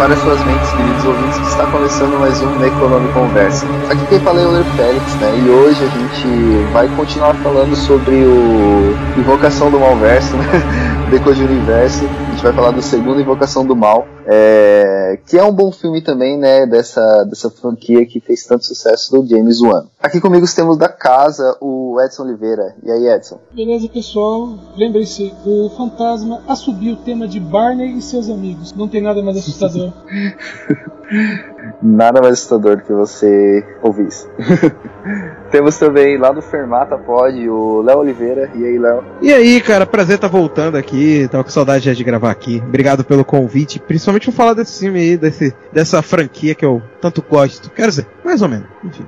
Prepare 0.00 0.18
suas 0.22 0.42
mentes, 0.46 0.70
queridos 0.70 1.04
ouvintes, 1.04 1.38
que 1.40 1.46
está 1.46 1.70
começando 1.70 2.18
mais 2.18 2.40
um 2.40 2.64
Economy 2.64 3.12
Conversa. 3.12 3.66
Aqui 3.90 4.06
quem 4.06 4.20
fala 4.20 4.40
é 4.40 4.46
o 4.46 4.50
Ler 4.50 4.64
Félix, 4.74 5.14
né? 5.16 5.38
E 5.44 5.50
hoje 5.50 5.84
a 5.84 5.88
gente 5.88 6.72
vai 6.72 6.88
continuar 6.96 7.34
falando 7.34 7.76
sobre 7.76 8.14
o 8.24 8.94
Invocação 9.18 9.70
do 9.70 9.78
Malverso, 9.78 10.38
né? 10.38 10.44
Decode 11.10 11.44
Universo. 11.44 12.06
A 12.06 12.30
gente 12.30 12.42
vai 12.42 12.52
falar 12.54 12.70
do 12.70 12.80
segundo 12.80 13.20
Invocação 13.20 13.66
do 13.66 13.76
Mal. 13.76 14.06
É, 14.26 15.18
que 15.26 15.36
é 15.36 15.42
um 15.42 15.52
bom 15.52 15.72
filme 15.72 16.00
também, 16.00 16.38
né, 16.38 16.64
dessa, 16.64 17.24
dessa 17.24 17.50
franquia 17.50 18.06
que 18.06 18.20
fez 18.20 18.44
tanto 18.44 18.64
sucesso 18.64 19.10
do 19.10 19.26
James 19.26 19.60
Wan. 19.60 19.86
Aqui 20.00 20.20
comigo 20.20 20.46
temos 20.54 20.78
da 20.78 20.88
casa 20.88 21.56
o 21.60 21.89
Edson 21.98 22.24
Oliveira. 22.24 22.76
E 22.82 22.90
aí, 22.90 23.08
Edson? 23.08 23.40
Beleza, 23.52 23.88
pessoal? 23.88 24.58
Lembre-se, 24.76 25.32
o 25.46 25.70
fantasma 25.70 26.42
assobiu 26.46 26.92
o 26.92 26.96
tema 26.98 27.26
de 27.26 27.40
Barney 27.40 27.96
e 27.96 28.02
seus 28.02 28.28
amigos. 28.28 28.74
Não 28.74 28.86
tem 28.86 29.00
nada 29.00 29.22
mais 29.22 29.38
assustador. 29.38 29.92
nada 31.82 32.20
mais 32.20 32.34
assustador 32.34 32.76
do 32.76 32.82
que 32.82 32.92
você 32.92 33.64
ouvir 33.82 34.08
isso. 34.08 34.28
Temos 35.50 35.76
também 35.78 36.16
lá 36.16 36.32
no 36.32 36.40
Fermata 36.40 36.96
Pod 36.96 37.48
o 37.48 37.82
Léo 37.82 37.98
Oliveira. 37.98 38.50
E 38.54 38.64
aí, 38.64 38.78
Léo? 38.78 39.04
E 39.20 39.32
aí, 39.32 39.60
cara, 39.60 39.86
prazer 39.86 40.16
estar 40.16 40.28
tá 40.28 40.36
voltando 40.36 40.76
aqui. 40.76 41.26
Tava 41.30 41.42
com 41.42 41.50
saudade 41.50 41.86
já 41.86 41.92
de 41.92 42.04
gravar 42.04 42.30
aqui. 42.30 42.62
Obrigado 42.64 43.04
pelo 43.04 43.24
convite, 43.24 43.80
principalmente 43.80 44.26
por 44.26 44.34
falar 44.34 44.54
desse 44.54 44.80
filme 44.80 45.00
aí, 45.00 45.16
desse, 45.16 45.54
dessa 45.72 46.00
franquia 46.02 46.54
que 46.54 46.64
eu 46.64 46.80
tanto 47.00 47.24
gosto. 47.28 47.70
Quero 47.70 47.88
dizer, 47.88 48.06
mais 48.24 48.42
ou 48.42 48.48
menos. 48.48 48.68
Enfim. 48.84 49.04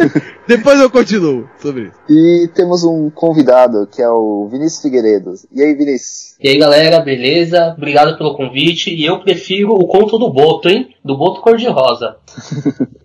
Depois 0.46 0.80
eu 0.80 0.90
continuo 0.90 1.48
sobre 1.60 1.84
isso. 1.84 1.94
E 2.08 2.29
temos 2.54 2.84
um 2.84 3.10
convidado 3.10 3.86
que 3.86 4.02
é 4.02 4.08
o 4.08 4.48
Vinícius 4.50 4.82
Figueiredo. 4.82 5.34
E 5.52 5.62
aí, 5.62 5.74
Vinícius? 5.74 6.36
E 6.40 6.48
aí, 6.48 6.58
galera, 6.58 7.00
beleza? 7.00 7.74
Obrigado 7.76 8.16
pelo 8.16 8.34
convite. 8.34 8.94
E 8.94 9.04
eu 9.04 9.20
prefiro 9.20 9.74
o 9.74 9.86
conto 9.86 10.18
do 10.18 10.32
Boto, 10.32 10.68
hein? 10.68 10.94
Do 11.04 11.16
Boto 11.16 11.40
Cor-de-Rosa. 11.40 12.16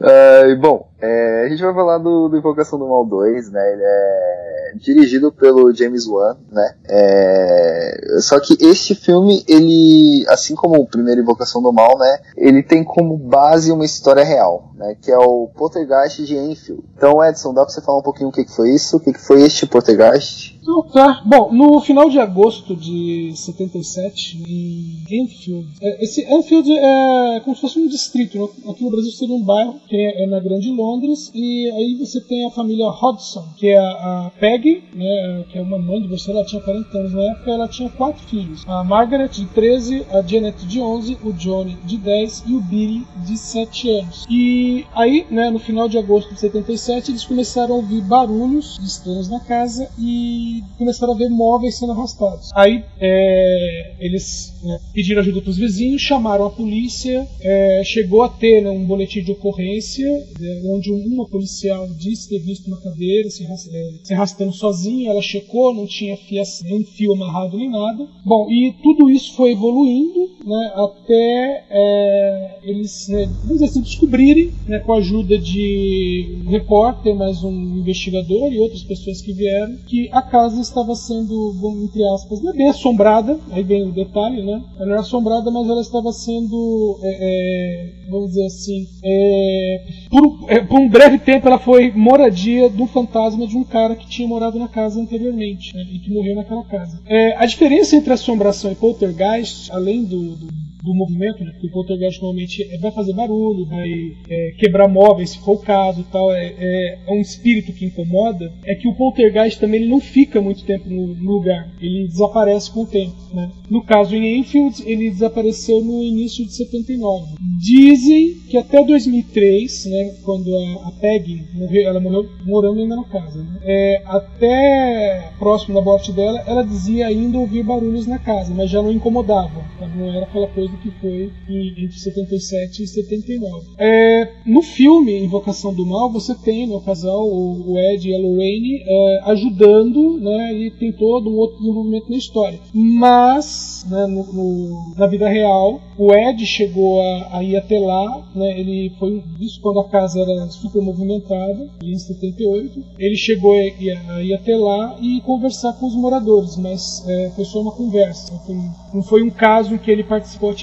uh, 0.00 0.60
bom, 0.60 0.88
é, 1.04 1.44
a 1.44 1.48
gente 1.48 1.62
vai 1.62 1.74
falar 1.74 1.98
do, 1.98 2.28
do, 2.28 2.38
Invocação 2.38 2.78
do 2.78 2.88
Mal 2.88 3.04
2, 3.04 3.50
né? 3.50 3.72
Ele 3.72 3.82
é 3.84 4.72
dirigido 4.76 5.30
pelo 5.30 5.72
James 5.72 6.06
Wan, 6.06 6.36
né? 6.50 6.74
É, 6.88 8.18
só 8.20 8.40
que 8.40 8.56
este 8.60 8.94
filme, 8.94 9.44
ele, 9.46 10.24
assim 10.28 10.54
como 10.54 10.80
o 10.80 10.86
primeiro 10.86 11.20
Invocação 11.20 11.62
do 11.62 11.72
Mal, 11.72 11.98
né? 11.98 12.18
Ele 12.36 12.62
tem 12.62 12.82
como 12.82 13.18
base 13.18 13.70
uma 13.70 13.84
história 13.84 14.24
real, 14.24 14.72
né? 14.76 14.96
Que 15.00 15.12
é 15.12 15.18
o 15.18 15.48
Poltergeist 15.54 16.24
de 16.24 16.36
Enfield. 16.36 16.82
Então, 16.96 17.22
Edson, 17.22 17.52
dá 17.52 17.64
pra 17.64 17.72
você 17.72 17.82
falar 17.82 17.98
um 17.98 18.02
pouquinho 18.02 18.30
o 18.30 18.32
que, 18.32 18.44
que 18.44 18.54
foi 18.54 18.70
isso? 18.70 18.96
O 18.96 19.00
que, 19.00 19.12
que 19.12 19.20
foi 19.20 19.42
este 19.42 19.66
Poltergeist? 19.66 20.58
Então, 20.62 20.82
tá. 20.84 21.22
Bom, 21.26 21.52
no 21.52 21.80
final 21.80 22.08
de 22.08 22.18
agosto 22.18 22.74
de 22.74 23.32
77, 23.36 24.42
em 24.48 25.04
Enfield, 25.10 25.68
é, 25.82 26.02
esse 26.02 26.22
Enfield 26.22 26.70
é 26.74 27.40
como 27.44 27.54
se 27.54 27.60
fosse 27.60 27.78
um 27.78 27.86
distrito, 27.86 28.38
né? 28.38 28.48
aqui 28.70 28.82
no 28.82 28.90
Brasil 28.90 29.10
seria 29.12 29.34
um 29.34 29.42
bairro, 29.42 29.78
que 29.86 29.94
é, 29.94 30.24
é 30.24 30.26
na 30.26 30.40
Grande 30.40 30.70
Londres, 30.70 30.93
e 31.34 31.70
aí 31.70 31.96
você 31.98 32.20
tem 32.20 32.46
a 32.46 32.50
família 32.50 32.88
Hodgson, 32.88 33.44
que 33.56 33.68
é 33.68 33.78
a, 33.78 34.30
Peggy, 34.38 34.82
né, 34.94 35.44
que 35.50 35.58
é 35.58 35.62
uma 35.62 35.78
mãe 35.78 36.00
de 36.00 36.08
você, 36.08 36.30
ela 36.30 36.44
tinha 36.44 36.60
40 36.62 36.98
anos 36.98 37.14
na 37.14 37.22
época, 37.32 37.50
ela 37.50 37.68
tinha 37.68 37.88
quatro 37.90 38.22
filhos, 38.26 38.64
a 38.66 38.82
Margaret 38.84 39.28
de 39.28 39.46
13, 39.46 40.06
a 40.10 40.22
Janet 40.22 40.66
de 40.66 40.80
11, 40.80 41.18
o 41.22 41.32
Johnny 41.32 41.76
de 41.84 41.96
10 41.96 42.44
e 42.46 42.54
o 42.54 42.60
Billy 42.60 43.06
de 43.26 43.36
7 43.36 43.90
anos. 43.90 44.26
E 44.28 44.84
aí, 44.94 45.26
né, 45.30 45.50
no 45.50 45.58
final 45.58 45.88
de 45.88 45.98
agosto 45.98 46.32
de 46.32 46.40
77, 46.40 47.10
eles 47.10 47.24
começaram 47.24 47.74
a 47.74 47.76
ouvir 47.78 48.02
barulhos 48.02 48.78
estranhos 48.82 49.28
na 49.28 49.40
casa 49.40 49.88
e 49.98 50.62
começaram 50.78 51.14
a 51.14 51.16
ver 51.16 51.28
móveis 51.28 51.78
sendo 51.78 51.92
arrastados. 51.92 52.50
Aí 52.54 52.84
é, 53.00 53.94
eles 53.98 54.54
né, 54.62 54.78
pediram 54.92 55.20
ajuda 55.20 55.40
para 55.40 55.50
os 55.50 55.56
vizinhos, 55.56 56.02
chamaram 56.02 56.46
a 56.46 56.50
polícia, 56.50 57.26
é, 57.40 57.82
chegou 57.84 58.22
a 58.22 58.28
ter 58.28 58.62
né, 58.62 58.70
um 58.70 58.84
boletim 58.84 59.22
de 59.22 59.32
ocorrência, 59.32 60.08
né, 60.38 60.60
onde 60.74 60.90
uma 60.90 61.26
policial 61.26 61.88
disse 61.88 62.28
ter 62.28 62.38
visto 62.38 62.66
uma 62.66 62.80
cadeira 62.80 63.30
se, 63.30 63.44
é, 63.44 63.92
se 64.02 64.14
arrastando 64.14 64.52
sozinha, 64.52 65.10
ela 65.10 65.22
checou, 65.22 65.74
não 65.74 65.86
tinha 65.86 66.18
nem 66.64 66.84
fio 66.84 67.12
amarrado 67.12 67.56
nem 67.56 67.70
nada. 67.70 68.06
Bom, 68.24 68.50
e 68.50 68.74
tudo 68.82 69.10
isso 69.10 69.34
foi 69.34 69.52
evoluindo 69.52 70.34
né, 70.44 70.72
até 70.74 71.64
é, 71.70 72.58
eles 72.62 73.08
né, 73.08 73.28
assim, 73.62 73.80
descobrirem, 73.80 74.52
né, 74.66 74.78
com 74.80 74.92
a 74.92 74.98
ajuda 74.98 75.38
de 75.38 76.42
um 76.46 76.50
repórter, 76.50 77.14
mais 77.14 77.42
um 77.42 77.50
investigador 77.78 78.52
e 78.52 78.58
outras 78.58 78.82
pessoas 78.82 79.20
que 79.20 79.32
vieram, 79.32 79.76
que 79.86 80.08
a 80.12 80.22
casa 80.22 80.60
estava 80.60 80.94
sendo, 80.94 81.54
entre 81.82 82.04
aspas, 82.08 82.42
não 82.42 82.52
é 82.52 82.56
bem 82.56 82.68
assombrada, 82.68 83.38
aí 83.50 83.62
vem 83.62 83.88
o 83.88 83.92
detalhe, 83.92 84.42
né? 84.42 84.62
Ela 84.78 84.92
era 84.92 85.00
assombrada, 85.00 85.50
mas 85.50 85.68
ela 85.68 85.80
estava 85.80 86.12
sendo, 86.12 86.98
é, 87.02 87.16
é, 87.20 88.10
vamos 88.10 88.28
dizer 88.30 88.46
assim, 88.46 88.86
é, 89.02 89.84
por, 90.10 90.50
é, 90.50 90.60
por, 90.64 90.78
um 90.78 90.88
breve 90.88 91.18
tempo 91.18 91.46
ela 91.46 91.58
foi 91.58 91.92
moradia 91.92 92.68
do 92.68 92.86
fantasma 92.86 93.46
de 93.46 93.56
um 93.56 93.64
cara 93.64 93.96
que 93.96 94.06
tinha 94.06 94.26
morado 94.28 94.58
na 94.58 94.68
casa 94.68 95.00
anteriormente 95.00 95.74
né, 95.74 95.84
e 95.90 95.98
que 95.98 96.12
morreu 96.12 96.36
naquela 96.36 96.64
casa. 96.64 97.00
É, 97.06 97.36
a 97.36 97.46
diferença 97.46 97.96
entre 97.96 98.12
assombração 98.12 98.72
e 98.72 98.74
poltergeist, 98.74 99.70
além 99.72 100.04
do, 100.04 100.36
do 100.36 100.73
do 100.84 100.94
movimento, 100.94 101.42
né? 101.42 101.50
porque 101.52 101.66
o 101.66 101.70
poltergeist 101.70 102.20
normalmente 102.20 102.62
é, 102.70 102.76
vai 102.76 102.90
fazer 102.92 103.14
barulho, 103.14 103.64
vai 103.64 103.90
é, 104.28 104.54
quebrar 104.58 104.86
móveis, 104.86 105.30
se 105.30 105.38
for 105.38 105.52
o 105.52 105.58
caso 105.58 106.02
e 106.02 106.04
tal, 106.04 106.30
é, 106.32 106.54
é, 106.58 106.98
é, 107.06 107.12
um 107.12 107.20
espírito 107.20 107.72
que 107.72 107.86
incomoda, 107.86 108.52
é 108.64 108.74
que 108.74 108.86
o 108.86 108.94
poltergeist 108.94 109.58
também 109.58 109.80
ele 109.80 109.90
não 109.90 110.00
fica 110.00 110.42
muito 110.42 110.62
tempo 110.64 110.88
no, 110.90 111.14
no 111.14 111.32
lugar, 111.32 111.72
ele 111.80 112.06
desaparece 112.06 112.70
com 112.70 112.82
o 112.82 112.86
tempo. 112.86 113.16
Né? 113.32 113.50
No 113.70 113.82
caso 113.82 114.14
em 114.14 114.38
Enfield, 114.38 114.82
ele 114.84 115.10
desapareceu 115.10 115.82
no 115.82 116.02
início 116.02 116.44
de 116.44 116.52
79. 116.52 117.34
Dizem 117.58 118.34
que 118.48 118.58
até 118.58 118.84
2003, 118.84 119.86
né, 119.86 120.14
quando 120.22 120.54
a, 120.54 120.88
a 120.88 120.92
Peggy 120.92 121.44
morreu, 121.54 121.88
ela 121.88 122.00
morreu 122.00 122.28
morando 122.44 122.80
ainda 122.80 122.96
na 122.96 123.04
casa, 123.04 123.42
né? 123.42 123.58
é, 123.64 124.02
até 124.04 125.32
próximo 125.38 125.74
da 125.74 125.80
morte 125.80 126.12
dela, 126.12 126.42
ela 126.46 126.62
dizia 126.62 127.06
ainda 127.06 127.38
ouvir 127.38 127.62
barulhos 127.62 128.06
na 128.06 128.18
casa, 128.18 128.52
mas 128.54 128.70
já 128.70 128.82
não 128.82 128.92
incomodava, 128.92 129.64
não 129.96 130.12
era 130.12 130.24
aquela 130.24 130.46
coisa 130.48 130.73
que 130.78 130.90
foi 131.00 131.32
entre 131.48 131.92
77 131.92 132.82
e 132.82 132.86
79. 132.86 133.66
É, 133.78 134.32
no 134.46 134.62
filme 134.62 135.18
Invocação 135.18 135.74
do 135.74 135.86
Mal, 135.86 136.10
você 136.10 136.34
tem 136.34 136.66
no 136.66 136.80
casal 136.80 137.26
o 137.26 137.78
Ed 137.78 138.08
e 138.08 138.14
a 138.14 138.18
Lorraine 138.18 138.82
é, 138.86 139.20
ajudando, 139.26 140.18
né, 140.20 140.52
e 140.54 140.70
tem 140.70 140.92
todo 140.92 141.30
um 141.30 141.36
outro 141.36 141.58
desenvolvimento 141.58 142.10
na 142.10 142.16
história. 142.16 142.60
Mas, 142.72 143.86
né, 143.90 144.06
no, 144.06 144.32
no, 144.32 144.94
na 144.96 145.06
vida 145.06 145.28
real, 145.28 145.80
o 145.98 146.12
Ed 146.12 146.44
chegou 146.46 147.00
a, 147.00 147.38
a, 147.38 147.42
ir 147.42 147.56
até 147.56 147.78
lá, 147.78 148.28
né, 148.34 148.58
ele 148.58 148.90
foi 148.98 149.22
isso 149.40 149.60
quando 149.60 149.80
a 149.80 149.88
casa 149.88 150.20
era 150.20 150.46
super 150.48 150.82
movimentada, 150.82 151.68
em 151.82 151.96
78. 151.96 152.84
Ele 152.98 153.16
chegou 153.16 153.54
a, 153.54 154.14
a, 154.14 154.22
ir 154.22 154.34
até 154.34 154.56
lá 154.56 154.96
e 155.00 155.20
conversar 155.22 155.72
com 155.74 155.86
os 155.86 155.94
moradores, 155.94 156.56
mas 156.56 157.04
é, 157.06 157.30
foi 157.34 157.44
só 157.44 157.60
uma 157.60 157.72
conversa. 157.72 158.32
Foi, 158.46 158.56
não 158.92 159.02
foi 159.02 159.22
um 159.22 159.30
caso 159.30 159.74
em 159.74 159.78
que 159.78 159.90
ele 159.90 160.04
participou. 160.04 160.54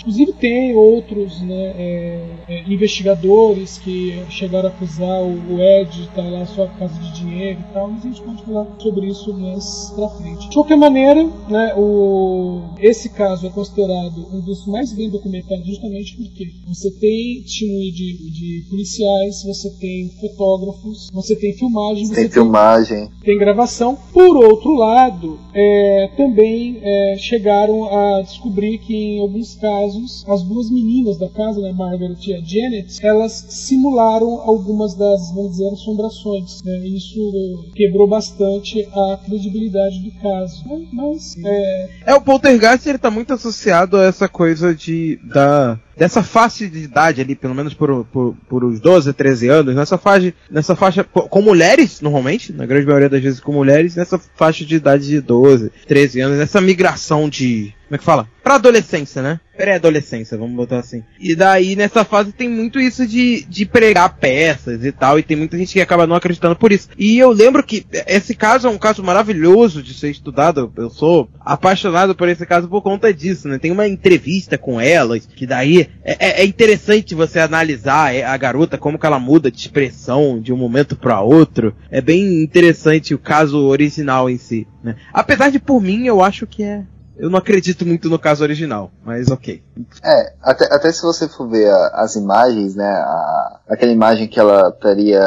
Inclusive 0.00 0.32
tem 0.34 0.74
outros 0.74 1.40
né, 1.42 1.72
é, 1.76 2.26
é, 2.48 2.62
investigadores 2.66 3.78
que 3.78 4.22
chegaram 4.30 4.68
a 4.68 4.72
acusar 4.72 5.22
o, 5.22 5.60
Ed 5.60 5.92
de 5.92 6.02
estar 6.04 6.22
lá 6.22 6.46
só 6.46 6.66
por 6.66 6.78
causa 6.78 6.94
de 6.94 7.12
dinheiro 7.12 7.60
e 7.60 7.72
tal, 7.72 7.88
mas 7.88 8.04
a 8.04 8.08
gente 8.08 8.22
pode 8.22 8.42
falar 8.44 8.66
sobre 8.78 9.06
isso 9.06 9.32
mais 9.34 9.92
pra 9.94 10.08
frente. 10.08 10.48
De 10.48 10.54
qualquer 10.54 10.76
maneira, 10.76 11.24
né, 11.48 11.74
o, 11.76 12.62
esse 12.78 13.10
caso 13.10 13.46
é 13.46 13.50
considerado 13.50 14.26
um 14.32 14.40
dos 14.40 14.66
mais 14.66 14.92
bem 14.92 15.10
documentados 15.10 15.66
justamente 15.66 16.16
porque 16.16 16.50
você 16.66 16.90
tem 16.90 17.42
time 17.42 17.90
de, 17.92 18.30
de 18.30 18.66
policiais, 18.70 19.42
você 19.44 19.70
tem 19.78 20.08
fotógrafos, 20.20 21.08
você 21.12 21.36
tem 21.36 21.52
filmagem, 21.52 22.08
tem 22.08 22.30
filmagem, 22.30 23.10
tem 23.22 23.38
gravação. 23.38 23.96
Por 24.12 24.36
outro 24.36 24.74
lado, 24.74 25.38
é, 25.54 26.10
também 26.16 26.78
é, 26.82 27.16
chegaram 27.18 27.84
a 27.84 28.22
descobrir 28.22 28.78
que 28.78 28.94
em 28.94 29.20
alguns 29.20 29.41
casos 29.54 30.24
as 30.28 30.42
duas 30.42 30.70
meninas 30.70 31.18
da 31.18 31.28
casa, 31.28 31.60
né, 31.60 31.72
Margaret 31.72 32.16
e 32.26 32.34
a 32.34 32.40
Janet, 32.40 33.04
elas 33.04 33.44
simularam 33.48 34.40
algumas 34.40 34.94
das, 34.94 35.32
vamos 35.32 35.52
dizer, 35.52 35.68
assombrações. 35.72 36.62
Né? 36.62 36.78
Isso 36.86 37.70
quebrou 37.74 38.06
bastante 38.06 38.86
a 38.92 39.18
credibilidade 39.24 39.98
do 40.00 40.10
caso. 40.20 40.62
Mas 40.92 41.36
é, 41.44 41.90
é 42.06 42.14
o 42.14 42.20
poltergeist 42.20 42.88
ele 42.88 42.98
tá 42.98 43.10
muito 43.10 43.32
associado 43.32 43.96
a 43.96 44.04
essa 44.04 44.28
coisa 44.28 44.74
de 44.74 45.18
da 45.22 45.78
dessa 45.96 46.22
faixa 46.22 46.66
de 46.66 46.78
idade 46.78 47.20
ali, 47.20 47.34
pelo 47.34 47.54
menos 47.54 47.74
por, 47.74 48.04
por, 48.06 48.34
por 48.48 48.64
os 48.64 48.80
12, 48.80 49.12
13 49.12 49.48
anos, 49.48 49.74
nessa 49.74 49.98
faixa, 49.98 50.32
nessa 50.50 50.74
faixa 50.74 51.04
com 51.04 51.42
mulheres, 51.42 52.00
normalmente, 52.00 52.52
na 52.52 52.66
grande 52.66 52.86
maioria 52.86 53.08
das 53.08 53.22
vezes 53.22 53.40
com 53.40 53.52
mulheres, 53.52 53.94
nessa 53.94 54.18
faixa 54.18 54.64
de 54.64 54.74
idade 54.74 55.06
de 55.06 55.20
12, 55.20 55.70
13 55.86 56.20
anos, 56.20 56.40
essa 56.40 56.60
migração 56.60 57.28
de 57.28 57.74
como 57.92 57.96
é 57.96 57.98
que 57.98 58.04
fala? 58.04 58.26
Pra 58.42 58.54
adolescência, 58.54 59.20
né? 59.20 59.38
Pré-adolescência, 59.54 60.38
vamos 60.38 60.56
botar 60.56 60.78
assim. 60.78 61.04
E 61.20 61.36
daí, 61.36 61.76
nessa 61.76 62.06
fase, 62.06 62.32
tem 62.32 62.48
muito 62.48 62.80
isso 62.80 63.06
de, 63.06 63.44
de 63.44 63.66
pregar 63.66 64.16
peças 64.16 64.82
e 64.82 64.90
tal, 64.90 65.18
e 65.18 65.22
tem 65.22 65.36
muita 65.36 65.58
gente 65.58 65.74
que 65.74 65.80
acaba 65.80 66.06
não 66.06 66.16
acreditando 66.16 66.56
por 66.56 66.72
isso. 66.72 66.88
E 66.96 67.18
eu 67.18 67.30
lembro 67.30 67.62
que 67.62 67.84
esse 68.06 68.34
caso 68.34 68.66
é 68.66 68.70
um 68.70 68.78
caso 68.78 69.04
maravilhoso 69.04 69.82
de 69.82 69.92
ser 69.92 70.10
estudado. 70.10 70.72
Eu 70.74 70.88
sou 70.88 71.28
apaixonado 71.38 72.14
por 72.14 72.30
esse 72.30 72.46
caso 72.46 72.66
por 72.66 72.80
conta 72.80 73.12
disso, 73.12 73.46
né? 73.46 73.58
Tem 73.58 73.70
uma 73.70 73.86
entrevista 73.86 74.56
com 74.56 74.80
elas, 74.80 75.26
que 75.26 75.46
daí 75.46 75.90
é, 76.02 76.16
é, 76.18 76.42
é 76.42 76.46
interessante 76.46 77.14
você 77.14 77.40
analisar 77.40 78.14
a 78.24 78.36
garota, 78.38 78.78
como 78.78 78.98
que 78.98 79.04
ela 79.04 79.20
muda 79.20 79.50
de 79.50 79.58
expressão 79.58 80.40
de 80.40 80.50
um 80.50 80.56
momento 80.56 80.96
para 80.96 81.20
outro. 81.20 81.76
É 81.90 82.00
bem 82.00 82.42
interessante 82.42 83.12
o 83.14 83.18
caso 83.18 83.58
original 83.66 84.30
em 84.30 84.38
si, 84.38 84.66
né? 84.82 84.96
Apesar 85.12 85.50
de, 85.50 85.58
por 85.58 85.78
mim, 85.78 86.06
eu 86.06 86.22
acho 86.22 86.46
que 86.46 86.62
é 86.62 86.84
eu 87.22 87.30
não 87.30 87.38
acredito 87.38 87.86
muito 87.86 88.10
no 88.10 88.18
caso 88.18 88.42
original, 88.42 88.90
mas 89.04 89.30
ok. 89.30 89.62
É, 90.02 90.32
até, 90.42 90.64
até 90.74 90.90
se 90.90 91.02
você 91.02 91.28
for 91.28 91.48
ver 91.48 91.70
a, 91.70 92.02
as 92.02 92.16
imagens, 92.16 92.74
né, 92.74 92.84
a, 92.84 93.60
aquela 93.68 93.92
imagem 93.92 94.26
que 94.26 94.40
ela 94.40 94.70
estaria 94.70 95.22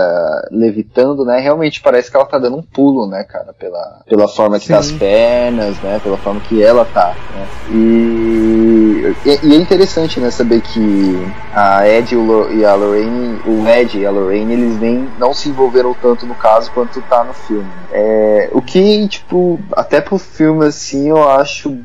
levitando, 0.51 1.23
né, 1.23 1.39
realmente 1.39 1.79
parece 1.81 2.11
que 2.11 2.17
ela 2.17 2.25
tá 2.25 2.37
dando 2.37 2.57
um 2.57 2.61
pulo, 2.61 3.07
né, 3.07 3.23
cara, 3.23 3.53
pela, 3.53 4.01
pela 4.09 4.27
forma 4.27 4.59
que 4.59 4.65
Sim. 4.65 4.73
tá 4.73 4.79
as 4.79 4.91
pernas, 4.91 5.77
né, 5.81 6.01
pela 6.03 6.17
forma 6.17 6.41
que 6.41 6.61
ela 6.61 6.83
tá, 6.83 7.15
né. 7.33 7.47
E, 7.71 9.15
e, 9.25 9.47
e 9.47 9.53
é 9.53 9.55
interessante, 9.55 10.19
né, 10.19 10.29
saber 10.31 10.59
que 10.59 11.15
a 11.53 11.87
Ed 11.87 12.13
e 12.13 12.65
a 12.65 12.75
Lorraine, 12.75 13.39
o 13.47 13.65
Ed 13.65 13.97
e 13.97 14.05
a 14.05 14.11
Lorraine, 14.11 14.51
eles 14.51 14.77
nem 14.81 15.07
não 15.17 15.33
se 15.33 15.47
envolveram 15.47 15.95
tanto 16.01 16.25
no 16.25 16.35
caso 16.35 16.69
quanto 16.71 17.01
tá 17.03 17.23
no 17.23 17.33
filme. 17.33 17.71
É, 17.93 18.49
o 18.51 18.61
que, 18.61 19.07
tipo, 19.07 19.57
até 19.71 20.01
pro 20.01 20.17
filme, 20.17 20.65
assim, 20.65 21.07
eu 21.07 21.29
acho 21.29 21.84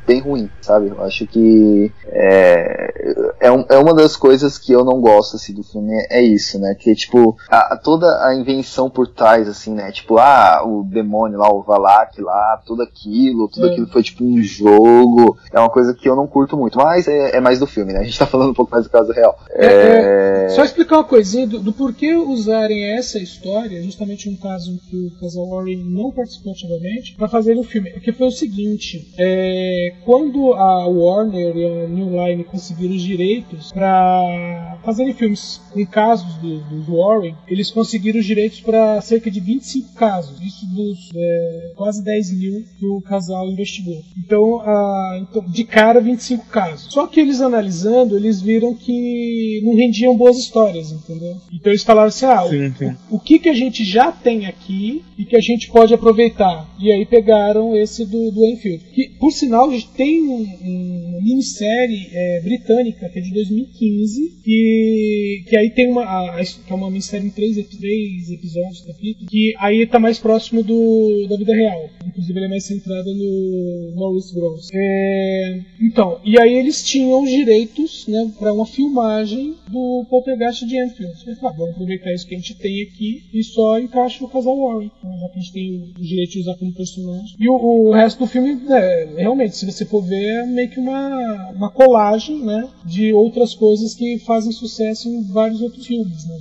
bem 0.11 0.19
ruim, 0.19 0.49
sabe? 0.61 0.89
Eu 0.89 1.03
acho 1.03 1.25
que 1.25 1.91
é, 2.07 3.33
é, 3.39 3.51
um, 3.51 3.65
é, 3.69 3.77
uma 3.77 3.93
das 3.93 4.15
coisas 4.15 4.57
que 4.57 4.71
eu 4.71 4.83
não 4.83 4.99
gosto 4.99 5.35
assim, 5.35 5.53
do 5.53 5.63
filme, 5.63 5.93
é 6.09 6.21
isso, 6.21 6.59
né? 6.59 6.75
Que 6.77 6.93
tipo, 6.93 7.37
a, 7.49 7.77
toda 7.77 8.05
a 8.25 8.35
invenção 8.35 8.89
por 8.89 9.07
trás, 9.07 9.47
assim, 9.47 9.73
né? 9.73 9.91
Tipo, 9.91 10.17
ah, 10.17 10.63
o 10.65 10.83
demônio 10.83 11.39
lá, 11.39 11.51
o 11.51 11.61
Valak 11.61 12.21
lá, 12.21 12.61
tudo 12.65 12.83
aquilo, 12.83 13.47
tudo 13.47 13.67
é. 13.67 13.71
aquilo 13.71 13.87
foi 13.87 14.03
tipo 14.03 14.23
um 14.23 14.41
jogo. 14.43 15.37
É 15.51 15.59
uma 15.59 15.69
coisa 15.69 15.93
que 15.93 16.07
eu 16.07 16.15
não 16.15 16.27
curto 16.27 16.57
muito, 16.57 16.77
mas 16.77 17.07
é, 17.07 17.37
é, 17.37 17.39
mais 17.39 17.59
do 17.59 17.67
filme, 17.67 17.93
né? 17.93 17.99
A 17.99 18.03
gente 18.03 18.19
tá 18.19 18.25
falando 18.25 18.51
um 18.51 18.55
pouco 18.55 18.71
mais 18.71 18.83
do 18.83 18.91
caso 18.91 19.11
real. 19.13 19.37
É, 19.51 20.45
é, 20.45 20.49
só 20.49 20.63
explicar 20.63 20.97
uma 20.97 21.03
coisinha 21.03 21.47
do, 21.47 21.59
do, 21.59 21.71
porquê 21.71 22.13
usarem 22.13 22.97
essa 22.97 23.17
história, 23.17 23.81
justamente 23.81 24.29
um 24.29 24.35
caso 24.35 24.71
em 24.71 24.77
que 24.77 24.97
o 24.97 25.19
casal 25.19 25.49
Warren 25.49 25.83
não 25.85 26.11
participou 26.11 26.51
ativamente, 26.51 27.15
pra 27.15 27.29
fazer 27.29 27.55
o 27.55 27.63
filme. 27.63 27.91
Que 28.01 28.11
foi 28.11 28.27
o 28.27 28.31
seguinte, 28.31 29.13
é 29.17 29.31
é, 29.33 29.93
quando 30.05 30.53
a 30.53 30.87
Warner 30.87 31.55
e 31.55 31.65
a 31.65 31.87
New 31.87 32.09
Line 32.09 32.43
conseguiram 32.43 32.95
os 32.95 33.01
direitos 33.01 33.71
para 33.71 34.79
fazerem 34.83 35.13
filmes 35.13 35.61
com 35.71 35.85
casos 35.85 36.33
dos 36.35 36.61
do 36.65 36.97
Warren, 36.97 37.35
eles 37.47 37.71
conseguiram 37.71 38.19
os 38.19 38.25
direitos 38.25 38.61
para 38.61 39.01
cerca 39.01 39.29
de 39.29 39.39
25 39.39 39.93
casos, 39.93 40.39
isso 40.41 40.65
dos 40.67 41.09
é, 41.15 41.73
quase 41.75 42.03
10 42.03 42.37
mil 42.37 42.63
que 42.77 42.85
o 42.85 43.01
casal 43.01 43.47
investigou. 43.47 44.01
Então, 44.17 44.59
a, 44.61 45.19
então, 45.21 45.43
de 45.45 45.63
cara, 45.63 45.99
25 45.99 46.45
casos. 46.47 46.91
Só 46.91 47.07
que 47.07 47.19
eles 47.19 47.41
analisando, 47.41 48.15
eles 48.15 48.41
viram 48.41 48.73
que 48.73 49.61
não 49.63 49.75
rendiam 49.75 50.15
boas 50.15 50.37
histórias, 50.37 50.91
entendeu? 50.91 51.37
Então 51.53 51.71
eles 51.71 51.83
falaram 51.83 52.09
assim: 52.09 52.25
ah, 52.25 52.45
sim, 52.49 52.73
sim. 52.77 52.97
O, 53.09 53.15
o 53.15 53.19
que, 53.19 53.39
que 53.39 53.49
a 53.49 53.53
gente 53.53 53.83
já 53.83 54.11
tem 54.11 54.45
aqui 54.45 55.03
e 55.17 55.25
que 55.25 55.35
a 55.35 55.41
gente 55.41 55.69
pode 55.69 55.93
aproveitar? 55.93 56.67
E 56.79 56.91
aí 56.91 57.05
pegaram 57.05 57.75
esse 57.75 58.05
do, 58.05 58.31
do 58.31 58.45
Enfield. 58.45 58.83
Que, 58.93 59.09
por 59.19 59.31
sinal, 59.31 59.71
tem 59.95 60.21
um, 60.23 60.41
um, 60.41 61.00
minissérie 61.21 62.09
é, 62.11 62.41
britânica 62.41 63.09
que 63.09 63.19
é 63.19 63.21
de 63.21 63.33
2015 63.33 64.41
que, 64.43 65.43
que 65.47 65.57
aí 65.57 65.69
tem 65.69 65.89
uma 65.89 66.03
a, 66.03 66.43
que 66.43 66.71
é 66.71 66.75
uma 66.75 66.89
minissérie 66.89 67.27
em 67.27 67.31
três, 67.31 67.55
três 67.67 68.31
episódios 68.31 68.81
capítulo 68.81 69.29
que 69.29 69.53
aí 69.59 69.83
está 69.83 69.99
mais 69.99 70.19
próximo 70.19 70.63
do, 70.63 71.27
da 71.29 71.37
vida 71.37 71.53
real. 71.53 71.89
Inclusive 72.05 72.37
ele 72.37 72.45
é 72.45 72.49
mais 72.49 72.65
centrado 72.65 73.13
no 73.13 73.93
Maurice 73.95 74.33
Gross. 74.33 74.69
É, 74.73 75.61
então 75.79 76.19
e 76.25 76.39
aí 76.39 76.53
eles 76.53 76.83
tinham 76.83 77.23
os 77.23 77.29
direitos 77.29 78.07
né 78.07 78.31
para 78.37 78.53
uma 78.53 78.65
filmagem 78.65 79.55
do 79.69 80.05
Poltergeist 80.09 80.65
de 80.65 80.77
Enfield. 80.77 81.13
Eles 81.25 81.39
falaram, 81.39 81.59
vamos 81.59 81.75
aproveitar 81.75 82.13
isso 82.13 82.27
que 82.27 82.35
a 82.35 82.37
gente 82.37 82.55
tem 82.55 82.81
aqui 82.81 83.23
e 83.33 83.43
só 83.43 83.79
encaixa 83.79 84.23
o 84.23 84.29
casal 84.29 84.57
Warren. 84.57 84.91
Né, 85.03 85.17
já 85.21 85.29
que 85.29 85.39
a 85.39 85.41
gente 85.41 85.53
tem 85.53 85.93
o 85.97 86.01
direito 86.01 86.31
de 86.31 86.39
usar 86.39 86.55
como 86.55 86.73
personagem. 86.73 87.35
E 87.39 87.49
o, 87.49 87.53
o 87.53 87.91
resto 87.91 88.19
do 88.19 88.27
filme 88.27 88.59
é, 88.69 89.13
realmente 89.17 89.55
se 89.55 89.65
você 89.65 89.85
for 89.85 90.01
ver, 90.01 90.23
é 90.23 90.45
meio 90.45 90.69
que 90.69 90.79
uma, 90.79 91.10
uma 91.55 91.69
colagem, 91.69 92.43
né? 92.43 92.67
De 92.85 93.13
outras 93.13 93.53
coisas 93.53 93.93
que 93.93 94.19
fazem 94.19 94.51
sucesso 94.51 95.07
em 95.07 95.23
vários 95.31 95.61
outros 95.61 95.85
filmes, 95.85 96.25
né? 96.27 96.37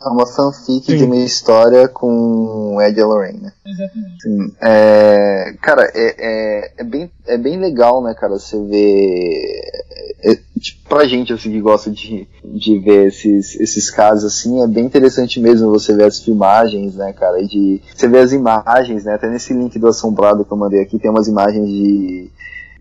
É 0.00 0.08
uma 0.08 0.26
fanfic 0.26 0.86
Sim. 0.86 0.96
de 0.96 1.04
uma 1.04 1.16
história 1.16 1.88
com 1.88 2.78
Ed 2.80 3.02
Lorraine, 3.02 3.40
né? 3.40 3.52
Exatamente. 3.66 4.22
Sim. 4.22 4.52
É, 4.60 5.54
cara, 5.60 5.90
é, 5.94 6.14
é, 6.18 6.72
é, 6.78 6.84
bem, 6.84 7.10
é 7.26 7.38
bem 7.38 7.58
legal, 7.58 8.02
né, 8.02 8.14
cara, 8.14 8.38
você 8.38 8.62
ver. 8.64 9.60
É, 10.22 10.38
tipo, 10.58 10.88
pra 10.88 11.06
gente 11.06 11.32
assim, 11.32 11.50
que 11.50 11.60
gosta 11.60 11.90
de, 11.90 12.26
de 12.44 12.78
ver 12.78 13.08
esses, 13.08 13.58
esses 13.60 13.90
casos 13.90 14.24
assim, 14.24 14.62
é 14.62 14.66
bem 14.66 14.86
interessante 14.86 15.38
mesmo 15.38 15.70
você 15.70 15.94
ver 15.94 16.04
as 16.04 16.20
filmagens, 16.20 16.94
né, 16.94 17.12
cara? 17.12 17.44
De, 17.44 17.82
você 17.94 18.08
ver 18.08 18.20
as 18.20 18.32
imagens, 18.32 19.04
né? 19.04 19.14
Até 19.14 19.28
nesse 19.28 19.52
link 19.52 19.78
do 19.78 19.88
Assombrado 19.88 20.44
que 20.44 20.52
eu 20.52 20.56
mandei 20.56 20.80
aqui, 20.80 20.98
tem 20.98 21.10
umas 21.10 21.28
imagens 21.28 21.68
de 21.68 22.30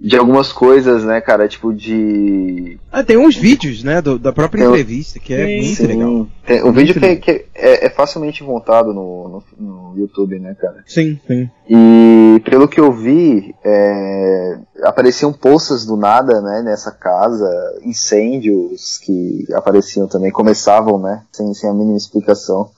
de 0.04 0.18
algumas 0.18 0.52
coisas, 0.52 1.06
né, 1.06 1.22
cara? 1.22 1.48
Tipo 1.48 1.74
de. 1.74 2.78
Ah, 2.92 3.04
tem 3.04 3.16
uns 3.16 3.38
vídeos, 3.38 3.84
né, 3.84 4.02
do, 4.02 4.20
da 4.20 4.34
própria 4.34 4.64
tem 4.64 4.70
entrevista, 4.70 5.18
que 5.18 5.34
é 5.34 5.62
muito 5.62 5.76
sim, 5.76 5.88
legal. 5.88 6.28
Tem, 6.46 6.62
o 6.62 6.74
vídeo 6.74 7.00
que, 7.00 7.16
que 7.16 7.46
é, 7.56 7.86
é, 7.86 7.90
facilmente 7.90 8.44
montado 8.44 8.94
no, 8.94 9.30
no, 9.30 9.44
no, 9.58 9.98
YouTube, 9.98 10.38
né, 10.40 10.56
cara? 10.60 10.84
Sim, 10.86 11.18
sim. 11.26 11.50
E 11.70 12.42
pelo 12.44 12.68
que 12.68 12.82
eu 12.82 12.92
vi, 12.92 13.56
é, 13.64 14.58
apareciam 14.84 15.32
poças 15.32 15.86
do 15.86 15.96
nada, 15.96 16.42
né, 16.42 16.62
nessa 16.62 16.92
casa, 16.92 17.50
incêndios 17.82 18.98
que 18.98 19.46
apareciam 19.54 20.06
também, 20.06 20.32
começavam, 20.32 21.00
né, 21.00 21.24
sem, 21.32 21.54
sem 21.54 21.70
a 21.70 21.74
mínima 21.74 21.96
explicação. 21.96 22.70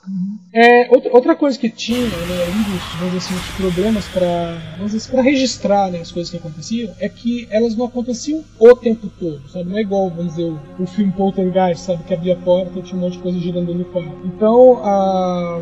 É, 0.53 0.88
outra, 0.91 1.12
outra 1.12 1.36
coisa 1.36 1.58
que 1.58 1.72
tinha, 1.72 2.05
né, 2.05 2.46
um 2.50 2.72
dos, 2.72 2.84
vamos 3.00 3.13
dizer 3.13 3.36
assim, 3.36 3.58
problemas 3.58 4.05
para 4.08 5.22
registrar 5.24 5.89
né, 5.89 6.01
as 6.01 6.12
coisas 6.12 6.29
que 6.29 6.38
aconteciam 6.38 6.94
é 7.00 7.10
que 7.15 7.48
elas 7.50 7.75
não 7.75 7.86
aconteciam 7.86 8.43
o 8.60 8.75
tempo 8.75 9.10
todo, 9.19 9.41
sabe? 9.50 9.69
Não 9.69 9.77
é 9.77 9.81
igual, 9.81 10.10
vamos 10.10 10.36
dizer, 10.36 10.53
o, 10.79 10.86
filme 10.86 11.12
Poltergeist, 11.12 11.86
sabe? 11.86 12.03
Que 12.03 12.13
abria 12.13 12.34
a 12.34 12.38
porta 12.38 12.79
e 12.79 12.81
tinha 12.81 12.98
um 12.98 13.01
monte 13.01 13.13
de 13.13 13.19
coisa 13.19 13.39
girando 13.39 13.74
no 13.74 13.86
quarto. 13.86 14.15
Então, 14.25 14.79
a, 14.84 15.60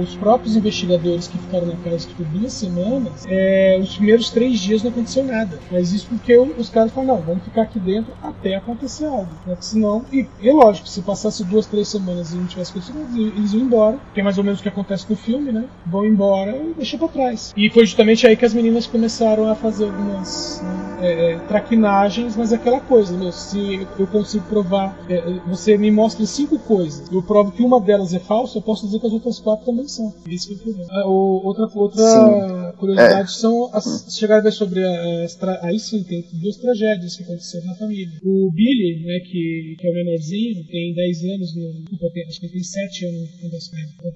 os 0.00 0.14
próprios 0.16 0.56
investigadores 0.56 1.28
que 1.28 1.38
ficaram 1.38 1.66
na 1.66 1.76
casa 1.76 2.08
por 2.16 2.26
duas 2.26 2.52
semanas, 2.52 3.24
é, 3.26 3.78
os 3.80 3.96
primeiros 3.96 4.30
três 4.30 4.58
dias 4.60 4.82
não 4.82 4.90
aconteceu 4.90 5.24
nada. 5.24 5.58
Mas 5.70 5.92
isso 5.92 6.06
porque 6.08 6.36
os 6.36 6.68
caras 6.68 6.92
falaram, 6.92 7.16
não, 7.16 7.22
vamos 7.22 7.44
ficar 7.44 7.62
aqui 7.62 7.78
dentro 7.78 8.12
até 8.22 8.56
acontecer 8.56 9.06
algo. 9.06 9.28
Né? 9.46 9.56
Senão, 9.60 10.04
e, 10.12 10.26
lógico, 10.42 10.88
se 10.88 11.02
passasse 11.02 11.44
duas, 11.44 11.66
três 11.66 11.88
semanas 11.88 12.32
e 12.32 12.36
não 12.36 12.46
tivesse 12.46 12.72
acontecido, 12.72 12.98
eles 13.16 13.52
iam 13.52 13.62
embora, 13.62 13.96
porque 13.96 14.20
é 14.20 14.24
mais 14.24 14.38
ou 14.38 14.44
menos 14.44 14.60
o 14.60 14.62
que 14.62 14.68
acontece 14.68 15.06
no 15.08 15.16
filme, 15.16 15.52
né? 15.52 15.64
Vão 15.86 16.04
embora 16.04 16.56
e 16.56 16.74
deixam 16.74 16.98
pra 16.98 17.08
trás. 17.08 17.52
E 17.56 17.70
foi 17.70 17.86
justamente 17.86 18.26
aí 18.26 18.36
que 18.36 18.44
as 18.44 18.54
meninas 18.54 18.86
começaram 18.86 19.50
a 19.50 19.54
fazer 19.54 19.84
algumas 19.84 20.60
né, 20.62 20.95
é, 21.00 21.32
é, 21.32 21.38
traquinagens, 21.40 22.36
mas 22.36 22.52
é 22.52 22.56
aquela 22.56 22.80
coisa, 22.80 23.16
meu, 23.16 23.32
se 23.32 23.86
eu 23.98 24.06
consigo 24.06 24.44
provar, 24.48 24.98
é, 25.08 25.14
é, 25.16 25.40
você 25.46 25.76
me 25.76 25.90
mostra 25.90 26.24
cinco 26.26 26.58
coisas, 26.58 27.10
eu 27.12 27.22
provo 27.22 27.52
que 27.52 27.62
uma 27.62 27.80
delas 27.80 28.14
é 28.14 28.18
falsa, 28.18 28.58
eu 28.58 28.62
posso 28.62 28.86
dizer 28.86 29.00
que 29.00 29.06
as 29.06 29.12
outras 29.12 29.38
quatro 29.38 29.66
também 29.66 29.86
são. 29.88 30.12
Esse 30.28 30.52
é 30.52 30.54
o 30.54 30.58
problema. 30.58 30.86
Ah, 30.90 31.08
o- 31.08 31.42
outra 31.44 31.66
outra 31.74 32.74
curiosidade 32.78 33.32
são 33.32 33.68
as 33.72 34.06
chegadas 34.16 34.54
sobre 34.54 34.82
a, 34.84 34.90
a 34.90 35.24
extra- 35.24 35.60
aí 35.62 35.78
sim 35.78 36.02
tem 36.02 36.24
duas 36.34 36.56
tragédias 36.56 37.16
que 37.16 37.22
aconteceram 37.22 37.66
na 37.66 37.74
família. 37.74 38.08
O 38.24 38.50
Billy, 38.52 39.04
né, 39.04 39.20
que, 39.20 39.76
que 39.78 39.86
é 39.86 39.90
o 39.90 39.94
menorzinho, 39.94 40.64
tem 40.66 40.94
10 40.94 41.22
anos, 41.24 41.54
no, 41.56 41.72
desculpa, 41.80 42.10
tem- 42.14 42.26
acho 42.26 42.40
que 42.40 42.46
ele 42.46 42.52
tem 42.54 42.62
7 42.62 43.06
anos 43.06 43.30
quando 43.40 43.54
a 43.54 43.58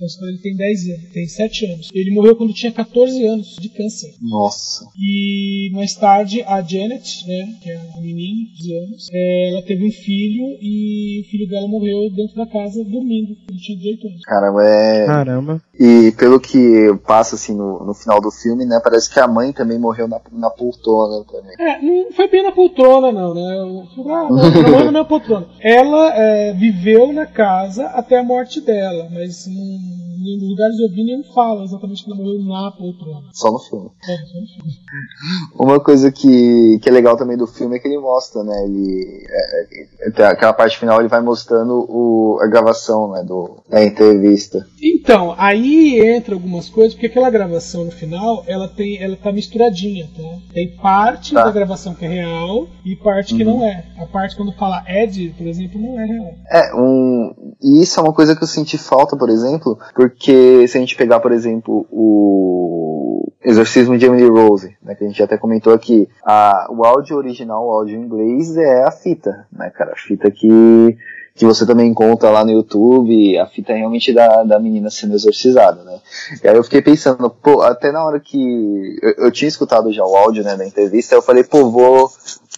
história, 0.07 0.31
ele 0.33 0.39
tem 0.43 0.57
10 0.57 0.89
anos, 0.91 1.11
tem 1.13 1.27
7 1.27 1.67
anos. 1.67 1.89
Ele 1.93 2.11
morreu 2.13 2.37
quando 2.37 2.53
tinha 2.55 2.73
14 2.73 3.25
anos 3.27 3.57
de 3.61 3.69
câncer. 3.69 4.15
Nossa. 4.21 4.87
E 4.99 5.71
mais 5.73 5.95
tarde 5.95 6.43
a 6.43 6.61
Janet, 6.71 7.27
né, 7.27 7.59
que 7.63 7.71
é 7.71 7.77
a 7.77 8.01
menina 8.01 8.49
de 8.55 8.79
anos, 8.79 9.09
é, 9.13 9.51
ela 9.51 9.63
teve 9.63 9.87
um 9.87 9.91
filho 9.91 10.57
e 10.61 11.23
o 11.23 11.31
filho 11.31 11.49
dela 11.49 11.67
morreu 11.67 12.11
dentro 12.15 12.37
da 12.37 12.47
casa 12.47 12.85
dormindo. 12.85 13.37
Ele 13.51 13.59
tinha 13.59 13.77
18 13.79 14.07
anos. 14.07 14.21
Caramba, 14.23 14.65
é. 14.65 15.07
Caramba. 15.07 15.63
E 15.79 16.13
pelo 16.13 16.39
que 16.39 16.95
passa 17.07 17.35
assim 17.35 17.57
no, 17.57 17.85
no 17.85 17.95
final 17.95 18.21
do 18.21 18.31
filme, 18.31 18.65
né? 18.65 18.81
Parece 18.83 19.13
que 19.13 19.19
a 19.19 19.27
mãe 19.27 19.53
também 19.53 19.79
morreu 19.79 20.07
na, 20.07 20.21
na 20.33 20.51
poltrona 20.51 21.25
também. 21.25 21.55
É, 21.59 21.81
não 21.83 22.13
foi 22.13 22.29
bem 22.29 22.43
na 22.43 22.53
poltrona, 22.53 23.11
não, 23.11 23.35
né? 23.35 23.41
Ah, 23.41 24.29
não, 24.31 24.71
não 24.71 24.81
é 24.81 24.91
na 24.91 25.05
poltrona. 25.05 25.47
Ela 25.61 26.15
é, 26.15 26.53
viveu 26.53 27.13
na 27.13 27.27
casa 27.27 27.87
até 27.87 28.19
a 28.19 28.23
morte 28.23 28.61
dela, 28.61 29.09
mas 29.11 29.47
em, 29.47 29.55
em 29.55 30.49
lugares 30.49 30.79
eu 30.79 30.89
vi 30.91 31.05
nenhum 31.05 31.25
fala 31.33 31.65
exatamente 31.65 32.05
que 32.05 32.11
ela 32.11 32.21
morreu 32.21 32.43
na 32.43 32.71
poltrona. 32.73 33.29
Só 33.33 33.51
no 33.51 33.59
filme. 33.59 33.91
É, 34.03 34.17
só 34.17 34.41
no 34.41 34.47
filme. 34.47 34.73
Uma 35.59 35.81
coisa 35.81 36.13
que, 36.13 36.29
que 36.81 36.89
é 36.89 36.93
legal 36.93 37.17
também 37.17 37.37
do 37.37 37.47
filme 37.47 37.77
é 37.77 37.79
que 37.79 37.89
ele 37.89 37.99
mostra, 37.99 38.43
né? 38.43 38.65
Ele. 38.65 39.27
É, 39.29 40.23
é, 40.23 40.27
aquela 40.27 40.53
parte 40.53 40.79
final 40.79 40.99
ele 41.01 41.09
vai 41.09 41.21
mostrando 41.21 41.85
o, 41.89 42.39
a 42.41 42.47
gravação, 42.47 43.11
né? 43.13 43.23
Do, 43.23 43.59
da 43.69 43.85
entrevista. 43.85 44.67
Então, 44.83 45.35
aí 45.39 46.01
entra 46.01 46.35
algumas 46.35 46.69
coisas, 46.69 46.95
porque 46.95 47.07
aquela 47.07 47.31
gravação 47.31 47.85
no 47.85 47.91
final, 47.91 48.45
ela 48.47 48.69
tem, 48.69 49.03
ela 49.03 49.17
tá 49.17 49.33
misturadinha, 49.33 50.09
tá? 50.17 50.53
Tem 50.53 50.77
parte 50.77 51.35
Tá. 51.35 51.45
da 51.45 51.51
gravação 51.51 51.95
que 51.95 52.05
é 52.05 52.09
real 52.09 52.67
e 52.85 52.97
parte 52.97 53.35
que 53.35 53.45
não 53.45 53.65
é. 53.65 53.85
A 53.99 54.07
parte 54.07 54.37
quando 54.37 54.53
fala 54.53 54.83
Ed, 54.89 55.35
por 55.37 55.47
exemplo, 55.47 55.81
não 55.81 55.99
é 56.01 56.05
real. 56.05 56.35
É, 56.51 56.75
um. 56.75 57.35
E 57.63 57.83
isso 57.83 57.99
é 58.01 58.03
uma 58.03 58.13
coisa 58.13 58.35
que 58.35 58.43
eu 58.43 58.49
senti 58.49 58.79
falta, 58.79 59.17
por 59.17 59.29
exemplo, 59.29 59.79
porque 59.95 60.67
se 60.67 60.77
a 60.77 60.81
gente 60.81 60.97
pegar, 60.97 61.21
por 61.21 61.33
exemplo, 61.33 61.87
o 61.91 63.31
Exorcismo 63.43 63.97
de 63.97 64.07
Emily 64.07 64.29
Rose, 64.29 64.77
né, 64.83 64.95
que 64.95 65.05
a 65.05 65.07
gente 65.07 65.23
até 65.23 65.37
comentou 65.39 65.73
aqui, 65.73 66.09
a, 66.25 66.50
o 66.71 66.85
áudio 66.85 67.17
original, 67.17 67.67
o 67.67 67.71
áudio 67.71 67.97
em 67.97 68.03
inglês, 68.03 68.57
é 68.57 68.85
a 68.85 68.91
fita, 68.91 69.47
né, 69.53 69.71
cara? 69.71 69.93
A 69.93 69.97
fita 69.97 70.31
que, 70.31 70.97
que 71.35 71.45
você 71.45 71.67
também 71.67 71.91
encontra 71.91 72.31
lá 72.31 72.45
no 72.45 72.51
YouTube, 72.51 73.39
a 73.39 73.47
fita 73.47 73.73
realmente 73.73 74.13
da, 74.13 74.43
da 74.43 74.59
menina 74.59 74.91
sendo 74.91 75.15
exorcizada, 75.15 75.83
né? 75.83 75.99
E 76.43 76.49
aí 76.49 76.57
eu 76.57 76.65
fiquei 76.65 76.83
pensando, 76.83 77.29
pô, 77.31 77.63
até 77.63 77.91
na 77.91 78.05
hora 78.05 78.21
que 78.21 78.99
eu, 79.03 79.27
eu 79.27 79.31
tinha 79.31 79.49
escutado 79.49 79.93
já 79.93 80.05
o 80.05 80.17
áudio, 80.17 80.45
né, 80.45 80.57
da 80.57 80.67
entrevista, 80.67 81.15
eu 81.15 81.23
falei, 81.23 81.45
pô, 81.45 81.71
vou, 81.71 82.11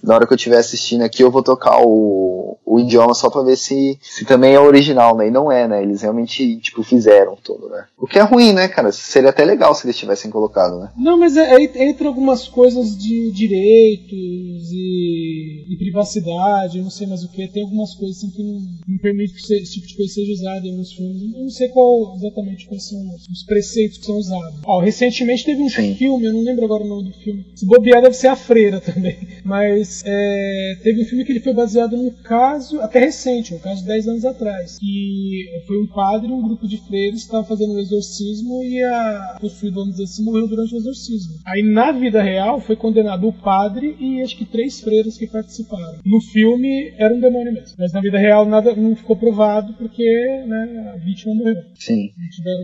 na 0.03 0.15
hora 0.15 0.27
que 0.27 0.33
eu 0.33 0.37
estiver 0.37 0.59
assistindo 0.59 1.03
aqui, 1.03 1.23
eu 1.23 1.31
vou 1.31 1.43
tocar 1.43 1.81
o, 1.85 2.59
o 2.65 2.81
idioma 2.81 3.15
só 3.15 3.31
pra 3.31 3.43
ver 3.43 3.57
se, 3.57 3.99
se 4.01 4.25
também 4.25 4.55
é 4.55 4.61
original, 4.61 5.17
né? 5.17 5.29
E 5.29 5.31
não 5.31 5.51
é, 5.51 5.69
né? 5.69 5.83
Eles 5.83 6.03
realmente, 6.03 6.57
tipo, 6.57 6.83
fizeram 6.83 7.37
todo, 7.43 7.69
né? 7.69 7.85
O 7.99 8.07
que 8.07 8.19
é 8.19 8.23
ruim, 8.23 8.53
né, 8.53 8.67
cara? 8.69 8.91
Seria 8.91 9.31
até 9.31 9.45
legal 9.45 9.75
se 9.75 9.87
eles 9.87 9.97
tivessem 9.97 10.31
colocado, 10.31 10.79
né? 10.79 10.91
Não, 10.97 11.19
mas 11.19 11.37
é, 11.37 11.55
é, 11.55 11.89
entra 11.89 12.09
algumas 12.09 12.49
coisas 12.49 12.97
de 12.97 13.31
direitos 13.31 14.73
e, 14.73 15.67
e 15.69 15.77
privacidade, 15.77 16.79
eu 16.79 16.85
não 16.85 16.91
sei 16.91 17.07
mais 17.07 17.23
o 17.23 17.29
que. 17.29 17.47
Tem 17.49 17.63
algumas 17.63 17.95
coisas 17.95 18.19
assim, 18.19 18.31
que 18.31 18.43
não, 18.43 18.61
não 18.89 18.99
permite 18.99 19.35
que 19.35 19.55
esse 19.55 19.73
tipo 19.73 19.87
de 19.87 19.97
coisa 19.97 20.13
seja 20.13 20.33
usada 20.33 20.67
em 20.67 20.71
alguns 20.71 20.93
filmes. 20.93 21.35
Eu 21.35 21.43
não 21.43 21.51
sei 21.51 21.69
qual 21.69 22.17
exatamente 22.17 22.67
quais 22.67 22.89
são 22.89 22.99
os, 23.15 23.29
os 23.29 23.43
preceitos 23.45 23.99
que 23.99 24.07
são 24.07 24.17
usados. 24.17 24.61
Ó, 24.65 24.81
recentemente 24.81 25.45
teve 25.45 25.63
um 25.63 25.69
Sim. 25.69 25.95
filme, 25.95 26.27
eu 26.27 26.33
não 26.33 26.43
lembro 26.43 26.65
agora 26.65 26.83
o 26.83 26.89
nome 26.89 27.11
do 27.11 27.19
filme. 27.19 27.47
Se 27.55 27.67
bobear 27.67 28.03
deve 28.03 28.17
ser 28.17 28.29
A 28.29 28.37
Freira 28.37 28.81
também. 28.81 29.19
Mas 29.45 29.92
é, 30.05 30.77
teve 30.83 31.03
um 31.03 31.05
filme 31.05 31.25
que 31.25 31.33
ele 31.33 31.41
foi 31.41 31.53
baseado 31.53 31.97
num 31.97 32.11
caso 32.11 32.81
até 32.81 33.01
recente, 33.01 33.55
um 33.55 33.59
caso 33.59 33.81
de 33.83 33.87
10 33.89 34.09
anos 34.09 34.25
atrás. 34.25 34.79
Que 34.79 35.45
foi 35.67 35.79
um 35.81 35.87
padre 35.87 36.29
e 36.29 36.33
um 36.33 36.43
grupo 36.43 36.67
de 36.67 36.79
freiros 36.87 37.21
que 37.21 37.27
estavam 37.27 37.47
fazendo 37.47 37.75
um 37.75 37.79
exorcismo 37.79 38.63
e 38.65 38.83
a 38.83 39.39
possuída, 39.41 39.75
vamos 39.77 39.93
dizer 39.93 40.05
assim, 40.05 40.25
morreu 40.25 40.49
durante 40.49 40.75
o 40.75 40.79
exorcismo. 40.79 41.35
Aí 41.47 41.63
na 41.63 41.93
vida 41.93 42.23
real 42.23 42.61
foi 42.61 42.77
condenado 42.77 43.29
o 43.29 43.33
padre 43.33 43.97
e 44.01 44.23
acho 44.23 44.37
que 44.37 44.45
três 44.45 44.81
freiras 44.81 45.17
que 45.17 45.27
participaram. 45.27 45.99
No 46.05 46.21
filme 46.21 46.93
era 46.97 47.13
um 47.15 47.21
demônio 47.21 47.53
mesmo. 47.53 47.77
Mas 47.79 47.93
na 47.93 48.01
vida 48.01 48.19
real 48.19 48.47
nada 48.47 48.75
não 48.75 48.95
ficou 48.97 49.17
provado 49.17 49.75
porque 49.75 50.05
né, 50.47 50.93
a 50.95 50.99
vítima 50.99 51.35
morreu. 51.35 51.57
Sim. 51.79 52.11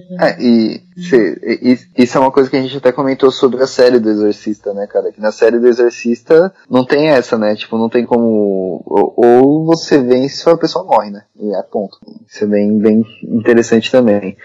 Como. 0.09 0.23
É, 0.23 0.37
e, 0.41 0.81
e- 0.97 1.79
isso 2.03 2.17
é 2.17 2.21
uma 2.21 2.31
coisa 2.31 2.51
que 2.51 2.57
a 2.57 2.63
gente 2.63 2.77
até 2.77 2.93
comentou 2.93 3.31
sobre 3.31 3.63
a 3.63 3.67
série 3.67 3.99
do 3.99 4.09
Exorcista, 4.11 4.73
né, 4.73 4.87
cara? 4.87 5.13
Que 5.13 5.21
na 5.21 5.33
série 5.33 5.59
do 5.59 5.67
Exorcista 5.67 6.53
não 6.69 6.85
tem 6.85 7.11
essa, 7.19 7.39
né? 7.39 7.55
Tipo, 7.55 7.77
não 7.77 7.89
tem 7.89 8.05
como. 8.05 8.83
Ou, 8.87 9.65
você 9.67 9.99
vence 9.99 10.49
ou 10.49 10.55
a 10.55 10.59
pessoa 10.59 10.85
morre, 10.85 11.11
né? 11.11 11.25
E 11.39 11.55
é 11.55 11.63
ponto. 11.63 11.99
Isso 12.27 12.45
é 12.45 12.47
bem, 12.47 12.79
bem 12.79 13.05
interessante 13.23 13.91
também. 13.91 14.37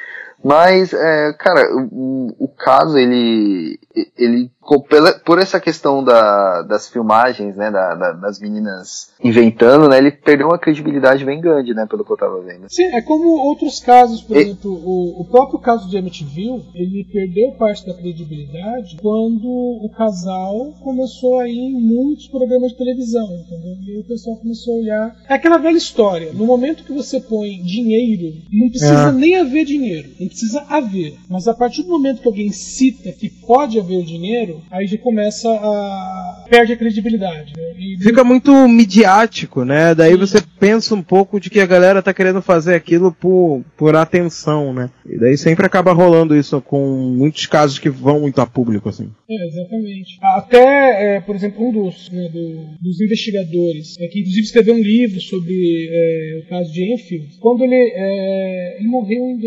Mas, 0.43 0.93
é, 0.93 1.33
cara, 1.33 1.61
o, 1.73 2.35
o 2.37 2.47
caso, 2.47 2.97
ele. 2.97 3.79
ele 4.17 4.51
por 5.25 5.39
essa 5.39 5.59
questão 5.59 6.03
da, 6.03 6.61
das 6.63 6.87
filmagens, 6.89 7.55
né? 7.55 7.69
da- 7.71 7.95
da- 7.95 8.11
das 8.13 8.39
meninas 8.39 9.11
inventando, 9.23 9.87
né? 9.89 9.97
Ele 9.97 10.11
perdeu 10.11 10.47
uma 10.47 10.57
credibilidade 10.57 11.23
bem 11.25 11.39
grande, 11.41 11.73
né? 11.73 11.85
Pelo 11.89 12.03
que 12.05 12.11
eu 12.11 12.17
tava 12.17 12.41
vendo. 12.41 12.65
Sim, 12.69 12.83
é 12.85 13.01
como 13.01 13.27
outros 13.47 13.79
casos, 13.79 14.21
por 14.21 14.37
E- 14.37 14.41
exemplo, 14.41 14.71
o, 14.71 15.21
o 15.21 15.25
próprio 15.25 15.59
caso 15.59 15.89
de 15.89 15.97
Amityville, 15.97 16.63
ele 16.73 17.05
perdeu 17.11 17.51
parte 17.57 17.85
da 17.85 17.93
credibilidade 17.93 18.97
quando 19.01 19.47
o 19.47 19.89
casal 19.95 20.73
começou 20.83 21.39
a 21.39 21.47
ir 21.47 21.57
em 21.59 21.73
muitos 21.81 22.27
programas 22.27 22.71
de 22.71 22.77
televisão, 22.77 23.25
entendeu? 23.35 23.75
E 23.85 23.99
o 23.99 24.03
pessoal 24.05 24.37
começou 24.37 24.75
a 24.75 24.77
olhar. 24.79 25.15
É 25.29 25.33
aquela 25.33 25.57
velha 25.57 25.77
história. 25.77 26.31
No 26.33 26.45
momento 26.45 26.83
que 26.83 26.93
você 26.93 27.19
põe 27.19 27.61
dinheiro, 27.61 28.33
não 28.51 28.69
precisa 28.69 29.09
É. 29.09 29.11
nem 29.11 29.35
haver 29.35 29.65
dinheiro, 29.65 30.09
não 30.19 30.27
precisa 30.27 30.61
haver. 30.69 31.15
Mas 31.29 31.47
a 31.47 31.53
partir 31.53 31.83
do 31.83 31.89
momento 31.89 32.21
que 32.21 32.27
alguém 32.27 32.51
cita 32.51 33.11
que 33.11 33.29
pode 33.29 33.79
haver 33.79 34.03
dinheiro, 34.03 34.52
aí 34.71 34.87
já 34.87 34.97
começa 34.97 35.49
a 35.49 36.45
perde 36.49 36.73
a 36.73 36.77
credibilidade. 36.77 37.53
Né? 37.57 37.63
E 37.77 37.97
Fica 38.03 38.23
muito 38.23 38.51
midiático, 38.67 39.63
né? 39.65 39.95
Daí 39.95 40.15
você 40.15 40.39
pensa 40.59 40.93
um 40.95 41.01
pouco 41.01 41.39
de 41.39 41.49
que 41.49 41.59
a 41.59 41.65
galera 41.65 42.01
tá 42.01 42.13
querendo 42.13 42.41
fazer 42.41 42.75
aquilo 42.75 43.11
por, 43.11 43.63
por 43.77 43.95
atenção, 43.95 44.73
né? 44.73 44.89
E 45.05 45.17
daí 45.19 45.37
sempre 45.37 45.65
acaba 45.65 45.91
rolando 45.93 46.35
isso 46.35 46.61
com 46.61 47.13
muitos 47.17 47.45
casos 47.45 47.79
que 47.79 47.89
vão 47.89 48.19
muito 48.21 48.39
a 48.39 48.45
público, 48.45 48.89
assim. 48.89 49.09
É, 49.29 49.47
exatamente. 49.47 50.17
Até, 50.21 51.15
é, 51.15 51.21
por 51.21 51.35
exemplo, 51.35 51.67
um 51.67 51.71
dos, 51.71 52.09
né, 52.11 52.29
do- 52.29 52.77
dos 52.81 53.01
investigadores, 53.01 53.97
é, 53.99 54.07
que 54.07 54.19
inclusive 54.19 54.45
escreveu 54.45 54.75
um 54.75 54.81
livro 54.81 55.19
sobre 55.21 55.89
é, 55.91 56.41
o 56.45 56.49
caso 56.49 56.71
de 56.71 56.93
Enfield, 56.93 57.37
quando 57.39 57.63
ele, 57.63 57.75
é, 57.95 58.77
ele 58.79 58.87
morreu 58.87 59.23
em 59.29 59.37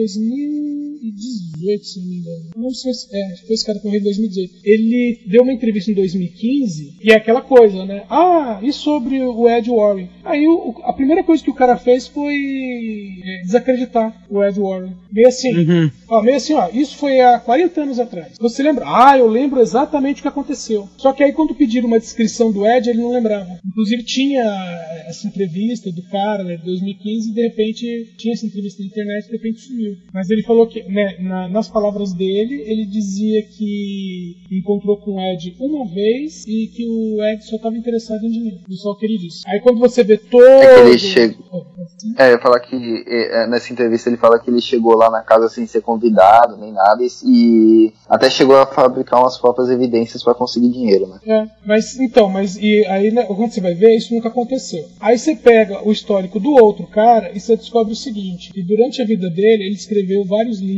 2018, 1.10 1.84
se 1.84 2.00
não 2.00 2.06
me 2.08 2.16
engano. 2.16 2.44
Não 2.56 2.62
lembro 2.62 2.74
se 2.74 2.82
foi, 2.82 2.90
esse- 2.92 3.08
é, 3.16 3.36
foi 3.46 3.54
esse 3.54 3.66
cara 3.66 3.78
que 3.78 3.84
morreu 3.84 4.00
em 4.00 4.04
2018. 4.04 4.54
Ele 4.64 5.20
deu 5.28 5.42
uma 5.42 5.52
entrevista 5.52 5.90
em 5.90 5.94
2015 5.94 6.94
e 7.02 7.10
é 7.12 7.16
aquela 7.16 7.40
coisa, 7.40 7.84
né? 7.84 8.04
Ah, 8.10 8.60
e 8.62 8.72
sobre 8.72 9.20
o 9.22 9.48
Ed 9.48 9.70
Warren? 9.70 10.08
Aí 10.24 10.46
o- 10.46 10.74
a 10.84 10.92
primeira 10.92 11.22
coisa 11.22 11.42
que 11.42 11.50
o 11.50 11.54
cara 11.54 11.76
fez 11.76 12.06
foi 12.06 12.34
é, 13.24 13.42
desacreditar 13.42 14.24
o 14.30 14.42
Ed 14.44 14.58
Warren. 14.58 14.92
Meio 15.12 15.28
assim, 15.28 15.54
Uhum. 15.56 15.90
Ó, 16.08 16.22
meio 16.22 16.36
assim, 16.36 16.54
ó, 16.54 16.68
isso 16.72 16.96
foi 16.96 17.20
há 17.20 17.38
40 17.38 17.82
anos 17.82 17.98
atrás. 17.98 18.34
Você 18.38 18.62
lembra? 18.62 18.84
Ah, 18.86 19.16
eu 19.18 19.26
lembro 19.28 19.60
exatamente 19.60 20.18
o 20.20 20.22
que 20.22 20.28
aconteceu. 20.28 20.88
Só 20.96 21.12
que 21.12 21.22
aí 21.22 21.32
quando 21.32 21.54
pediram 21.54 21.86
uma 21.88 21.98
descrição 21.98 22.52
do 22.52 22.66
Ed, 22.66 22.88
ele 22.88 23.00
não 23.00 23.10
lembrava. 23.12 23.58
Inclusive 23.66 24.04
tinha 24.04 24.42
essa 25.06 25.26
entrevista 25.26 25.90
do 25.90 26.02
cara, 26.02 26.44
né, 26.44 26.56
de 26.56 26.64
2015, 26.64 27.30
e 27.30 27.32
de 27.34 27.42
repente 27.42 28.14
tinha 28.16 28.34
essa 28.34 28.46
entrevista 28.46 28.82
na 28.82 28.88
internet 28.88 29.24
e 29.24 29.30
de 29.30 29.36
repente 29.36 29.60
sumiu. 29.60 29.96
Mas 30.12 30.30
ele 30.30 30.42
falou 30.42 30.66
que, 30.66 30.82
né, 30.96 31.16
na- 31.20 31.48
nas 31.48 31.68
palavras 31.68 32.12
dele, 32.14 32.62
ele 32.66 32.86
dizia 32.86 33.42
que 33.42 34.36
encontrou 34.50 34.96
com 34.96 35.12
o 35.16 35.20
Ed 35.20 35.54
uma 35.60 35.86
vez 35.92 36.44
e 36.46 36.68
que 36.68 36.86
o 36.88 37.22
Ed 37.22 37.44
só 37.44 37.56
estava 37.56 37.76
interessado 37.76 38.24
em 38.24 38.30
dinheiro. 38.30 38.58
Ele 38.66 38.76
só 38.78 38.94
queria 38.94 39.16
isso. 39.26 39.42
Aí 39.46 39.60
quando 39.60 39.78
você 39.78 40.02
vê 40.02 40.16
todo... 40.16 40.44
É 40.46 40.74
que 40.74 40.80
ele 40.88 40.98
chega- 40.98 41.34
assim. 41.84 42.14
É, 42.18 42.28
eu 42.28 42.32
ia 42.32 42.38
falar 42.40 42.60
que 42.60 43.04
é, 43.06 43.46
nessa 43.46 43.72
entrevista 43.72 44.08
ele 44.08 44.16
fala 44.16 44.38
que 44.38 44.48
ele 44.50 44.60
chegou 44.60 44.96
lá 44.96 45.10
na 45.10 45.22
casa 45.22 45.48
sem 45.48 45.66
ser 45.66 45.82
convidado, 45.82 46.56
nem 46.56 46.72
nada, 46.72 47.02
e, 47.02 47.08
e 47.24 47.92
até 48.08 48.30
chegou 48.30 48.56
a 48.56 48.66
fabricar 48.66 49.20
umas 49.20 49.38
próprias 49.38 49.68
evidências 49.68 50.22
para 50.22 50.34
conseguir 50.34 50.68
dinheiro, 50.70 51.06
né? 51.06 51.18
É, 51.26 51.46
mas 51.66 51.98
então, 51.98 52.28
mas 52.28 52.56
e 52.56 52.84
aí 52.86 53.10
né, 53.10 53.24
quando 53.24 53.50
você 53.52 53.60
vai 53.60 53.74
ver, 53.74 53.94
isso 53.96 54.14
nunca 54.14 54.28
aconteceu. 54.28 54.84
Aí 55.00 55.18
você 55.18 55.36
pega 55.36 55.86
o 55.86 55.92
histórico 55.92 56.40
do 56.40 56.50
outro 56.52 56.86
cara 56.86 57.30
e 57.34 57.40
você 57.40 57.56
descobre 57.56 57.92
o 57.92 57.96
seguinte: 57.96 58.52
que 58.52 58.62
durante 58.62 59.02
a 59.02 59.04
vida 59.04 59.28
dele 59.28 59.64
ele 59.64 59.74
escreveu 59.74 60.24
vários 60.24 60.60
livros 60.60 60.76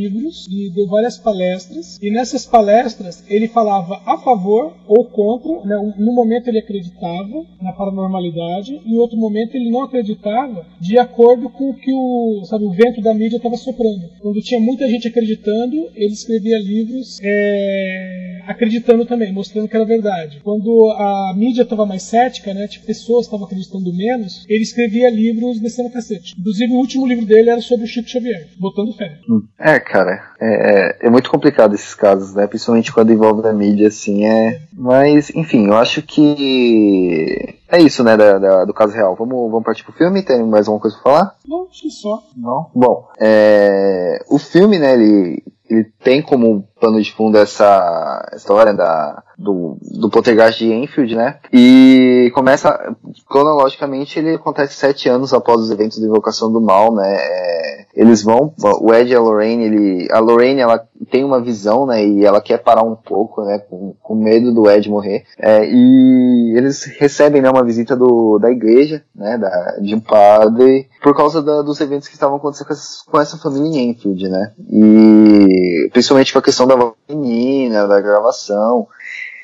e 0.49 0.71
deu 0.71 0.87
várias 0.87 1.19
palestras, 1.19 1.99
e 2.01 2.11
nessas 2.11 2.47
palestras 2.47 3.25
ele 3.29 3.49
falava 3.49 4.01
a 4.05 4.19
favor 4.19 4.75
ou 4.87 5.05
contra, 5.05 5.65
né, 5.65 5.95
no 5.99 6.13
momento 6.13 6.49
ele 6.49 6.59
acreditava 6.59 7.45
na 7.61 7.73
paranormalidade, 7.73 8.81
em 8.85 8.97
outro 8.97 9.17
momento 9.17 9.55
ele 9.55 9.71
não 9.71 9.83
acreditava 9.83 10.67
de 10.81 10.99
acordo 10.99 11.49
com 11.51 11.71
o 11.71 11.75
que 11.75 11.93
o, 11.93 12.43
sabe, 12.45 12.65
o 12.65 12.73
vento 12.73 13.01
da 13.01 13.15
mídia 13.15 13.37
estava 13.37 13.57
soprando. 13.57 14.09
Quando 14.21 14.41
tinha 14.41 14.61
muita 14.61 14.89
gente 14.89 15.09
acreditando, 15.09 15.89
ele 15.95 16.13
escrevia 16.13 16.59
livros 16.59 17.19
é, 17.23 18.43
acreditando 18.47 19.05
também, 19.05 19.33
mostrando 19.33 19.69
que 19.69 19.77
era 19.77 19.85
verdade. 19.85 20.41
Quando 20.43 20.91
a 20.93 21.35
mídia 21.37 21.63
estava 21.63 21.85
mais 21.85 22.03
cética, 22.03 22.55
né, 22.55 22.67
tipo, 22.67 22.87
pessoas 22.87 23.27
estavam 23.27 23.47
acreditando 23.47 23.93
menos, 23.93 24.45
ele 24.49 24.63
escrevia 24.63 25.11
livros 25.11 25.61
descendo 25.61 25.91
cacete. 25.91 26.35
Inclusive, 26.39 26.73
o 26.73 26.77
último 26.77 27.07
livro 27.07 27.27
dele 27.27 27.51
era 27.51 27.61
sobre 27.61 27.85
o 27.85 27.89
Chico 27.89 28.09
Xavier, 28.09 28.49
botando 28.59 28.95
fé. 28.95 29.19
É, 29.59 29.79
cara, 29.89 30.23
é, 30.41 30.97
é, 31.05 31.07
é 31.07 31.11
muito 31.11 31.31
complicado 31.31 31.75
esses 31.75 31.95
casos, 31.95 32.35
né? 32.35 32.47
Principalmente 32.47 32.93
quando 32.93 33.13
envolve 33.13 33.47
a 33.49 33.53
mídia, 33.53 33.89
assim, 33.89 34.27
é. 34.27 34.61
Mas, 34.73 35.31
enfim, 35.31 35.67
eu 35.67 35.77
acho 35.77 36.03
que 36.03 37.59
é 37.69 37.81
isso, 37.81 38.05
né, 38.05 38.17
da, 38.17 38.39
da, 38.39 38.65
do 38.65 38.75
caso 38.75 38.95
real. 38.95 39.15
Vamos, 39.17 39.51
vamos 39.51 39.65
partir 39.65 39.85
pro 39.85 39.93
filme? 39.93 40.23
Tem 40.23 40.43
mais 40.45 40.69
alguma 40.69 40.81
coisa 40.81 40.97
pra 40.97 41.13
falar? 41.13 41.37
Não, 41.47 41.67
acho 41.71 41.83
que 41.83 41.91
só. 41.91 42.23
Não? 42.37 42.71
Bom, 42.75 43.09
é, 43.21 44.23
o 44.29 44.39
filme, 44.39 44.79
né, 44.79 44.95
ele, 44.95 45.43
ele 45.69 45.85
tem 46.03 46.23
como 46.23 46.67
pano 46.79 47.01
de 47.01 47.13
fundo 47.13 47.37
essa 47.37 48.31
história 48.35 48.73
da, 48.73 49.23
do, 49.37 49.79
do 49.81 50.11
poltergeist 50.11 50.59
de 50.59 50.73
Enfield, 50.73 51.15
né? 51.15 51.39
E 51.53 52.31
começa, 52.35 52.97
cronologicamente, 53.29 54.19
ele 54.19 54.35
acontece 54.35 54.75
sete 54.75 55.09
anos 55.09 55.33
após 55.33 55.61
os 55.61 55.71
eventos 55.71 55.99
de 55.99 56.05
invocação 56.05 56.53
do 56.53 56.61
mal, 56.61 56.95
né? 56.95 57.17
É, 57.19 57.87
eles 57.95 58.23
vão, 58.23 58.55
o 58.81 58.95
Ed 58.95 59.11
e 59.11 59.17
a 59.17 59.21
Lorraine, 59.21 59.65
ele, 59.65 60.09
a 60.13 60.21
Lorraine, 60.21 60.61
ela 60.61 60.81
tem 61.11 61.25
uma 61.25 61.43
visão, 61.43 61.85
né? 61.85 62.07
E 62.07 62.25
ela 62.25 62.41
quer 62.41 62.59
parar 62.59 62.85
um 62.85 62.95
pouco, 62.95 63.45
né? 63.45 63.59
Com, 63.59 63.95
com 64.01 64.15
medo 64.15 64.55
do 64.55 64.71
Ed 64.71 64.89
morrer. 64.89 65.25
É, 65.37 65.69
e 65.69 66.57
eles 66.57 66.85
recebem, 66.99 67.43
né, 67.43 67.51
uma 67.51 67.65
visita 67.65 67.97
do, 67.97 68.39
da 68.39 68.53
igreja, 68.53 69.03
né? 69.15 69.37
Da, 69.37 69.79
de 69.81 69.95
um 69.97 70.01
padre, 70.01 70.89
por 71.03 71.17
causa 71.17 71.43
da, 71.43 71.63
dos 71.63 71.81
eventos 71.81 72.07
que 72.07 72.15
estavam 72.15 72.37
acontecendo 72.37 72.69
com 72.69 72.73
essa, 72.73 73.05
com 73.11 73.21
essa 73.21 73.37
família 73.37 73.81
em 73.81 73.91
Enfield, 73.91 74.29
né? 74.29 74.53
E 74.71 75.89
principalmente 75.93 76.33
com 76.33 76.39
a 76.39 76.43
questão 76.43 76.68
da 76.69 76.93
menina, 77.09 77.89
da 77.89 78.01
gravação. 78.01 78.87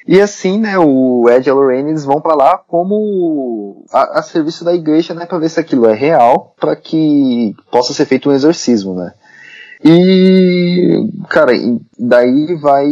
E 0.07 0.21
assim, 0.21 0.59
né, 0.59 0.79
o 0.79 1.29
Ed 1.31 1.47
e 1.47 1.51
a 1.51 1.55
Lorraine 1.55 1.91
eles 1.91 2.05
vão 2.05 2.21
para 2.21 2.35
lá 2.37 2.59
como 2.59 3.85
a, 3.91 4.19
a, 4.19 4.23
serviço 4.23 4.63
da 4.63 4.75
igreja, 4.75 5.15
né, 5.15 5.25
para 5.25 5.39
ver 5.39 5.49
se 5.49 5.59
aquilo 5.59 5.87
é 5.87 5.95
real, 5.95 6.55
para 6.61 6.77
que 6.77 7.57
possa 7.71 7.95
ser 7.95 8.05
feito 8.05 8.29
um 8.29 8.33
exorcismo, 8.33 8.95
né. 8.95 9.15
E, 9.83 11.09
cara, 11.29 11.53
daí 11.99 12.55
vai 12.55 12.87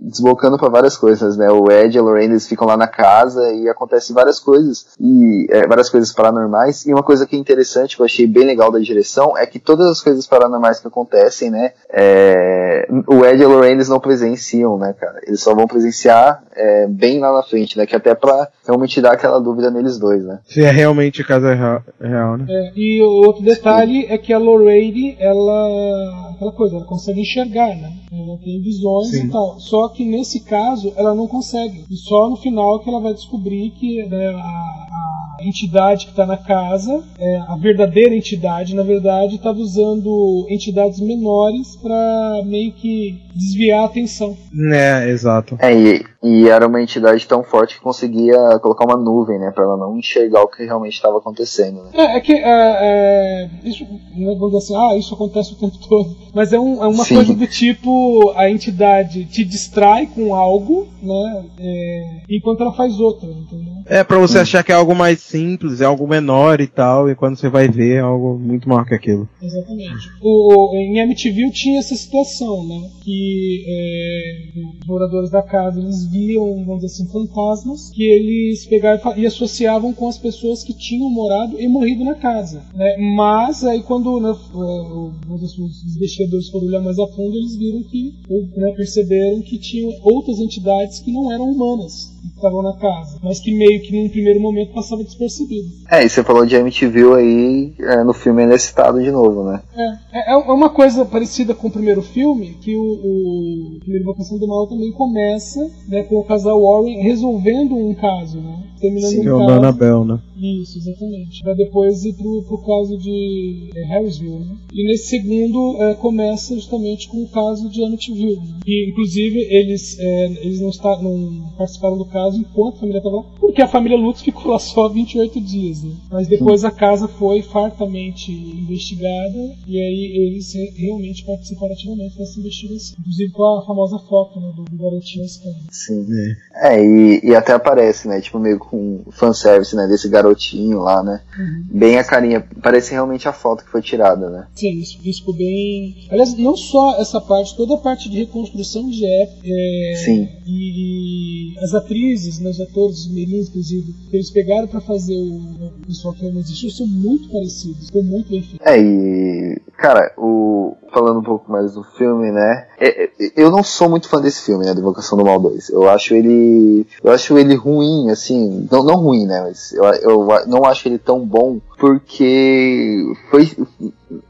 desbocando 0.00 0.56
para 0.56 0.68
várias 0.68 0.96
coisas, 0.96 1.36
né? 1.36 1.50
O 1.50 1.70
Ed 1.70 1.94
e 1.94 1.98
a 1.98 2.02
Lorraine 2.02 2.32
eles 2.32 2.46
ficam 2.46 2.66
lá 2.66 2.76
na 2.76 2.86
casa 2.86 3.52
e 3.52 3.68
acontecem 3.68 4.14
várias 4.14 4.38
coisas 4.38 4.86
e 5.00 5.46
é, 5.50 5.66
várias 5.66 5.90
coisas 5.90 6.12
paranormais. 6.12 6.86
E 6.86 6.92
uma 6.92 7.02
coisa 7.02 7.26
que 7.26 7.36
é 7.36 7.38
interessante 7.38 7.96
que 7.96 8.02
eu 8.02 8.06
achei 8.06 8.26
bem 8.26 8.44
legal 8.44 8.70
da 8.70 8.78
direção 8.78 9.36
é 9.36 9.46
que 9.46 9.58
todas 9.58 9.86
as 9.88 10.00
coisas 10.00 10.26
paranormais 10.26 10.80
que 10.80 10.86
acontecem, 10.86 11.50
né? 11.50 11.72
É, 11.90 12.88
o 13.06 13.24
Ed 13.24 13.40
e 13.40 13.44
a 13.44 13.48
Lorraine 13.48 13.76
eles 13.76 13.88
não 13.88 14.00
presenciam, 14.00 14.78
né, 14.78 14.94
cara? 14.98 15.20
Eles 15.26 15.40
só 15.40 15.54
vão 15.54 15.66
presenciar 15.66 16.42
é, 16.54 16.86
bem 16.86 17.18
lá 17.18 17.32
na 17.32 17.42
frente, 17.42 17.76
né? 17.76 17.86
Que 17.86 17.96
até 17.96 18.14
para 18.14 18.48
realmente 18.66 19.00
dar 19.00 19.12
aquela 19.12 19.40
dúvida 19.40 19.70
neles 19.70 19.98
dois, 19.98 20.24
né? 20.24 20.38
Se 20.46 20.62
é 20.62 20.70
realmente 20.70 21.24
casa 21.24 21.54
real, 21.54 21.82
real 22.00 22.36
né? 22.36 22.46
É, 22.48 22.72
e 22.76 23.00
outro 23.02 23.42
detalhe 23.42 24.02
Sim. 24.02 24.12
é 24.12 24.18
que 24.18 24.32
a 24.32 24.38
Lorraine, 24.38 25.16
ela 25.18 26.28
aquela 26.38 26.52
coisa, 26.52 26.76
ela 26.76 26.84
consegue 26.84 27.20
enxergar, 27.20 27.68
né? 27.76 27.92
Ela 28.12 28.38
tem 28.38 28.62
visões 28.62 29.10
Sim. 29.10 29.26
e 29.26 29.30
tal. 29.30 29.58
Só 29.58 29.87
que 29.88 30.04
nesse 30.04 30.40
caso 30.40 30.92
ela 30.96 31.14
não 31.14 31.26
consegue. 31.26 31.84
E 31.90 31.96
só 31.96 32.28
no 32.28 32.36
final 32.36 32.80
que 32.80 32.88
ela 32.88 33.00
vai 33.00 33.14
descobrir 33.14 33.70
que 33.70 34.06
né, 34.06 34.28
a, 34.28 34.38
a, 34.38 35.36
entidade 35.40 36.06
que 36.06 36.10
está 36.10 36.26
na 36.26 36.36
casa, 36.36 37.04
é, 37.18 37.38
a 37.48 37.56
verdadeira 37.56 38.14
entidade, 38.14 38.74
na 38.74 38.82
verdade, 38.82 39.36
estava 39.36 39.58
usando 39.58 40.46
entidades 40.50 40.98
menores 41.00 41.76
para 41.76 42.42
meio 42.44 42.72
que 42.72 43.20
desviar 43.34 43.82
a 43.82 43.86
atenção. 43.86 44.36
É, 44.72 45.08
exato. 45.08 45.56
É, 45.60 45.72
e, 45.72 46.04
e, 46.22 46.48
era 46.48 46.66
uma 46.66 46.82
entidade 46.82 47.26
tão 47.26 47.42
forte 47.42 47.76
que 47.76 47.80
conseguia 47.80 48.36
colocar 48.60 48.84
uma 48.84 48.96
nuvem, 48.96 49.38
né, 49.38 49.50
para 49.50 49.64
ela 49.64 49.76
não 49.76 49.96
enxergar 49.96 50.42
o 50.42 50.48
que 50.48 50.64
realmente 50.64 50.94
estava 50.94 51.18
acontecendo. 51.18 51.84
Né? 51.84 51.90
É, 51.94 52.16
é 52.16 52.20
que 52.20 52.32
é, 52.32 52.40
é, 52.44 53.50
isso, 53.64 53.84
né, 53.84 54.34
vamos 54.38 54.52
dizer 54.52 54.58
assim, 54.58 54.76
ah, 54.76 54.96
isso 54.96 55.14
acontece 55.14 55.52
o 55.52 55.56
tempo 55.56 55.78
todo. 55.88 56.16
Mas 56.34 56.52
é, 56.52 56.58
um, 56.58 56.82
é 56.82 56.88
uma 56.88 57.04
Sim. 57.04 57.16
coisa 57.16 57.34
do 57.34 57.46
tipo 57.46 58.32
a 58.36 58.50
entidade 58.50 59.24
te 59.26 59.44
distrai 59.44 60.06
com 60.06 60.34
algo, 60.34 60.88
né, 61.02 61.44
é, 61.58 62.20
enquanto 62.28 62.62
ela 62.62 62.72
faz 62.72 62.98
outra, 62.98 63.28
entendeu? 63.28 63.78
É 63.86 64.04
para 64.04 64.18
você 64.18 64.38
achar 64.38 64.62
que 64.62 64.72
é 64.72 64.74
algo 64.74 64.94
mais 64.94 65.20
simples, 65.20 65.80
é 65.80 65.84
algo 65.84 66.06
menor 66.06 66.60
e 66.60 66.66
tal, 66.66 67.08
e 67.08 67.14
quando 67.14 67.36
você 67.36 67.48
vai 67.48 67.68
ver 67.68 67.96
é 67.96 68.00
algo 68.00 68.38
muito 68.38 68.68
maior 68.68 68.84
que 68.84 68.94
aquilo. 68.94 69.28
Exatamente. 69.40 70.10
O, 70.20 70.76
em 70.76 70.98
MTV 70.98 71.50
tinha 71.52 71.78
essa 71.78 71.94
situação, 71.94 72.66
né? 72.66 72.88
Que 73.02 73.64
é, 73.66 74.80
os 74.80 74.86
moradores 74.86 75.30
da 75.30 75.42
casa 75.42 75.80
eles 75.80 76.07
viam, 76.10 76.64
vamos 76.64 76.82
dizer 76.82 77.02
assim, 77.02 77.12
fantasmas 77.12 77.90
que 77.90 78.02
eles 78.02 78.66
pegavam 78.66 79.16
e 79.16 79.26
associavam 79.26 79.92
com 79.92 80.08
as 80.08 80.18
pessoas 80.18 80.62
que 80.62 80.72
tinham 80.72 81.10
morado 81.10 81.60
e 81.60 81.68
morrido 81.68 82.04
na 82.04 82.14
casa. 82.14 82.62
Né? 82.74 82.96
Mas 82.98 83.64
aí 83.64 83.82
quando 83.82 84.20
né, 84.20 84.30
os 84.30 85.96
investigadores 85.96 86.48
foram 86.48 86.66
olhar 86.66 86.80
mais 86.80 86.98
a 86.98 87.06
fundo, 87.08 87.36
eles 87.36 87.56
viram 87.56 87.82
que, 87.82 88.14
ou 88.28 88.42
né, 88.56 88.72
perceberam 88.76 89.40
que 89.42 89.58
tinham 89.58 89.92
outras 90.02 90.38
entidades 90.38 91.00
que 91.00 91.12
não 91.12 91.32
eram 91.32 91.50
humanas 91.50 92.17
estavam 92.34 92.62
na 92.62 92.76
casa, 92.76 93.18
mas 93.22 93.40
que 93.40 93.52
meio 93.52 93.82
que 93.82 93.92
num 93.92 94.08
primeiro 94.08 94.40
momento 94.40 94.74
passava 94.74 95.02
despercebido. 95.02 95.68
É, 95.90 96.04
e 96.04 96.08
você 96.08 96.22
falou 96.22 96.46
de 96.46 96.56
MTV 96.56 97.14
aí, 97.14 97.74
é, 97.80 98.04
no 98.04 98.12
filme 98.12 98.42
ele 98.42 98.54
é 98.54 98.58
citado 98.58 99.02
de 99.02 99.10
novo, 99.10 99.44
né? 99.44 99.60
É, 99.74 100.32
é, 100.32 100.32
é 100.32 100.36
uma 100.36 100.70
coisa 100.70 101.04
parecida 101.04 101.54
com 101.54 101.68
o 101.68 101.72
primeiro 101.72 102.02
filme, 102.02 102.56
que 102.60 102.76
o, 102.76 102.82
o 102.82 103.78
Primeira 103.80 104.02
Invocação 104.02 104.38
do 104.38 104.46
Mal 104.46 104.66
também 104.66 104.92
começa 104.92 105.60
né, 105.88 106.02
com 106.04 106.16
o 106.16 106.24
casal 106.24 106.62
Warren 106.62 107.02
resolvendo 107.02 107.76
um 107.76 107.94
caso, 107.94 108.40
né? 108.40 108.64
Terminando 108.80 109.10
Sim, 109.10 109.28
um 109.30 109.38
caso. 109.38 109.50
Annabelle, 109.50 110.04
né? 110.04 110.20
Isso, 110.36 110.78
exatamente. 110.78 111.42
Pra 111.42 111.54
depois 111.54 112.04
ir 112.04 112.14
pro, 112.14 112.42
pro 112.44 112.58
caso 112.58 112.96
de 112.96 113.70
é, 113.74 113.84
Harrisville, 113.86 114.38
né? 114.38 114.56
E 114.72 114.86
nesse 114.86 115.08
segundo 115.08 115.82
é, 115.82 115.94
começa 115.94 116.54
justamente 116.54 117.08
com 117.08 117.22
o 117.22 117.28
caso 117.28 117.68
de 117.68 117.84
Amityville. 117.84 118.36
Né? 118.36 118.60
E, 118.66 118.90
inclusive, 118.90 119.38
eles, 119.50 119.98
é, 119.98 120.24
eles 120.42 120.60
não, 120.60 120.70
está, 120.70 121.02
não 121.02 121.52
participaram 121.56 121.98
do 121.98 122.04
caso 122.04 122.17
enquanto 122.34 122.76
a 122.76 122.80
família 122.80 122.98
estava 122.98 123.16
lá, 123.16 123.22
porque 123.40 123.62
a 123.62 123.68
família 123.68 123.98
Lutz 123.98 124.22
ficou 124.22 124.52
lá 124.52 124.58
só 124.58 124.88
28 124.88 125.40
dias, 125.40 125.82
né? 125.82 125.92
Mas 126.10 126.28
depois 126.28 126.64
a 126.64 126.70
casa 126.70 127.08
foi 127.08 127.42
fartamente 127.42 128.32
investigada 128.32 129.38
e 129.66 129.78
aí 129.78 130.26
eles 130.26 130.52
realmente 130.76 131.24
participaram 131.24 131.72
ativamente 131.72 132.16
dessa 132.18 132.38
investigação. 132.38 132.96
Inclusive 133.00 133.32
com 133.32 133.58
a 133.58 133.64
famosa 133.64 133.98
foto 133.98 134.40
né, 134.40 134.52
do, 134.54 134.64
do 134.64 134.82
garotinho 134.82 135.24
Sim. 135.70 136.06
É, 136.54 136.74
é 136.74 136.84
e, 136.84 137.20
e, 137.24 137.34
até 137.34 137.52
aparece, 137.52 138.08
né? 138.08 138.20
Tipo, 138.20 138.38
meio 138.38 138.58
com 138.58 139.02
fanservice, 139.10 139.74
né? 139.74 139.86
Desse 139.86 140.08
garotinho 140.08 140.78
lá, 140.80 141.02
né? 141.02 141.20
Uhum. 141.38 141.78
Bem 141.78 141.98
a 141.98 142.04
carinha. 142.04 142.44
Parece 142.62 142.92
realmente 142.92 143.28
a 143.28 143.32
foto 143.32 143.64
que 143.64 143.70
foi 143.70 143.82
tirada, 143.82 144.28
né? 144.28 144.46
Sim, 144.54 144.78
isso, 144.78 144.98
isso 145.04 145.20
ficou 145.20 145.34
bem. 145.34 146.06
Aliás, 146.10 146.36
não 146.36 146.56
só 146.56 147.00
essa 147.00 147.20
parte, 147.20 147.56
toda 147.56 147.74
a 147.74 147.78
parte 147.78 148.08
de 148.08 148.18
reconstrução 148.18 148.88
de 148.88 149.04
época. 149.04 149.40
É... 149.44 149.94
Sim. 150.04 150.28
E, 150.46 151.54
as 151.62 151.74
atrizes, 151.74 151.97
né, 152.40 152.50
os 152.50 152.60
atores, 152.60 152.98
os 152.98 153.12
mirins, 153.12 153.48
inclusive, 153.48 153.92
que 154.10 154.16
eles 154.16 154.30
pegaram 154.30 154.68
para 154.68 154.80
fazer 154.80 155.14
o, 155.14 155.36
o 155.36 155.86
pessoal 155.86 156.14
que 156.14 156.30
não 156.30 156.40
existiu, 156.40 156.70
são 156.70 156.86
muito 156.86 157.28
parecidos. 157.30 157.86
Ficou 157.86 158.02
muito 158.02 158.30
bem 158.30 158.42
feito. 158.42 158.62
É, 158.62 158.78
e. 158.78 159.60
Cara, 159.76 160.12
o. 160.16 160.76
Falando 160.92 161.20
um 161.20 161.22
pouco 161.22 161.50
mais 161.52 161.74
do 161.74 161.84
filme, 161.84 162.30
né? 162.32 162.66
É, 162.80 163.04
é, 163.04 163.10
eu 163.36 163.50
não 163.50 163.62
sou 163.62 163.90
muito 163.90 164.08
fã 164.08 164.20
desse 164.20 164.42
filme, 164.42 164.64
né? 164.64 164.72
Da 164.72 164.80
Invocação 164.80 165.18
do 165.18 165.24
Mal 165.24 165.38
2. 165.38 165.68
Eu 165.70 165.88
acho 165.88 166.14
ele. 166.14 166.86
Eu 167.02 167.12
acho 167.12 167.36
ele 167.36 167.54
ruim, 167.54 168.10
assim. 168.10 168.66
Não, 168.70 168.82
não 168.82 168.96
ruim, 168.96 169.26
né? 169.26 169.42
Mas 169.42 169.72
eu, 169.72 169.84
eu 169.84 170.46
não 170.46 170.64
acho 170.64 170.88
ele 170.88 170.98
tão 170.98 171.24
bom 171.26 171.60
porque 171.78 173.04
foi 173.30 173.50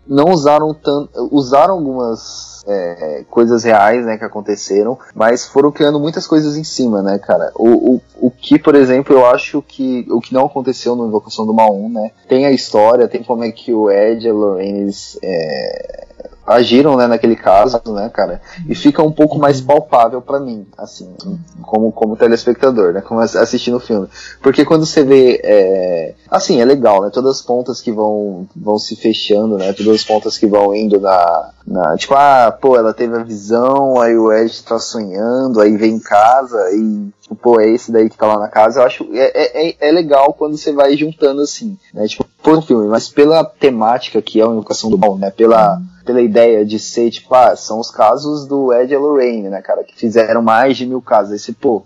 não 0.08 0.32
usaram 0.32 0.72
tanto. 0.72 1.10
Usaram 1.30 1.74
algumas 1.74 2.64
é, 2.66 3.24
coisas 3.30 3.64
reais, 3.64 4.04
né, 4.04 4.18
que 4.18 4.24
aconteceram, 4.24 4.98
mas 5.14 5.46
foram 5.46 5.72
criando 5.72 6.00
muitas 6.00 6.26
coisas 6.26 6.56
em 6.56 6.64
cima, 6.64 7.02
né, 7.02 7.18
cara. 7.18 7.50
O, 7.54 7.94
o, 7.94 8.00
o 8.20 8.30
que, 8.30 8.58
por 8.58 8.74
exemplo, 8.74 9.14
eu 9.14 9.26
acho 9.26 9.62
que 9.62 10.06
o 10.10 10.20
que 10.20 10.34
não 10.34 10.46
aconteceu 10.46 10.94
no 10.94 11.06
Invocação 11.06 11.46
do 11.46 11.54
Mal 11.54 11.74
1, 11.74 11.88
né, 11.88 12.10
tem 12.28 12.46
a 12.46 12.50
história, 12.50 13.08
tem 13.08 13.22
como 13.22 13.44
é 13.44 13.50
que 13.50 13.72
o 13.72 13.90
Ed 13.90 14.26
e 14.26 14.30
a 14.30 14.34
Lorraine 14.34 14.90
é, 15.22 16.07
agiram 16.48 16.96
né, 16.96 17.06
naquele 17.06 17.36
caso, 17.36 17.80
né, 17.88 18.08
cara? 18.08 18.40
E 18.66 18.74
fica 18.74 19.02
um 19.02 19.12
pouco 19.12 19.38
mais 19.38 19.60
palpável 19.60 20.22
para 20.22 20.40
mim, 20.40 20.66
assim, 20.76 21.14
como, 21.62 21.92
como 21.92 22.16
telespectador, 22.16 22.94
né? 22.94 23.02
Como 23.02 23.20
assistindo 23.20 23.76
o 23.76 23.80
filme. 23.80 24.08
Porque 24.42 24.64
quando 24.64 24.86
você 24.86 25.04
vê. 25.04 25.40
É... 25.44 26.14
Assim, 26.30 26.60
é 26.60 26.64
legal, 26.64 27.02
né? 27.02 27.10
Todas 27.12 27.36
as 27.36 27.42
pontas 27.42 27.80
que 27.80 27.92
vão, 27.92 28.46
vão 28.56 28.78
se 28.78 28.96
fechando, 28.96 29.58
né? 29.58 29.72
Todas 29.72 29.96
as 29.96 30.04
pontas 30.04 30.38
que 30.38 30.46
vão 30.46 30.74
indo 30.74 30.98
na, 30.98 31.50
na. 31.66 31.96
Tipo, 31.96 32.14
ah, 32.14 32.56
pô, 32.58 32.76
ela 32.76 32.94
teve 32.94 33.14
a 33.14 33.22
visão, 33.22 34.00
aí 34.00 34.16
o 34.16 34.32
Ed 34.32 34.62
tá 34.62 34.78
sonhando, 34.78 35.60
aí 35.60 35.76
vem 35.76 35.94
em 35.94 36.00
casa 36.00 36.70
e 36.72 37.10
tipo, 37.20 37.36
pô, 37.36 37.60
é 37.60 37.68
esse 37.68 37.92
daí 37.92 38.08
que 38.08 38.16
tá 38.16 38.26
lá 38.26 38.38
na 38.38 38.48
casa, 38.48 38.80
eu 38.80 38.86
acho 38.86 39.06
é, 39.12 39.68
é, 39.68 39.76
é 39.78 39.92
legal 39.92 40.32
quando 40.32 40.56
você 40.56 40.72
vai 40.72 40.96
juntando 40.96 41.42
assim, 41.42 41.76
né? 41.92 42.06
Tipo, 42.06 42.24
por 42.42 42.56
um 42.56 42.62
filme, 42.62 42.88
mas 42.88 43.08
pela 43.08 43.44
temática 43.44 44.22
que 44.22 44.40
é 44.40 44.44
a 44.44 44.48
Invocação 44.48 44.90
do 44.90 44.98
Mal, 44.98 45.18
né? 45.18 45.30
Pela 45.30 45.80
pela 46.08 46.22
ideia 46.22 46.64
de 46.64 46.78
ser, 46.78 47.10
tipo, 47.10 47.34
ah, 47.34 47.54
são 47.54 47.78
os 47.78 47.90
casos 47.90 48.46
do 48.46 48.72
Ed 48.72 48.90
e 48.90 48.96
Lorraine, 48.96 49.50
né, 49.50 49.60
cara, 49.60 49.84
que 49.84 49.94
fizeram 49.94 50.40
mais 50.40 50.74
de 50.74 50.86
mil 50.86 51.02
casos. 51.02 51.34
Esse, 51.34 51.52
pô, 51.52 51.84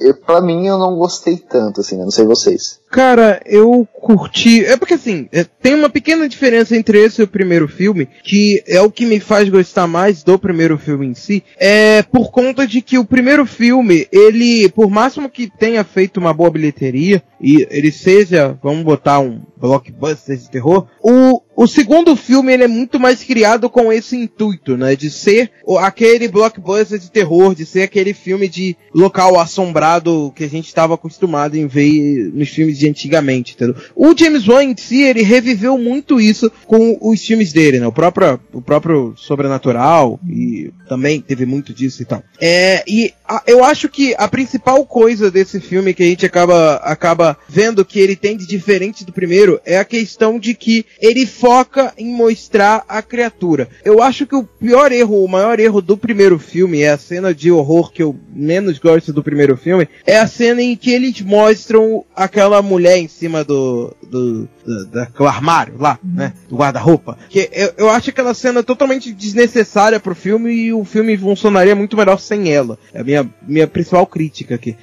eu, 0.00 0.14
pra 0.14 0.40
mim 0.40 0.68
eu 0.68 0.78
não 0.78 0.94
gostei 0.96 1.36
tanto, 1.36 1.80
assim, 1.80 1.96
né, 1.96 2.04
não 2.04 2.10
sei 2.12 2.24
vocês. 2.24 2.78
Cara, 2.88 3.42
eu 3.44 3.84
curti. 3.92 4.64
É 4.64 4.76
porque 4.76 4.94
assim, 4.94 5.28
é, 5.32 5.42
tem 5.42 5.74
uma 5.74 5.90
pequena 5.90 6.28
diferença 6.28 6.76
entre 6.76 7.02
esse 7.02 7.20
e 7.20 7.24
o 7.24 7.28
primeiro 7.28 7.66
filme, 7.66 8.08
que 8.22 8.62
é 8.68 8.80
o 8.80 8.92
que 8.92 9.04
me 9.04 9.18
faz 9.18 9.48
gostar 9.48 9.88
mais 9.88 10.22
do 10.22 10.38
primeiro 10.38 10.78
filme 10.78 11.04
em 11.08 11.14
si. 11.14 11.42
É 11.58 12.04
por 12.04 12.30
conta 12.30 12.64
de 12.64 12.80
que 12.80 12.96
o 12.96 13.04
primeiro 13.04 13.44
filme, 13.44 14.06
ele, 14.12 14.68
por 14.68 14.88
máximo 14.88 15.28
que 15.28 15.50
tenha 15.50 15.82
feito 15.82 16.20
uma 16.20 16.32
boa 16.32 16.52
bilheteria, 16.52 17.20
e 17.40 17.66
ele 17.68 17.90
seja, 17.90 18.56
vamos 18.62 18.84
botar 18.84 19.18
um 19.18 19.42
blockbuster 19.56 20.36
de 20.36 20.48
terror, 20.48 20.86
o, 21.02 21.42
o 21.56 21.66
segundo 21.66 22.16
filme 22.16 22.52
ele 22.52 22.64
é 22.64 22.68
muito 22.68 22.98
mais 22.98 23.22
criado 23.22 23.68
com 23.70 23.92
esse 23.92 24.16
intuito, 24.16 24.76
né? 24.76 24.96
De 24.96 25.10
ser 25.10 25.50
aquele 25.78 26.28
blockbuster 26.28 26.98
de 26.98 27.10
terror, 27.10 27.54
de 27.54 27.64
ser 27.64 27.82
aquele 27.82 28.12
filme 28.12 28.48
de 28.48 28.76
local 28.94 29.38
assombrado 29.38 30.32
que 30.34 30.44
a 30.44 30.48
gente 30.48 30.66
estava 30.66 30.94
acostumado 30.94 31.56
em 31.56 31.66
ver 31.66 32.30
nos 32.32 32.48
filmes 32.48 32.78
de 32.78 32.88
antigamente, 32.88 33.54
entendeu? 33.54 33.76
O 33.94 34.16
James 34.16 34.46
Wan 34.46 34.64
em 34.64 34.76
si, 34.76 35.02
ele 35.02 35.22
reviveu 35.22 35.78
muito 35.78 36.20
isso 36.20 36.50
com 36.66 36.98
os 37.00 37.24
filmes 37.24 37.52
dele, 37.52 37.80
né? 37.80 37.86
O 37.86 37.92
próprio, 37.92 38.40
o 38.52 38.60
próprio 38.60 39.14
Sobrenatural 39.16 40.18
e 40.28 40.72
também 40.88 41.20
teve 41.20 41.46
muito 41.46 41.72
disso 41.72 42.02
e 42.02 42.04
tal. 42.04 42.22
É, 42.40 42.82
e 42.86 43.12
a, 43.26 43.42
eu 43.46 43.64
acho 43.64 43.88
que 43.88 44.14
a 44.18 44.28
principal 44.28 44.84
coisa 44.86 45.30
desse 45.30 45.60
filme 45.60 45.94
que 45.94 46.02
a 46.02 46.06
gente 46.06 46.26
acaba, 46.26 46.76
acaba 46.76 47.36
vendo 47.48 47.84
que 47.84 47.98
ele 47.98 48.16
tem 48.16 48.36
de 48.36 48.46
diferente 48.46 49.04
do 49.04 49.12
primeiro 49.12 49.60
é 49.64 49.78
a 49.78 49.84
questão 49.84 50.38
de 50.38 50.54
que 50.54 50.84
ele 51.00 51.26
foca 51.44 51.92
em 51.98 52.10
mostrar 52.10 52.86
a 52.88 53.02
criatura. 53.02 53.68
Eu 53.84 54.02
acho 54.02 54.26
que 54.26 54.34
o 54.34 54.44
pior 54.44 54.90
erro, 54.90 55.22
o 55.22 55.28
maior 55.28 55.60
erro 55.60 55.82
do 55.82 55.94
primeiro 55.94 56.38
filme 56.38 56.80
é 56.80 56.92
a 56.92 56.96
cena 56.96 57.34
de 57.34 57.50
horror 57.50 57.92
que 57.92 58.02
eu 58.02 58.18
menos 58.32 58.78
gosto 58.78 59.12
do 59.12 59.22
primeiro 59.22 59.54
filme, 59.54 59.86
é 60.06 60.18
a 60.18 60.26
cena 60.26 60.62
em 60.62 60.74
que 60.74 60.90
eles 60.90 61.20
mostram 61.20 62.02
aquela 62.16 62.62
mulher 62.62 62.96
em 62.96 63.08
cima 63.08 63.44
do, 63.44 63.94
do, 64.02 64.48
do, 64.64 64.86
do 64.86 65.26
armário 65.26 65.74
lá, 65.78 65.98
né? 66.02 66.32
Do 66.48 66.56
guarda-roupa. 66.56 67.18
Que 67.28 67.50
eu, 67.52 67.74
eu 67.76 67.90
acho 67.90 68.10
aquela 68.10 68.32
cena 68.32 68.62
totalmente 68.62 69.12
desnecessária 69.12 70.00
pro 70.00 70.14
filme 70.14 70.50
e 70.50 70.72
o 70.72 70.84
filme 70.84 71.16
funcionaria 71.16 71.74
muito 71.74 71.96
melhor 71.96 72.18
sem 72.18 72.52
ela. 72.52 72.78
É 72.92 73.00
a 73.00 73.04
minha, 73.04 73.30
minha 73.46 73.66
principal 73.66 74.06
crítica 74.06 74.54
aqui. 74.54 74.76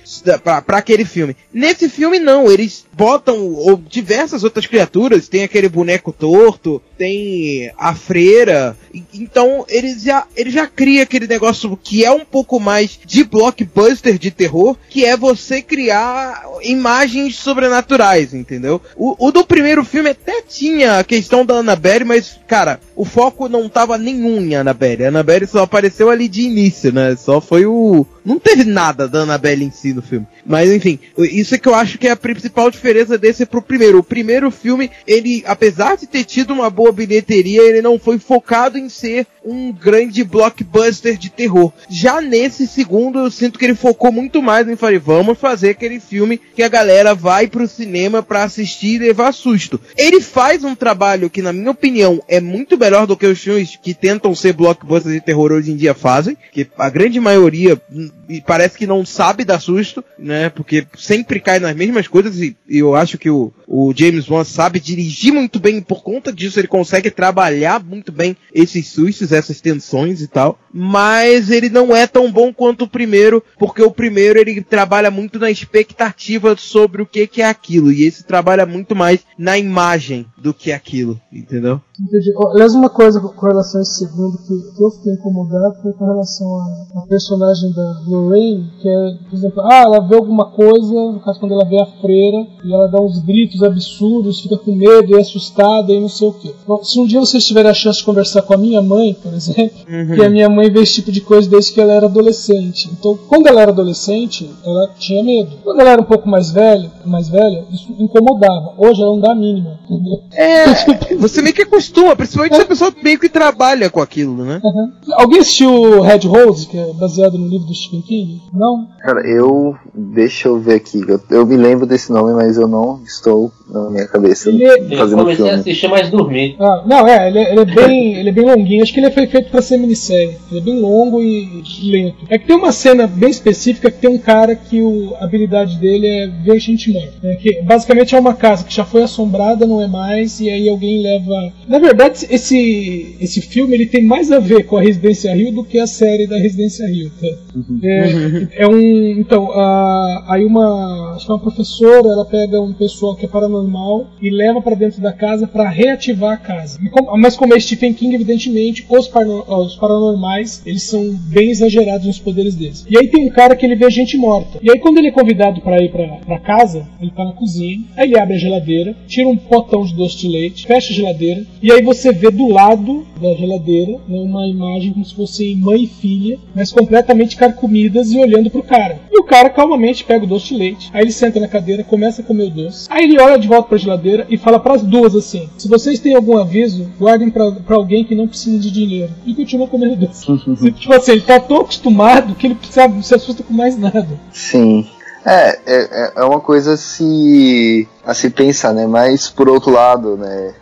Pra, 0.43 0.61
pra 0.61 0.77
aquele 0.77 1.05
filme. 1.05 1.35
Nesse 1.51 1.89
filme, 1.89 2.19
não. 2.19 2.51
Eles 2.51 2.85
botam 2.93 3.47
ou, 3.53 3.77
diversas 3.77 4.43
outras 4.43 4.65
criaturas. 4.65 5.27
Tem 5.27 5.43
aquele 5.43 5.67
boneco 5.67 6.13
torto, 6.13 6.50
morto 6.51 6.81
tem 7.01 7.71
a 7.79 7.95
freira. 7.95 8.77
Então, 9.11 9.65
eles 9.67 10.03
já, 10.03 10.27
ele 10.35 10.51
já 10.51 10.67
cria 10.67 11.01
aquele 11.01 11.25
negócio 11.25 11.75
que 11.75 12.05
é 12.05 12.11
um 12.11 12.23
pouco 12.23 12.59
mais 12.59 12.99
de 13.03 13.23
blockbuster 13.23 14.19
de 14.19 14.29
terror, 14.29 14.77
que 14.87 15.03
é 15.03 15.17
você 15.17 15.63
criar 15.63 16.43
imagens 16.61 17.37
sobrenaturais, 17.37 18.35
entendeu? 18.35 18.79
O, 18.95 19.15
o 19.17 19.31
do 19.31 19.43
primeiro 19.43 19.83
filme 19.83 20.11
até 20.11 20.43
tinha 20.43 20.99
a 20.99 21.03
questão 21.03 21.43
da 21.43 21.55
Annabelle, 21.55 22.05
mas, 22.05 22.39
cara, 22.47 22.79
o 22.95 23.03
foco 23.03 23.49
não 23.49 23.67
tava 23.67 23.97
nenhum 23.97 24.39
em 24.39 24.53
Annabelle. 24.53 25.05
A 25.05 25.07
Annabelle 25.07 25.47
só 25.47 25.63
apareceu 25.63 26.07
ali 26.07 26.27
de 26.27 26.43
início, 26.43 26.93
né? 26.93 27.15
Só 27.15 27.41
foi 27.41 27.65
o. 27.65 28.05
Não 28.23 28.37
teve 28.37 28.63
nada 28.63 29.07
da 29.07 29.21
Annabelle 29.21 29.65
em 29.65 29.71
si 29.71 29.91
no 29.91 30.03
filme. 30.03 30.27
Mas 30.45 30.69
enfim, 30.69 30.99
isso 31.17 31.55
é 31.55 31.57
que 31.57 31.67
eu 31.67 31.73
acho 31.73 31.97
que 31.97 32.07
é 32.07 32.11
a 32.11 32.15
principal 32.15 32.69
diferença 32.69 33.17
desse 33.17 33.43
pro 33.43 33.59
primeiro. 33.59 33.97
O 33.97 34.03
primeiro 34.03 34.51
filme, 34.51 34.91
ele, 35.07 35.43
apesar 35.47 35.97
de 35.97 36.05
ter 36.05 36.23
tido 36.23 36.53
uma 36.53 36.69
boa 36.69 36.90
bilheteria, 36.91 37.61
ele 37.61 37.81
não 37.81 37.99
foi 37.99 38.19
focado 38.19 38.77
em 38.77 38.89
ser 38.89 39.27
um 39.43 39.71
grande 39.71 40.23
blockbuster 40.23 41.17
de 41.17 41.29
terror. 41.29 41.71
Já 41.89 42.21
nesse 42.21 42.67
segundo, 42.67 43.19
eu 43.19 43.31
sinto 43.31 43.57
que 43.57 43.65
ele 43.65 43.75
focou 43.75 44.11
muito 44.11 44.41
mais 44.41 44.67
em 44.67 44.75
falar, 44.75 44.99
vamos 44.99 45.39
fazer 45.39 45.71
aquele 45.71 45.99
filme 45.99 46.37
que 46.37 46.63
a 46.63 46.69
galera 46.69 47.15
vai 47.15 47.47
pro 47.47 47.67
cinema 47.67 48.21
para 48.21 48.43
assistir 48.43 48.95
e 48.95 48.99
levar 48.99 49.31
susto. 49.33 49.79
Ele 49.97 50.21
faz 50.21 50.63
um 50.63 50.75
trabalho 50.75 51.29
que, 51.29 51.41
na 51.41 51.53
minha 51.53 51.71
opinião, 51.71 52.21
é 52.27 52.39
muito 52.39 52.77
melhor 52.77 53.07
do 53.07 53.17
que 53.17 53.25
os 53.25 53.39
filmes 53.39 53.77
que 53.81 53.93
tentam 53.93 54.35
ser 54.35 54.53
blockbusters 54.53 55.15
de 55.15 55.21
terror 55.21 55.51
hoje 55.51 55.71
em 55.71 55.75
dia 55.75 55.93
fazem, 55.93 56.37
que 56.51 56.67
a 56.77 56.89
grande 56.89 57.19
maioria 57.19 57.81
hum, 57.91 58.09
parece 58.45 58.77
que 58.77 58.87
não 58.87 59.05
sabe 59.05 59.43
dar 59.43 59.59
susto, 59.59 60.03
né? 60.17 60.49
Porque 60.49 60.85
sempre 60.97 61.39
cai 61.39 61.59
nas 61.59 61.75
mesmas 61.75 62.07
coisas 62.07 62.39
e, 62.39 62.55
eu 62.69 62.95
acho 62.95 63.17
que 63.17 63.29
o, 63.29 63.51
o 63.67 63.93
James 63.95 64.29
Wan 64.29 64.43
sabe 64.43 64.79
dirigir 64.79 65.33
muito 65.33 65.59
bem 65.59 65.81
por 65.81 66.03
conta 66.03 66.31
disso 66.31 66.59
ele 66.59 66.67
consegue 66.67 66.80
trabalhar 67.11 67.83
muito 67.83 68.11
bem 68.11 68.35
esses 68.53 68.87
sustos, 68.89 69.31
essas 69.31 69.61
tensões 69.61 70.21
e 70.21 70.27
tal. 70.27 70.57
Mas 70.73 71.49
ele 71.49 71.69
não 71.69 71.95
é 71.95 72.07
tão 72.07 72.31
bom 72.31 72.53
quanto 72.53 72.85
o 72.85 72.89
primeiro, 72.89 73.43
porque 73.59 73.83
o 73.83 73.91
primeiro 73.91 74.39
ele 74.39 74.61
trabalha 74.61 75.11
muito 75.11 75.37
na 75.37 75.51
expectativa 75.51 76.55
sobre 76.57 77.01
o 77.01 77.05
que, 77.05 77.27
que 77.27 77.41
é 77.41 77.49
aquilo 77.49 77.91
e 77.91 78.03
esse 78.03 78.23
trabalha 78.23 78.65
muito 78.65 78.95
mais 78.95 79.21
na 79.37 79.57
imagem 79.57 80.25
do 80.37 80.53
que 80.53 80.71
aquilo, 80.71 81.19
entendeu? 81.31 81.81
Entendi. 81.99 82.33
Aliás, 82.51 82.73
uma 82.73 82.89
coisa 82.89 83.19
com 83.19 83.45
relação 83.45 83.79
a 83.79 83.83
esse 83.83 83.99
segundo 83.99 84.37
que, 84.39 84.75
que 84.75 84.83
eu 84.83 84.89
fiquei 84.91 85.13
incomodado 85.13 85.75
foi 85.83 85.93
com 85.93 86.05
relação 86.05 86.57
à 86.95 87.01
personagem 87.07 87.71
da 87.73 88.01
Lorraine, 88.07 88.71
que 88.81 88.89
é, 88.89 89.17
por 89.29 89.35
exemplo, 89.35 89.61
ah, 89.61 89.83
ela 89.83 90.07
vê 90.07 90.15
alguma 90.15 90.51
coisa, 90.51 90.93
no 90.93 91.19
caso 91.19 91.39
quando 91.39 91.53
ela 91.53 91.69
vê 91.69 91.79
a 91.79 91.85
freira, 92.01 92.47
e 92.63 92.73
ela 92.73 92.87
dá 92.87 92.99
uns 92.99 93.19
gritos 93.19 93.61
absurdos, 93.61 94.41
fica 94.41 94.57
com 94.57 94.75
medo 94.75 95.11
e 95.11 95.15
é 95.15 95.21
assustada 95.21 95.91
e 95.91 95.99
não 95.99 96.09
sei 96.09 96.27
o 96.27 96.33
quê. 96.33 96.53
Se 96.83 96.99
um 96.99 97.05
dia 97.05 97.19
vocês 97.19 97.45
tiverem 97.45 97.71
a 97.71 97.73
chance 97.73 97.99
de 97.99 98.05
conversar 98.05 98.41
com 98.41 98.53
a 98.53 98.57
minha 98.57 98.81
mãe, 98.81 99.13
por 99.13 99.33
exemplo, 99.33 99.71
uhum. 99.89 100.15
que 100.15 100.23
a 100.23 100.29
minha 100.29 100.49
mãe 100.49 100.71
vê 100.71 100.81
esse 100.81 100.95
tipo 100.95 101.11
de 101.11 101.21
coisa 101.21 101.49
desde 101.49 101.73
que 101.73 101.81
ela 101.81 101.93
era 101.93 102.05
adolescente. 102.05 102.89
Então, 102.91 103.17
quando 103.27 103.47
ela 103.47 103.61
era 103.61 103.71
adolescente, 103.71 104.49
ela 104.65 104.89
tinha 104.97 105.23
medo. 105.23 105.51
Quando 105.63 105.79
ela 105.79 105.91
era 105.91 106.01
um 106.01 106.05
pouco 106.05 106.27
mais 106.27 106.51
velha, 106.51 106.91
mais 107.05 107.29
velha, 107.29 107.65
isso 107.71 107.93
incomodava. 107.99 108.73
Hoje 108.77 109.01
ela 109.01 109.11
não 109.11 109.19
dá 109.19 109.31
a 109.31 109.35
mínima, 109.35 109.79
entendeu? 109.89 110.21
É, 110.33 110.65
você 111.17 111.41
meio 111.41 111.55
que 111.55 111.63
acostuma, 111.63 112.15
principalmente 112.15 112.55
se 112.55 112.61
a 112.61 112.65
pessoa 112.65 112.93
meio 113.03 113.19
que 113.19 113.29
trabalha 113.29 113.89
com 113.89 114.01
aquilo, 114.01 114.43
né? 114.43 114.61
Uhum. 114.63 114.91
Alguém 115.13 115.39
assistiu 115.39 116.01
Red 116.01 116.27
Rose, 116.27 116.67
que 116.67 116.77
é 116.77 116.93
baseado 116.93 117.37
no 117.37 117.47
livro 117.47 117.67
do 117.67 117.73
Stephen 117.73 118.01
King? 118.01 118.41
Não? 118.53 118.87
Cara, 118.99 119.21
eu. 119.27 119.75
Deixa 119.93 120.47
eu 120.47 120.59
ver 120.59 120.75
aqui. 120.75 121.01
Eu, 121.07 121.19
eu 121.29 121.45
me 121.45 121.57
lembro 121.57 121.85
desse 121.85 122.11
nome, 122.11 122.33
mas 122.33 122.57
eu 122.57 122.67
não 122.67 123.01
estou 123.03 123.51
na 123.69 123.89
minha 123.89 124.07
cabeça 124.07 124.49
é- 124.49 124.97
fazendo 124.97 125.19
Eu 125.19 125.25
comecei 125.25 125.35
filme. 125.35 125.51
a 125.51 125.55
assistir, 125.55 125.87
mas 125.87 126.09
Ah, 126.59 126.83
não, 126.85 127.07
é, 127.07 127.27
ele, 127.27 127.39
é, 127.39 127.51
ele, 127.51 127.61
é 127.61 127.65
bem, 127.65 128.15
ele 128.19 128.29
é 128.29 128.31
bem 128.31 128.45
longuinho. 128.45 128.83
Acho 128.83 128.93
que 128.93 128.99
ele 128.99 129.11
foi 129.11 129.27
feito 129.27 129.49
pra 129.49 129.61
ser 129.61 129.77
minissérie. 129.77 130.37
Ele 130.49 130.59
é 130.59 130.63
bem 130.63 130.79
longo 130.79 131.21
e 131.21 131.63
lento. 131.83 132.25
É 132.29 132.37
que 132.37 132.47
tem 132.47 132.55
uma 132.55 132.71
cena 132.71 133.07
bem 133.07 133.29
específica 133.29 133.91
que 133.91 133.99
tem 133.99 134.09
um 134.09 134.17
cara 134.17 134.55
que 134.55 134.81
o, 134.81 135.15
a 135.19 135.25
habilidade 135.25 135.77
dele 135.77 136.07
é 136.07 136.27
ver 136.27 136.59
gente 136.59 136.91
morta. 136.91 137.13
Né? 137.21 137.35
Que 137.35 137.61
basicamente 137.61 138.15
é 138.15 138.19
uma 138.19 138.33
casa 138.33 138.63
que 138.63 138.73
já 138.73 138.85
foi 138.85 139.03
assombrada, 139.03 139.65
não 139.65 139.81
é 139.81 139.87
mais, 139.87 140.39
e 140.39 140.49
aí 140.49 140.69
alguém 140.69 141.01
leva. 141.01 141.53
Na 141.67 141.79
verdade, 141.79 142.25
esse, 142.29 143.15
esse 143.19 143.41
filme 143.41 143.75
ele 143.75 143.85
tem 143.85 144.03
mais 144.03 144.31
a 144.31 144.39
ver 144.39 144.65
com 144.65 144.77
a 144.77 144.81
Residência 144.81 145.33
Rio 145.33 145.51
do 145.51 145.63
que 145.63 145.79
a 145.79 145.87
série 145.87 146.27
da 146.27 146.37
Residência 146.37 146.87
Rio. 146.87 147.11
Tá? 147.19 147.27
Uhum. 147.55 147.79
É, 147.83 148.63
é, 148.63 148.67
um. 148.67 149.19
Então, 149.19 149.51
a, 149.51 150.25
aí 150.27 150.45
uma. 150.45 151.13
Acho 151.15 151.25
que 151.25 151.31
é 151.31 151.35
uma 151.35 151.41
professora, 151.41 152.07
ela 152.07 152.25
pega 152.25 152.61
um 152.61 152.73
pessoal 152.73 153.15
que 153.15 153.25
é 153.25 153.29
paranormal 153.29 154.07
e 154.21 154.29
leva 154.29 154.61
para 154.61 154.75
dentro 154.75 155.01
da 155.01 155.13
casa 155.13 155.47
para 155.47 155.69
reativar 155.69 156.33
a 156.33 156.37
casa. 156.41 156.79
Mas 157.17 157.35
como 157.35 157.53
é 157.53 157.59
Stephen 157.59 157.93
King, 157.93 158.15
evidentemente, 158.15 158.85
os, 158.89 159.09
os 159.47 159.75
paranormais 159.75 160.61
eles 160.65 160.83
são 160.83 161.13
bem 161.13 161.49
exagerados 161.49 162.07
nos 162.07 162.19
poderes 162.19 162.55
deles. 162.55 162.85
E 162.89 162.97
aí 162.97 163.07
tem 163.07 163.25
um 163.25 163.29
cara 163.29 163.55
que 163.55 163.65
ele 163.65 163.75
vê 163.75 163.89
gente 163.89 164.17
morta. 164.17 164.59
E 164.61 164.71
aí 164.71 164.79
quando 164.79 164.97
ele 164.97 165.07
é 165.07 165.11
convidado 165.11 165.61
para 165.61 165.83
ir 165.83 165.91
para 165.91 166.39
casa, 166.39 166.87
ele 167.01 167.11
tá 167.11 167.23
na 167.23 167.33
cozinha, 167.33 167.81
aí 167.95 168.07
ele 168.07 168.19
abre 168.19 168.35
a 168.35 168.39
geladeira, 168.39 168.95
tira 169.07 169.27
um 169.27 169.37
potão 169.37 169.83
de 169.83 169.93
doce 169.93 170.17
de 170.17 170.27
leite, 170.27 170.65
fecha 170.65 170.91
a 170.91 170.95
geladeira, 170.95 171.45
e 171.61 171.71
aí 171.71 171.81
você 171.81 172.11
vê 172.11 172.31
do 172.31 172.47
lado 172.47 173.05
da 173.19 173.33
geladeira 173.33 173.99
né, 174.07 174.19
uma 174.19 174.47
imagem 174.47 174.93
como 174.93 175.05
se 175.05 175.13
fosse 175.13 175.55
mãe 175.55 175.83
e 175.83 175.87
filha, 175.87 176.39
mas 176.55 176.71
completamente 176.71 177.35
carcomidas 177.35 178.11
e 178.11 178.17
olhando 178.17 178.49
pro 178.49 178.63
cara. 178.63 178.99
E 179.11 179.19
o 179.19 179.23
cara 179.23 179.49
calmamente 179.49 180.03
pega 180.03 180.25
o 180.25 180.27
doce 180.27 180.47
de 180.47 180.55
leite, 180.55 180.89
aí 180.93 181.03
ele 181.03 181.11
senta 181.11 181.39
na 181.39 181.47
cadeira, 181.47 181.83
começa 181.83 182.21
a 182.21 182.25
comer 182.25 182.45
o 182.45 182.49
doce, 182.49 182.87
aí 182.89 183.03
ele 183.03 183.21
olha 183.21 183.37
de 183.37 183.47
volta 183.47 183.69
pra 183.69 183.77
geladeira 183.77 184.25
e 184.29 184.37
fala 184.37 184.59
para 184.59 184.75
as 184.75 184.81
duas 184.81 185.15
assim: 185.15 185.49
se 185.57 185.67
vocês 185.67 185.99
têm 185.99 186.15
algum 186.15 186.30
aviso, 186.37 186.89
guardem 186.99 187.29
para 187.29 187.75
alguém 187.75 188.03
que 188.03 188.15
não 188.15 188.27
precisa 188.27 188.57
de 188.59 188.71
dinheiro. 188.71 189.11
E 189.25 189.33
continua 189.33 189.67
comendo 189.67 189.95
doce. 189.95 190.25
tipo 190.71 190.93
assim, 190.93 191.11
ele 191.11 191.21
tá 191.21 191.39
tão 191.39 191.61
acostumado 191.61 192.35
que 192.35 192.47
ele 192.47 192.55
precisa, 192.55 192.87
não 192.87 193.03
se 193.03 193.15
assusta 193.15 193.43
com 193.43 193.53
mais 193.53 193.77
nada. 193.77 194.19
Sim. 194.31 194.87
É, 195.25 195.59
é, 195.65 196.11
é 196.15 196.23
uma 196.23 196.39
coisa 196.39 196.73
a 196.73 196.77
se, 196.77 197.87
a 198.03 198.13
se 198.13 198.29
pensar, 198.29 198.73
né? 198.73 198.87
Mas 198.87 199.29
por 199.29 199.47
outro 199.47 199.71
lado, 199.71 200.17
né? 200.17 200.53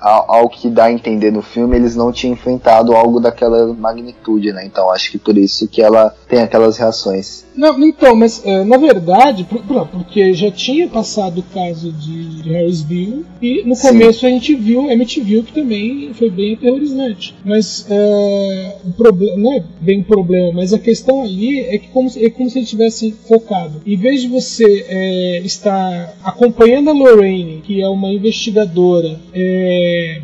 Ao, 0.00 0.34
ao, 0.34 0.48
que 0.48 0.68
dá 0.68 0.84
a 0.84 0.92
entender 0.92 1.30
no 1.30 1.42
filme, 1.42 1.76
eles 1.76 1.96
não 1.96 2.12
tinham 2.12 2.34
enfrentado 2.34 2.94
algo 2.94 3.20
daquela 3.20 3.72
magnitude, 3.72 4.52
né? 4.52 4.64
Então 4.64 4.90
acho 4.90 5.10
que 5.10 5.18
por 5.18 5.36
isso 5.36 5.68
que 5.68 5.82
ela 5.82 6.14
tem 6.28 6.40
aquelas 6.40 6.76
reações. 6.76 7.44
Não, 7.54 7.78
então, 7.84 8.14
mas 8.14 8.42
é, 8.44 8.64
na 8.64 8.76
verdade, 8.76 9.44
por, 9.44 9.62
por, 9.62 9.86
porque 9.88 10.32
já 10.32 10.50
tinha 10.50 10.88
passado 10.88 11.38
o 11.40 11.54
caso 11.54 11.92
de, 11.92 12.42
Harrisville 12.42 13.24
e 13.40 13.62
no 13.64 13.74
Sim. 13.74 13.88
começo 13.88 14.26
a 14.26 14.28
gente 14.28 14.54
viu 14.54 14.90
MTV 14.90 15.42
que 15.42 15.52
também 15.52 16.12
foi 16.14 16.30
bem 16.30 16.54
aterrorizante. 16.54 17.34
Mas 17.44 17.86
é, 17.88 18.76
o 18.84 18.92
problema 18.92 19.36
não 19.36 19.52
é 19.54 19.62
bem 19.80 20.00
o 20.00 20.04
problema, 20.04 20.52
mas 20.52 20.72
a 20.72 20.78
questão 20.78 21.22
ali 21.22 21.60
é 21.60 21.78
que 21.78 21.88
como, 21.88 22.10
é 22.16 22.30
como 22.30 22.50
se 22.50 22.58
ele 22.58 22.66
tivesse 22.66 23.14
focado. 23.28 23.80
Em 23.86 23.96
vez 23.96 24.22
de 24.22 24.28
você 24.28 24.86
é, 24.88 25.38
estar 25.44 26.14
acompanhando 26.24 26.90
a 26.90 26.92
Lorraine, 26.92 27.62
que 27.64 27.80
é 27.80 27.88
uma 27.88 28.08
investigadora, 28.12 29.20
é, 29.32 29.71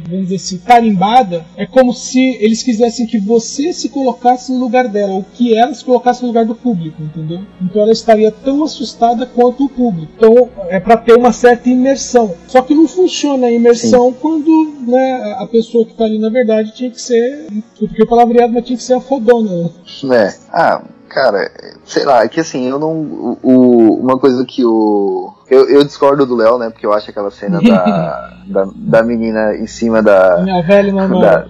vamos 0.08 0.24
dizer 0.28 0.36
assim, 0.36 0.58
tarimbada, 0.58 1.44
é 1.56 1.66
como 1.66 1.92
se 1.92 2.20
eles 2.40 2.62
quisessem 2.62 3.06
que 3.06 3.18
você 3.18 3.72
se 3.72 3.88
colocasse 3.88 4.52
no 4.52 4.58
lugar 4.58 4.88
dela, 4.88 5.14
ou 5.14 5.24
que 5.34 5.54
ela 5.56 5.74
se 5.74 5.84
colocasse 5.84 6.22
no 6.22 6.28
lugar 6.28 6.44
do 6.44 6.54
público 6.54 7.02
entendeu? 7.08 7.40
Então 7.60 7.82
ela 7.82 7.92
estaria 7.92 8.30
tão 8.30 8.62
assustada 8.62 9.26
quanto 9.26 9.64
o 9.64 9.68
público. 9.68 10.12
Então 10.16 10.48
é 10.68 10.78
para 10.78 10.96
ter 10.96 11.14
uma 11.14 11.32
certa 11.32 11.68
imersão. 11.68 12.34
Só 12.46 12.62
que 12.62 12.74
não 12.74 12.86
funciona 12.86 13.46
a 13.46 13.52
imersão 13.52 14.10
Sim. 14.10 14.16
quando 14.20 14.74
né, 14.86 15.36
a 15.38 15.46
pessoa 15.46 15.84
que 15.84 15.92
está 15.92 16.04
ali 16.04 16.18
na 16.18 16.28
verdade 16.28 16.74
tinha 16.74 16.90
que 16.90 17.00
ser. 17.00 17.46
Porque 17.78 18.02
o 18.02 18.06
palavreado 18.06 18.52
mas 18.52 18.64
tinha 18.64 18.76
que 18.76 18.82
ser 18.82 18.94
a 18.94 19.00
fodona. 19.00 19.70
Né? 20.04 20.16
É. 20.16 20.34
Ah, 20.50 20.82
cara, 21.08 21.50
sei 21.84 22.04
lá, 22.04 22.24
é 22.24 22.28
que 22.28 22.40
assim, 22.40 22.68
eu 22.68 22.78
não. 22.78 22.92
O, 22.92 23.38
o, 23.42 23.94
uma 24.00 24.18
coisa 24.18 24.44
que 24.44 24.64
o. 24.64 25.32
Eu, 25.50 25.68
eu 25.68 25.84
discordo 25.84 26.26
do 26.26 26.36
Léo, 26.36 26.58
né? 26.58 26.70
Porque 26.70 26.84
eu 26.84 26.92
acho 26.92 27.10
aquela 27.10 27.30
cena 27.30 27.60
da, 27.60 28.34
da, 28.46 28.68
da 28.74 29.02
menina 29.02 29.54
em 29.56 29.66
cima 29.66 30.02
da. 30.02 30.40
Minha 30.42 30.62
velha 30.62 30.92
da, 30.92 31.46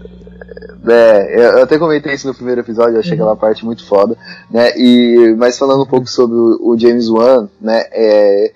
é, 0.90 1.56
eu 1.56 1.62
até 1.62 1.78
comentei 1.78 2.14
isso 2.14 2.26
no 2.26 2.34
primeiro 2.34 2.61
episódio, 2.61 2.94
eu 2.94 3.00
achei 3.00 3.12
uhum. 3.12 3.18
aquela 3.18 3.37
parte 3.37 3.64
muito 3.64 3.84
foda, 3.84 4.16
né? 4.50 4.72
E, 4.76 5.34
mas 5.37 5.58
falando 5.58 5.82
um 5.82 5.87
pouco 5.87 6.08
sobre 6.08 6.37
o, 6.37 6.70
o 6.70 6.78
James 6.78 7.08
Wan, 7.08 7.48
né? 7.61 7.84
É, 7.92 8.52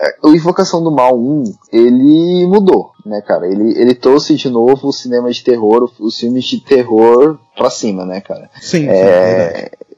é 0.00 0.14
o 0.22 0.34
Invocação 0.34 0.82
do 0.82 0.90
Mal 0.90 1.18
1, 1.18 1.44
ele 1.72 2.46
mudou, 2.46 2.90
né, 3.06 3.22
cara? 3.22 3.46
Ele, 3.46 3.78
ele 3.78 3.94
trouxe 3.94 4.34
de 4.34 4.50
novo 4.50 4.88
o 4.88 4.92
cinema 4.92 5.30
de 5.30 5.42
terror, 5.42 5.90
os 6.00 6.18
filmes 6.18 6.44
de 6.44 6.60
terror 6.60 7.38
pra 7.56 7.70
cima, 7.70 8.04
né, 8.04 8.20
cara? 8.20 8.50
Sim, 8.60 8.88
é, 8.88 9.70
sim, 9.70 9.91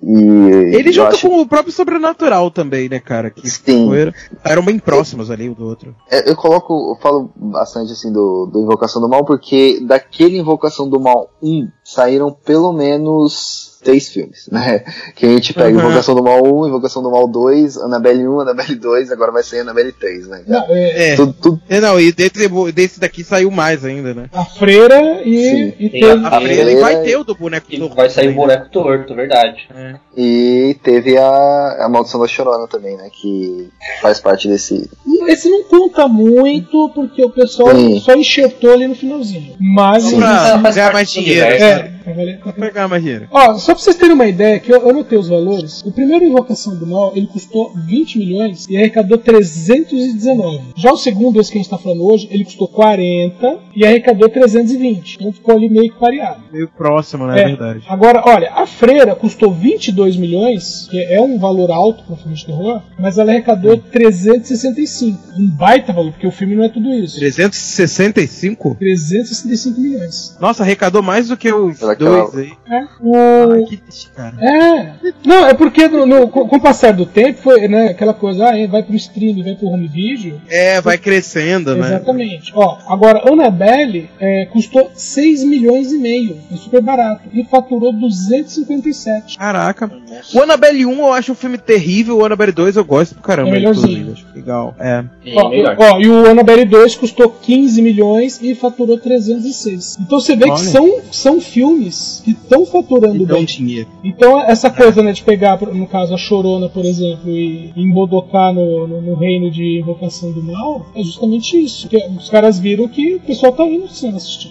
e 0.00 0.76
ele 0.76 0.92
junto 0.92 1.14
acho... 1.14 1.28
com 1.28 1.40
o 1.40 1.46
próprio 1.46 1.72
sobrenatural 1.72 2.50
também, 2.50 2.88
né, 2.88 3.00
cara? 3.00 3.30
Que 3.30 3.48
Sim. 3.50 3.92
Era, 3.94 4.14
eram 4.44 4.64
bem 4.64 4.78
próximos 4.78 5.30
ali 5.30 5.48
um 5.48 5.52
do 5.52 5.66
outro. 5.66 5.94
É, 6.08 6.30
eu 6.30 6.36
coloco, 6.36 6.92
eu 6.92 7.02
falo 7.02 7.30
bastante 7.34 7.92
assim 7.92 8.12
do, 8.12 8.46
do 8.46 8.60
Invocação 8.60 9.02
do 9.02 9.08
Mal, 9.08 9.24
porque 9.24 9.80
daquele 9.82 10.38
Invocação 10.38 10.88
do 10.88 11.00
Mal 11.00 11.30
1 11.42 11.68
saíram 11.82 12.30
pelo 12.32 12.72
menos 12.72 13.67
três 13.82 14.08
filmes, 14.08 14.48
né? 14.50 14.84
Que 15.14 15.26
a 15.26 15.28
gente 15.30 15.52
pega 15.54 15.76
uhum. 15.76 15.84
Invocação 15.84 16.14
do 16.14 16.22
Mal 16.22 16.42
1, 16.42 16.68
Invocação 16.68 17.02
do 17.02 17.10
Mal 17.10 17.26
2, 17.28 17.76
Annabelle 17.78 18.26
1, 18.26 18.40
Annabelle 18.40 18.74
2, 18.74 19.10
agora 19.10 19.32
vai 19.32 19.42
ser 19.42 19.60
Annabelle 19.60 19.92
3, 19.92 20.28
né? 20.28 20.42
Não, 20.46 20.64
é, 20.70 21.16
tudo, 21.16 21.32
tudo... 21.32 21.62
é, 21.68 21.80
não, 21.80 22.00
e 22.00 22.12
desse, 22.12 22.48
desse 22.72 23.00
daqui 23.00 23.24
saiu 23.24 23.50
mais 23.50 23.84
ainda, 23.84 24.14
né? 24.14 24.28
A 24.32 24.44
Freira 24.44 25.22
e, 25.24 25.74
e 25.78 25.90
teve... 25.90 26.06
a, 26.06 26.28
a, 26.28 26.40
Freira 26.40 26.70
e 26.70 26.80
vai 26.80 27.02
ter 27.02 27.16
o 27.16 27.24
do 27.24 27.34
boneco 27.34 27.70
torto. 27.70 27.94
Vai 27.94 28.10
sair 28.10 28.28
o 28.28 28.34
boneco 28.34 28.68
torto, 28.70 29.14
verdade. 29.14 29.68
É. 29.74 29.94
E 30.16 30.76
teve 30.82 31.16
a, 31.16 31.84
a 31.84 31.88
Maldição 31.88 32.20
da 32.20 32.26
Chorona 32.26 32.66
também, 32.66 32.96
né? 32.96 33.08
Que 33.12 33.70
faz 34.00 34.20
parte 34.20 34.48
desse. 34.48 34.90
Esse 35.26 35.48
não 35.48 35.64
conta 35.64 36.08
muito, 36.08 36.90
porque 36.94 37.24
o 37.24 37.30
pessoal 37.30 37.74
Sim. 37.74 38.00
só 38.00 38.14
enxertou 38.14 38.72
ali 38.72 38.86
no 38.88 38.94
finalzinho. 38.94 39.56
Mas. 39.60 40.04
Sim. 40.04 40.18
Pra 40.18 40.70
ganhar 40.70 40.92
mais 40.92 41.10
dinheiro. 41.10 41.46
É, 41.46 41.97
pra 42.42 42.52
pegar 42.52 42.88
mais 42.88 43.02
dinheiro. 43.02 43.28
Ó, 43.30 43.54
só 43.58 43.72
pra 43.74 43.82
vocês 43.82 43.96
terem 43.96 44.14
uma 44.14 44.26
ideia, 44.26 44.58
que 44.58 44.72
eu, 44.72 44.80
eu 44.86 44.92
notei 44.92 45.18
os 45.18 45.28
valores, 45.28 45.82
o 45.84 45.92
primeiro 45.92 46.24
Invocação 46.24 46.76
do 46.76 46.86
Mal, 46.86 47.12
ele 47.14 47.26
custou 47.26 47.72
20 47.74 48.18
milhões 48.18 48.66
e 48.68 48.76
arrecadou 48.76 49.18
319. 49.18 50.72
Já 50.76 50.92
o 50.92 50.96
segundo, 50.96 51.40
esse 51.40 51.50
que 51.50 51.58
a 51.58 51.62
gente 51.62 51.70
tá 51.70 51.78
falando 51.78 52.04
hoje, 52.04 52.28
ele 52.30 52.44
custou 52.44 52.68
40 52.68 53.58
e 53.74 53.84
arrecadou 53.84 54.28
320. 54.28 55.16
Então 55.16 55.32
ficou 55.32 55.54
ali 55.54 55.68
meio 55.68 55.92
que 55.92 55.98
pareado. 55.98 56.42
Meio 56.52 56.68
próximo, 56.68 57.26
né? 57.26 57.40
É, 57.40 57.44
verdade. 57.46 57.82
Agora, 57.88 58.22
olha, 58.26 58.52
a 58.52 58.66
Freira 58.66 59.14
custou 59.14 59.52
22 59.52 60.16
milhões, 60.16 60.88
que 60.90 61.00
é 61.02 61.20
um 61.20 61.38
valor 61.38 61.70
alto 61.70 62.04
para 62.04 62.14
um 62.14 62.16
filme 62.16 62.34
de 62.34 62.46
terror, 62.46 62.82
mas 62.98 63.18
ela 63.18 63.30
arrecadou 63.30 63.74
hum. 63.74 63.82
365. 63.90 65.18
Um 65.38 65.46
baita 65.48 65.92
valor, 65.92 66.12
porque 66.12 66.26
o 66.26 66.30
filme 66.30 66.54
não 66.54 66.64
é 66.64 66.68
tudo 66.68 66.92
isso. 66.92 67.18
365? 67.18 68.76
365 68.76 69.80
milhões. 69.80 70.36
Nossa, 70.40 70.62
arrecadou 70.62 71.02
mais 71.02 71.28
do 71.28 71.36
que 71.36 71.52
os 71.52 71.78
dois 71.98 72.36
aí. 72.36 72.52
É. 72.70 72.84
O... 73.00 73.16
Ah, 73.16 73.68
que 73.68 73.80
cara. 74.14 74.36
É. 74.40 74.92
Não, 75.24 75.46
é 75.46 75.54
porque 75.54 75.88
no, 75.88 76.06
no, 76.06 76.28
com 76.28 76.56
o 76.56 76.60
passar 76.60 76.92
do 76.92 77.06
tempo 77.06 77.40
foi 77.40 77.68
né, 77.68 77.88
aquela 77.88 78.14
coisa, 78.14 78.48
ah, 78.48 78.66
vai 78.68 78.82
pro 78.82 78.96
stream, 78.96 79.42
vai 79.42 79.54
pro 79.54 79.68
home 79.68 79.88
video. 79.88 80.40
É, 80.48 80.80
vai 80.80 80.98
crescendo, 80.98 81.74
né? 81.74 81.88
Exatamente. 81.88 82.52
Ó, 82.54 82.78
agora, 82.86 83.30
Annabelle 83.30 84.10
é, 84.20 84.46
custou 84.46 84.90
6 84.94 85.44
milhões 85.44 85.92
e 85.92 85.98
meio. 85.98 86.38
É 86.52 86.56
super 86.56 86.80
barato. 86.82 87.22
E 87.32 87.44
faturou 87.44 87.92
257. 87.92 89.38
Caraca. 89.38 89.90
O 90.34 90.42
Annabelle 90.42 90.86
1 90.86 90.98
eu 90.98 91.12
acho 91.12 91.32
um 91.32 91.34
filme 91.34 91.58
terrível, 91.58 92.18
o 92.18 92.24
Annabelle 92.24 92.52
2 92.52 92.76
eu 92.76 92.84
gosto 92.84 93.14
pro 93.14 93.22
caramba. 93.22 93.50
É 93.50 93.52
melhorzinho. 93.52 94.12
Acho 94.12 94.26
legal. 94.34 94.74
É. 94.78 95.04
Ó, 95.34 95.50
ó, 95.78 96.00
e 96.00 96.08
o 96.08 96.26
Annabelle 96.30 96.64
2 96.64 96.96
custou 96.96 97.30
15 97.30 97.82
milhões 97.82 98.40
e 98.42 98.54
faturou 98.54 98.98
306. 98.98 99.98
Então 100.00 100.20
você 100.20 100.36
vê 100.36 100.44
Olha. 100.44 100.54
que 100.54 100.60
são, 100.60 101.00
são 101.10 101.40
filmes 101.40 101.87
que 102.24 102.30
estão 102.30 102.64
faturando 102.66 103.26
bem. 103.26 103.44
dinheiro. 103.44 103.88
Então 104.02 104.40
essa 104.40 104.70
coisa 104.70 105.02
né, 105.02 105.12
de 105.12 105.22
pegar, 105.22 105.60
no 105.60 105.86
caso, 105.86 106.14
a 106.14 106.18
Chorona, 106.18 106.68
por 106.68 106.84
exemplo, 106.84 107.30
e 107.30 107.72
embodocar 107.76 108.52
no, 108.52 108.86
no, 108.86 109.00
no 109.00 109.14
reino 109.14 109.50
de 109.50 109.80
Invocação 109.80 110.32
do 110.32 110.42
Mal, 110.42 110.86
é 110.94 111.02
justamente 111.02 111.58
isso. 111.58 111.88
Que 111.88 111.96
os 111.96 112.28
caras 112.30 112.58
viram 112.58 112.88
que 112.88 113.16
o 113.16 113.20
pessoal 113.20 113.52
tá 113.52 113.64
indo 113.64 113.88
sem 113.88 114.10
assistir. 114.14 114.50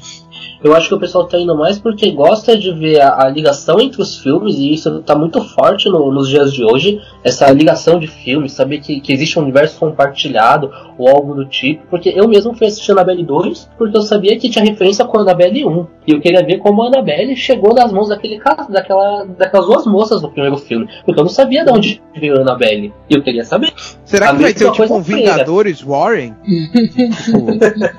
Eu 0.67 0.75
acho 0.75 0.89
que 0.89 0.95
o 0.95 0.99
pessoal 0.99 1.25
tá 1.25 1.39
indo 1.39 1.56
mais 1.56 1.80
porque 1.80 2.12
gosta 2.12 2.58
de 2.58 2.73
ver 2.73 2.99
a, 2.99 3.25
a 3.25 3.30
ligação 3.30 3.80
entre 3.80 4.01
os 4.01 4.17
filmes, 4.17 4.56
e 4.58 4.73
isso 4.73 5.01
tá 5.01 5.15
muito 5.15 5.41
forte 5.41 5.88
no, 5.88 6.12
nos 6.12 6.27
dias 6.27 6.53
de 6.53 6.62
hoje, 6.62 7.01
essa 7.23 7.49
ligação 7.51 7.97
de 7.97 8.06
filmes, 8.06 8.51
saber 8.51 8.80
que, 8.80 8.99
que 8.99 9.13
existe 9.13 9.39
um 9.39 9.43
universo 9.43 9.80
compartilhado 9.80 10.69
ou 10.97 11.08
algo 11.08 11.34
do 11.34 11.45
tipo. 11.45 11.86
Porque 11.89 12.10
eu 12.10 12.27
mesmo 12.27 12.53
fui 12.53 12.67
assistir 12.67 12.91
Annabelle 12.91 13.23
2 13.23 13.69
porque 13.77 13.97
eu 13.97 14.01
sabia 14.01 14.38
que 14.38 14.49
tinha 14.49 14.65
referência 14.65 15.06
com 15.06 15.17
a 15.17 15.21
Annabelle 15.21 15.65
1. 15.65 15.88
E 16.06 16.12
eu 16.12 16.19
queria 16.19 16.45
ver 16.45 16.58
como 16.58 16.84
a 16.84 16.88
Annabelle 16.88 17.36
chegou 17.36 17.73
nas 17.73 17.91
mãos 17.91 18.10
daquele 18.10 18.38
daquela, 18.69 19.25
daquelas 19.25 19.65
duas 19.65 19.86
moças 19.86 20.21
do 20.21 20.30
primeiro 20.30 20.58
filme. 20.58 20.88
Porque 21.06 21.19
eu 21.19 21.23
não 21.23 21.32
sabia 21.32 21.63
de 21.63 21.71
onde 21.71 22.01
veio 22.19 22.38
a 22.38 22.41
Annabelle. 22.41 22.93
E 23.10 23.15
eu 23.15 23.23
queria 23.23 23.45
saber. 23.45 23.71
Será 24.03 24.34
que 24.34 24.41
vai 24.41 24.53
ter 24.53 24.71
tipo 24.71 24.93
um 24.93 25.01
Vingadores 25.01 25.82
Warren? 25.82 26.36
tipo, 26.43 27.39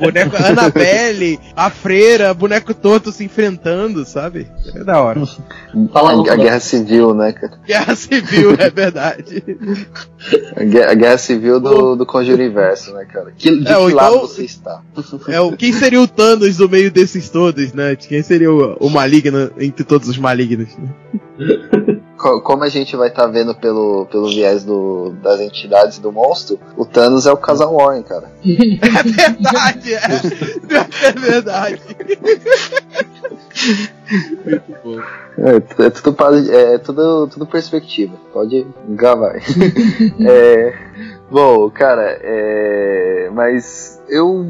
boneco 0.00 0.37
Annabelle, 0.37 1.38
a 1.57 1.70
freira, 1.70 2.35
boneco 2.35 2.57
torto 2.60 3.12
se 3.12 3.24
enfrentando, 3.24 4.04
sabe? 4.04 4.48
É 4.74 4.84
da 4.84 5.00
hora. 5.00 5.20
Fala 5.92 6.12
a, 6.12 6.32
a 6.32 6.36
guerra 6.36 6.60
civil, 6.60 7.14
né, 7.14 7.32
cara? 7.32 7.58
Guerra 7.66 7.94
civil, 7.94 8.54
é 8.58 8.70
verdade. 8.70 9.42
a, 10.56 10.64
guerra, 10.64 10.92
a 10.92 10.94
guerra 10.94 11.18
civil 11.18 11.60
do, 11.60 11.96
do 11.96 12.06
Conjuriverso, 12.06 12.92
né, 12.94 13.04
cara? 13.04 13.32
Que, 13.36 13.50
de 13.50 13.62
é, 13.62 13.64
que 13.64 13.72
então, 13.72 13.94
lado 13.94 14.20
você 14.20 14.44
está? 14.44 14.82
É, 15.28 15.40
o, 15.40 15.56
quem 15.56 15.72
seria 15.72 16.00
o 16.00 16.08
Thanos 16.08 16.58
no 16.58 16.68
meio 16.68 16.90
desses 16.90 17.28
todos, 17.28 17.72
né? 17.72 17.96
Quem 17.96 18.22
seria 18.22 18.50
o, 18.50 18.76
o 18.78 18.90
maligno 18.90 19.50
entre 19.58 19.84
todos 19.84 20.08
os 20.08 20.18
malignos? 20.18 20.68
Né? 20.76 21.97
Como 22.18 22.64
a 22.64 22.68
gente 22.68 22.96
vai 22.96 23.09
estar 23.09 23.22
tá 23.22 23.28
vendo 23.28 23.54
pelo, 23.54 24.07
pelo 24.07 24.28
viés 24.28 24.64
do, 24.64 25.11
das 25.22 25.40
entidades 25.40 25.98
do 25.98 26.12
monstro, 26.12 26.59
o 26.76 26.85
Thanos 26.85 27.26
é 27.26 27.33
o 27.33 27.37
casal 27.37 27.74
Warren, 27.74 28.02
cara. 28.02 28.31
É 28.48 29.02
verdade, 29.02 29.94
é. 29.94 30.00
É 31.02 31.12
verdade. 31.12 31.81
Muito 34.44 34.74
bom. 34.85 35.00
É, 35.38 35.87
é, 35.87 35.90
tudo, 35.90 36.16
é 36.50 36.78
tudo, 36.78 37.26
tudo 37.28 37.46
perspectiva. 37.46 38.16
Pode 38.33 38.66
gravar. 38.88 39.37
é, 40.20 40.74
Bom, 41.30 41.70
cara, 41.70 42.18
é. 42.22 43.30
Mas 43.32 44.00
eu. 44.08 44.44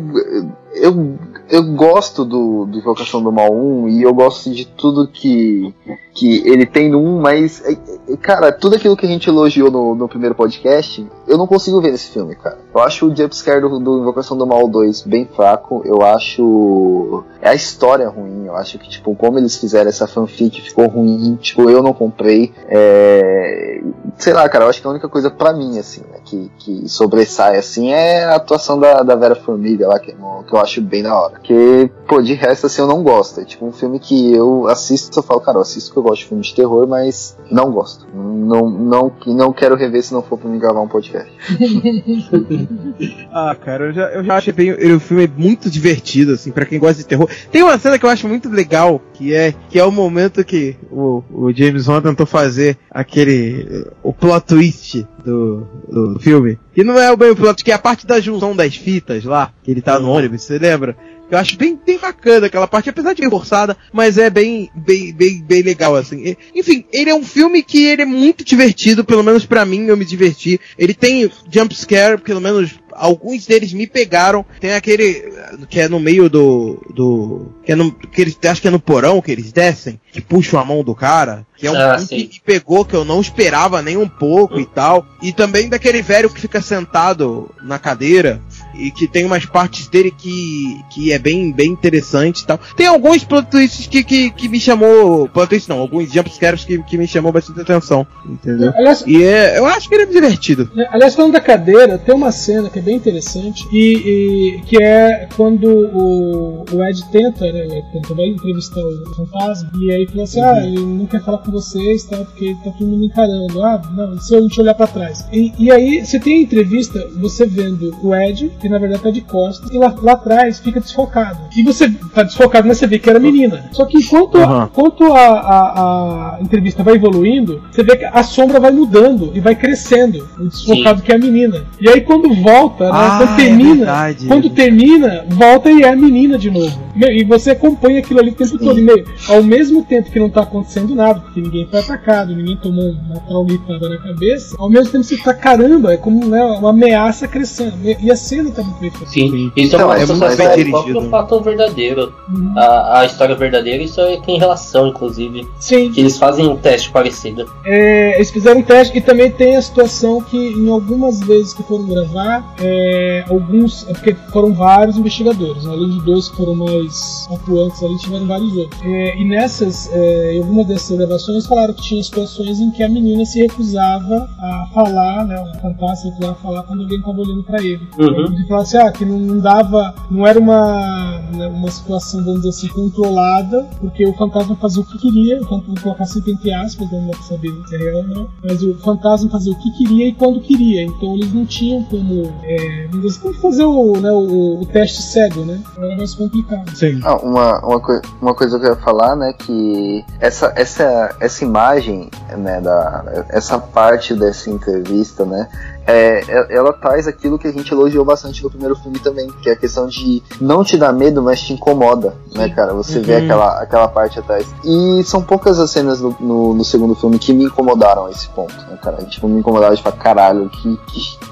Eu, 0.74 1.18
eu 1.50 1.62
gosto 1.74 2.24
do, 2.24 2.66
do 2.66 2.78
Invocação 2.78 3.22
do 3.22 3.32
Mal 3.32 3.52
1 3.52 3.88
e 3.88 4.02
eu 4.02 4.14
gosto 4.14 4.50
de 4.50 4.66
tudo 4.66 5.08
que, 5.08 5.74
que 6.14 6.46
ele 6.46 6.66
tem 6.66 6.90
no 6.90 7.02
1, 7.02 7.20
mas, 7.20 7.64
é, 7.64 7.72
é, 7.72 8.16
cara, 8.16 8.52
tudo 8.52 8.76
aquilo 8.76 8.96
que 8.96 9.06
a 9.06 9.08
gente 9.08 9.28
elogiou 9.28 9.70
no, 9.70 9.94
no 9.94 10.08
primeiro 10.08 10.34
podcast, 10.34 11.04
eu 11.26 11.38
não 11.38 11.46
consigo 11.46 11.80
ver 11.80 11.90
nesse 11.90 12.10
filme, 12.10 12.36
cara. 12.36 12.58
Eu 12.78 12.82
acho 12.84 13.06
o 13.06 13.16
jumpscare 13.16 13.60
do, 13.60 13.80
do 13.80 13.98
Invocação 13.98 14.38
do 14.38 14.46
Mal 14.46 14.68
2 14.68 15.02
bem 15.02 15.26
fraco, 15.26 15.82
eu 15.84 16.00
acho. 16.00 17.24
É 17.42 17.48
a 17.48 17.54
história 17.54 18.08
ruim, 18.08 18.46
eu 18.46 18.54
acho 18.54 18.78
que, 18.78 18.88
tipo, 18.88 19.16
como 19.16 19.36
eles 19.36 19.56
fizeram 19.56 19.88
essa 19.88 20.06
fanfic 20.06 20.60
ficou 20.60 20.86
ruim, 20.86 21.36
tipo, 21.40 21.68
eu 21.68 21.82
não 21.82 21.92
comprei. 21.92 22.52
É... 22.68 23.82
Sei 24.16 24.32
lá, 24.32 24.48
cara, 24.48 24.64
eu 24.64 24.68
acho 24.68 24.80
que 24.80 24.86
a 24.86 24.90
única 24.90 25.08
coisa 25.08 25.28
pra 25.28 25.52
mim, 25.52 25.76
assim, 25.76 26.02
né, 26.02 26.18
que, 26.24 26.50
que 26.58 26.88
sobressai, 26.88 27.56
assim, 27.56 27.90
é 27.90 28.24
a 28.24 28.36
atuação 28.36 28.78
da, 28.78 29.02
da 29.02 29.16
Vera 29.16 29.34
Formiga 29.34 29.88
lá, 29.88 29.98
que, 29.98 30.12
que 30.12 30.54
eu 30.54 30.58
acho 30.60 30.80
bem 30.80 31.02
da 31.02 31.18
hora. 31.18 31.32
Porque, 31.32 31.90
pô, 32.06 32.22
de 32.22 32.34
resto, 32.34 32.66
assim, 32.66 32.80
eu 32.80 32.86
não 32.86 33.02
gosto. 33.02 33.40
É 33.40 33.44
tipo 33.44 33.66
um 33.66 33.72
filme 33.72 33.98
que 33.98 34.32
eu 34.32 34.68
assisto, 34.68 35.18
eu 35.18 35.22
falo, 35.24 35.40
cara, 35.40 35.58
eu 35.58 35.62
assisto 35.62 35.92
que 35.92 35.98
eu 35.98 36.02
gosto 36.02 36.22
de 36.22 36.26
filme 36.26 36.42
de 36.44 36.54
terror, 36.54 36.86
mas 36.86 37.36
não 37.50 37.72
gosto. 37.72 38.06
Não, 38.14 38.70
não, 38.70 39.12
não 39.26 39.52
quero 39.52 39.74
rever 39.74 40.04
se 40.04 40.12
não 40.12 40.22
for 40.22 40.38
pra 40.38 40.48
me 40.48 40.58
gravar 40.58 40.80
um 40.80 40.88
podcast. 40.88 41.32
ah, 43.32 43.54
cara, 43.54 43.86
eu 43.86 43.92
já, 43.92 44.06
eu 44.08 44.24
já 44.24 44.36
achei 44.36 44.52
bem, 44.52 44.72
o 44.72 45.00
filme 45.00 45.24
é 45.24 45.30
muito 45.36 45.70
divertido, 45.70 46.32
assim, 46.32 46.50
pra 46.50 46.66
quem 46.66 46.78
gosta 46.78 47.02
de 47.02 47.08
terror. 47.08 47.28
Tem 47.50 47.62
uma 47.62 47.78
cena 47.78 47.98
que 47.98 48.04
eu 48.04 48.10
acho 48.10 48.28
muito 48.28 48.48
legal, 48.48 49.02
que 49.14 49.34
é, 49.34 49.54
que 49.68 49.78
é 49.78 49.84
o 49.84 49.92
momento 49.92 50.44
que 50.44 50.76
o, 50.90 51.22
o 51.30 51.52
James 51.52 51.88
Wan 51.88 52.00
tentou 52.00 52.26
fazer 52.26 52.76
aquele, 52.90 53.86
o 54.02 54.12
plot 54.12 54.46
twist 54.46 55.06
do, 55.24 55.66
do 55.88 56.20
filme. 56.20 56.58
Que 56.74 56.84
não 56.84 56.98
é 56.98 57.10
o 57.10 57.16
bem 57.16 57.34
plot, 57.34 57.64
que 57.64 57.70
é 57.70 57.74
a 57.74 57.78
parte 57.78 58.06
da 58.06 58.20
junção 58.20 58.54
das 58.54 58.76
fitas 58.76 59.24
lá, 59.24 59.52
que 59.62 59.70
ele 59.70 59.82
tá 59.82 59.98
no 59.98 60.10
ônibus, 60.10 60.42
você 60.42 60.58
lembra? 60.58 60.96
Eu 61.30 61.38
acho 61.38 61.56
bem, 61.56 61.78
bem 61.84 61.98
bacana 61.98 62.46
aquela 62.46 62.66
parte, 62.66 62.88
apesar 62.88 63.12
de 63.12 63.28
forçada, 63.28 63.76
mas 63.92 64.16
é 64.16 64.30
bem, 64.30 64.70
bem, 64.74 65.12
bem, 65.12 65.42
bem 65.42 65.62
legal, 65.62 65.94
assim. 65.94 66.36
Enfim, 66.54 66.84
ele 66.92 67.10
é 67.10 67.14
um 67.14 67.24
filme 67.24 67.62
que 67.62 67.84
ele 67.86 68.02
é 68.02 68.06
muito 68.06 68.44
divertido, 68.44 69.04
pelo 69.04 69.22
menos 69.22 69.44
para 69.44 69.64
mim 69.64 69.86
eu 69.86 69.96
me 69.96 70.04
diverti. 70.04 70.58
Ele 70.78 70.94
tem 70.94 71.30
jump 71.50 71.74
scare, 71.74 72.18
pelo 72.18 72.40
menos 72.40 72.78
alguns 72.98 73.46
deles 73.46 73.72
me 73.72 73.86
pegaram. 73.86 74.44
Tem 74.60 74.74
aquele 74.74 75.32
que 75.68 75.80
é 75.80 75.88
no 75.88 76.00
meio 76.00 76.28
do. 76.28 76.82
do 76.94 77.52
que 77.64 77.72
é 77.72 77.74
no, 77.74 77.92
que 77.92 78.20
eles, 78.20 78.36
acho 78.44 78.60
que 78.60 78.68
é 78.68 78.70
no 78.70 78.80
porão 78.80 79.22
que 79.22 79.30
eles 79.30 79.52
descem, 79.52 80.00
que 80.12 80.20
puxam 80.20 80.58
a 80.58 80.64
mão 80.64 80.82
do 80.82 80.94
cara. 80.94 81.46
Que 81.56 81.66
é 81.66 81.70
um 81.70 81.76
ah, 81.76 81.96
que 81.96 82.16
me 82.16 82.40
pegou 82.44 82.84
que 82.84 82.94
eu 82.94 83.04
não 83.04 83.20
esperava 83.20 83.82
nem 83.82 83.96
um 83.96 84.08
pouco 84.08 84.58
e 84.60 84.66
tal. 84.66 85.06
E 85.22 85.32
também 85.32 85.68
daquele 85.68 86.02
velho 86.02 86.30
que 86.30 86.40
fica 86.40 86.60
sentado 86.60 87.50
na 87.62 87.78
cadeira 87.78 88.40
e 88.78 88.90
que 88.90 89.08
tem 89.08 89.24
umas 89.24 89.44
partes 89.44 89.88
dele 89.88 90.12
que, 90.16 90.80
que 90.90 91.12
é 91.12 91.18
bem, 91.18 91.52
bem 91.52 91.70
interessante 91.70 92.40
e 92.40 92.46
tal. 92.46 92.58
Tem 92.76 92.86
alguns 92.86 93.24
plot 93.24 93.50
twists 93.50 93.86
que, 93.86 94.04
que, 94.04 94.30
que 94.30 94.48
me 94.48 94.60
chamou. 94.60 95.28
Plot 95.28 95.48
twists 95.48 95.68
não, 95.68 95.80
alguns 95.80 96.12
jumpscares 96.12 96.64
que, 96.64 96.82
que 96.82 96.96
me 96.96 97.06
chamou 97.06 97.32
bastante 97.32 97.60
atenção. 97.60 98.06
Entendeu? 98.24 98.72
Aliás, 98.76 99.04
e 99.06 99.22
é, 99.22 99.58
eu 99.58 99.66
acho 99.66 99.88
que 99.88 99.94
ele 99.94 100.04
é 100.04 100.06
divertido. 100.06 100.70
É, 100.76 100.88
aliás, 100.90 101.14
falando 101.14 101.32
da 101.32 101.40
cadeira, 101.40 101.98
tem 101.98 102.14
uma 102.14 102.32
cena 102.32 102.70
que 102.70 102.78
é 102.78 102.82
bem 102.82 102.96
interessante 102.96 103.66
e, 103.72 104.56
e 104.56 104.60
que 104.62 104.82
é 104.82 105.28
quando 105.36 105.66
o, 105.66 106.64
o 106.72 106.84
Ed 106.84 107.04
tenta, 107.10 107.50
né? 107.52 107.82
Tenta, 107.92 108.14
vai 108.14 108.26
entrevistar 108.26 108.80
o 108.80 109.14
fantasma 109.14 109.70
e 109.80 109.92
aí 109.92 110.06
fala 110.06 110.22
assim: 110.22 110.40
uhum. 110.40 110.46
ah, 110.46 110.64
ele 110.64 110.80
não 110.80 111.06
quer 111.06 111.22
falar 111.22 111.38
com 111.38 111.50
vocês, 111.50 112.04
tá? 112.04 112.16
Porque 112.18 112.54
tá 112.64 112.70
todo 112.70 112.86
mundo 112.86 113.04
encarando. 113.04 113.62
Ah, 113.62 113.82
não, 113.94 114.20
se 114.20 114.34
a 114.34 114.40
gente 114.40 114.60
olhar 114.60 114.74
pra 114.74 114.86
trás. 114.86 115.26
E, 115.32 115.52
e 115.58 115.70
aí 115.70 116.04
você 116.04 116.18
tem 116.20 116.38
a 116.38 116.42
entrevista, 116.42 117.08
você 117.16 117.46
vendo 117.46 117.96
o 118.02 118.14
Ed, 118.14 118.50
que 118.68 118.72
na 118.72 118.78
verdade 118.78 119.02
tá 119.02 119.10
de 119.10 119.22
costas, 119.22 119.70
e 119.72 119.78
lá, 119.78 119.94
lá 120.02 120.12
atrás 120.12 120.60
fica 120.60 120.78
desfocado. 120.78 121.38
E 121.56 121.62
você 121.62 121.90
tá 122.14 122.22
desfocado, 122.22 122.68
mas 122.68 122.76
você 122.76 122.86
vê 122.86 122.98
que 122.98 123.08
era 123.08 123.18
menina. 123.18 123.64
Só 123.72 123.86
que 123.86 123.96
enquanto, 123.96 124.36
uhum. 124.36 124.64
enquanto 124.64 125.04
a, 125.04 125.18
a, 125.18 126.36
a, 126.36 126.42
entrevista 126.42 126.82
vai 126.82 126.94
evoluindo, 126.94 127.62
você 127.70 127.82
vê 127.82 127.96
que 127.96 128.04
a 128.04 128.22
sombra 128.22 128.60
vai 128.60 128.70
mudando 128.70 129.32
e 129.34 129.40
vai 129.40 129.54
crescendo. 129.54 130.28
O 130.38 130.44
desfocado 130.44 131.00
Sim. 131.00 131.04
que 131.06 131.12
é 131.12 131.16
a 131.16 131.18
menina. 131.18 131.64
E 131.80 131.88
aí 131.88 132.02
quando 132.02 132.32
volta, 132.34 132.84
né, 132.84 132.90
ah, 132.92 133.16
quando 133.18 133.32
é 133.32 133.36
termina, 133.36 133.70
é 133.70 133.76
verdade, 133.76 134.26
quando 134.26 134.46
é 134.46 134.50
termina, 134.50 135.24
volta 135.28 135.70
e 135.70 135.82
é 135.82 135.88
a 135.88 135.96
menina 135.96 136.38
de 136.38 136.50
novo. 136.50 136.78
E 136.94 137.24
você 137.24 137.52
acompanha 137.52 138.00
aquilo 138.00 138.20
ali 138.20 138.30
o 138.30 138.34
tempo 138.34 138.50
Sim. 138.50 138.58
todo. 138.58 138.78
E 138.78 138.82
meio, 138.82 139.06
ao 139.28 139.42
mesmo 139.42 139.82
tempo 139.84 140.10
que 140.10 140.18
não 140.18 140.28
tá 140.28 140.42
acontecendo 140.42 140.94
nada, 140.94 141.20
porque 141.20 141.40
ninguém 141.40 141.66
foi 141.66 141.80
atacado, 141.80 142.34
ninguém 142.34 142.56
tomou 142.56 142.90
uma 142.90 143.20
traumitada 143.20 143.88
na 143.88 143.98
cabeça, 143.98 144.56
ao 144.58 144.68
mesmo 144.68 144.92
tempo 144.92 145.04
você 145.04 145.16
tá 145.16 145.32
caramba, 145.32 145.94
é 145.94 145.96
como 145.96 146.26
né, 146.26 146.42
uma 146.42 146.70
ameaça 146.70 147.26
crescendo. 147.26 147.74
E 147.82 148.10
a 148.10 148.16
cena 148.16 148.47
tá 148.52 148.62
muito 148.62 148.80
bem 148.80 148.90
feita. 148.90 149.10
Sim, 149.10 149.52
isso 149.56 149.76
então, 149.76 149.80
é 149.80 149.84
uma 149.84 149.98
é 149.98 150.04
o 150.04 150.70
próprio 150.70 151.10
fato 151.10 151.40
verdadeiro. 151.40 152.12
Uhum. 152.28 152.54
A, 152.56 153.00
a 153.00 153.06
história 153.06 153.34
verdadeira, 153.34 153.82
isso 153.82 154.00
é, 154.00 154.16
tem 154.18 154.38
relação, 154.38 154.88
inclusive. 154.88 155.46
Sim. 155.58 155.90
Que 155.90 156.00
eles 156.00 156.18
fazem 156.18 156.46
um 156.46 156.56
teste 156.56 156.90
parecido. 156.90 157.46
É, 157.64 158.16
eles 158.16 158.30
fizeram 158.30 158.60
um 158.60 158.62
teste 158.62 158.96
e 158.98 159.00
também 159.00 159.30
tem 159.30 159.56
a 159.56 159.62
situação 159.62 160.20
que 160.20 160.36
em 160.36 160.68
algumas 160.70 161.20
vezes 161.20 161.52
que 161.52 161.62
foram 161.62 161.86
gravar, 161.86 162.54
é, 162.60 163.24
alguns. 163.28 163.86
É 163.88 163.92
porque 163.92 164.14
foram 164.32 164.52
vários 164.52 164.96
investigadores, 164.96 165.64
né? 165.64 165.72
além 165.72 165.90
de 165.90 166.04
dois 166.04 166.28
que 166.28 166.36
foram 166.36 166.54
mais 166.54 167.28
atuantes 167.30 167.82
ali, 167.82 167.96
tiveram 167.98 168.26
vários 168.26 168.56
outros. 168.56 168.80
É, 168.82 169.16
e 169.16 169.24
nessas, 169.24 169.90
é, 169.92 170.34
em 170.34 170.38
alguma 170.38 170.64
dessas 170.64 170.96
gravações, 170.96 171.46
falaram 171.46 171.74
que 171.74 171.82
tinha 171.82 172.02
situações 172.02 172.60
em 172.60 172.70
que 172.70 172.82
a 172.82 172.88
menina 172.88 173.24
se 173.24 173.40
recusava 173.40 174.28
a 174.38 174.68
falar, 174.72 175.26
né? 175.26 175.40
O 175.40 175.60
fantasma 175.60 175.96
se 175.96 176.08
recusava 176.08 176.32
a 176.32 176.36
falar 176.36 176.62
quando 176.64 176.82
alguém 176.82 176.98
estava 176.98 177.20
olhando 177.20 177.42
para 177.42 177.62
ele. 177.62 177.88
Uhum. 177.98 178.34
Ele 178.38 178.46
falava 178.46 178.62
assim, 178.62 178.78
ah, 178.78 178.92
que 178.92 179.04
não, 179.04 179.40
dava. 179.40 179.94
Não 180.08 180.24
era 180.24 180.38
uma, 180.38 181.20
né, 181.32 181.48
uma 181.48 181.70
situação, 181.70 182.24
vamos 182.24 182.42
dizer 182.42 182.50
assim, 182.50 182.68
controlada, 182.68 183.66
porque 183.80 184.06
o 184.06 184.14
fantasma 184.14 184.56
fazia 184.56 184.82
o 184.82 184.86
que 184.86 184.96
queria, 184.98 185.40
vou 185.40 185.62
colocar 185.82 186.04
sempre 186.04 186.32
entre 186.32 186.52
aspas, 186.52 186.90
não 186.90 187.06
dá 187.06 187.12
pra 187.16 187.22
saber 187.22 187.50
se 187.68 187.74
é 187.74 187.78
real 187.78 187.96
ou 187.96 188.04
não, 188.04 188.28
mas 188.44 188.62
o 188.62 188.74
fantasma 188.78 189.28
fazia 189.28 189.52
o 189.52 189.58
que 189.58 189.70
queria 189.72 190.08
e 190.08 190.12
quando 190.12 190.40
queria. 190.40 190.84
Então 190.84 191.14
eles 191.14 191.32
não 191.32 191.44
tinham 191.44 191.82
como, 191.84 192.32
é, 192.44 192.86
vamos 192.90 193.06
dizer, 193.06 193.20
como 193.20 193.34
fazer 193.34 193.64
o, 193.64 194.00
né, 194.00 194.10
o, 194.12 194.60
o, 194.60 194.66
teste 194.66 195.02
cego, 195.02 195.44
né? 195.44 195.60
Era 195.76 195.96
mais 195.96 196.14
complicado. 196.14 196.70
Sim. 196.76 197.00
Ah, 197.02 197.16
uma, 197.16 197.58
uma, 197.66 197.80
coi 197.80 198.00
uma 198.22 198.34
coisa 198.34 198.58
que 198.58 198.66
eu 198.66 198.70
ia 198.70 198.76
falar, 198.76 199.16
né, 199.16 199.32
que 199.32 200.04
essa, 200.20 200.52
essa, 200.54 201.16
essa 201.18 201.44
imagem, 201.44 202.08
né, 202.36 202.60
da, 202.60 203.26
essa 203.30 203.58
parte 203.58 204.14
dessa 204.14 204.48
entrevista, 204.48 205.24
né, 205.24 205.48
é, 205.88 206.22
é, 206.28 206.54
ela 206.54 206.70
traz 206.70 207.08
aquilo 207.08 207.38
que 207.38 207.48
a 207.48 207.52
gente 207.52 207.72
elogiou 207.72 208.04
bastante 208.04 208.42
no 208.42 208.50
primeiro 208.50 208.76
filme 208.76 208.98
também, 208.98 209.26
que 209.40 209.48
é 209.48 209.54
a 209.54 209.56
questão 209.56 209.86
de 209.86 210.22
não 210.38 210.62
te 210.62 210.76
dar 210.76 210.92
medo, 210.92 211.22
mas 211.22 211.40
te 211.40 211.54
incomoda, 211.54 212.14
né, 212.34 212.50
cara? 212.50 212.74
Você 212.74 212.98
uhum. 212.98 213.04
vê 213.04 213.16
aquela, 213.16 213.62
aquela 213.62 213.88
parte 213.88 214.18
atrás. 214.18 214.46
E 214.62 215.02
são 215.04 215.22
poucas 215.22 215.58
as 215.58 215.70
cenas 215.70 216.02
no, 216.02 216.14
no, 216.20 216.54
no, 216.54 216.64
segundo 216.64 216.94
filme 216.94 217.18
que 217.18 217.32
me 217.32 217.44
incomodaram 217.44 218.04
a 218.04 218.10
esse 218.10 218.28
ponto, 218.28 218.54
né, 218.54 218.78
cara? 218.82 218.98
Tipo, 219.06 219.28
me 219.28 219.40
incomodava 219.40 219.74
de 219.74 219.82
falar, 219.82 219.96
caralho, 219.96 220.50
que, 220.50 220.78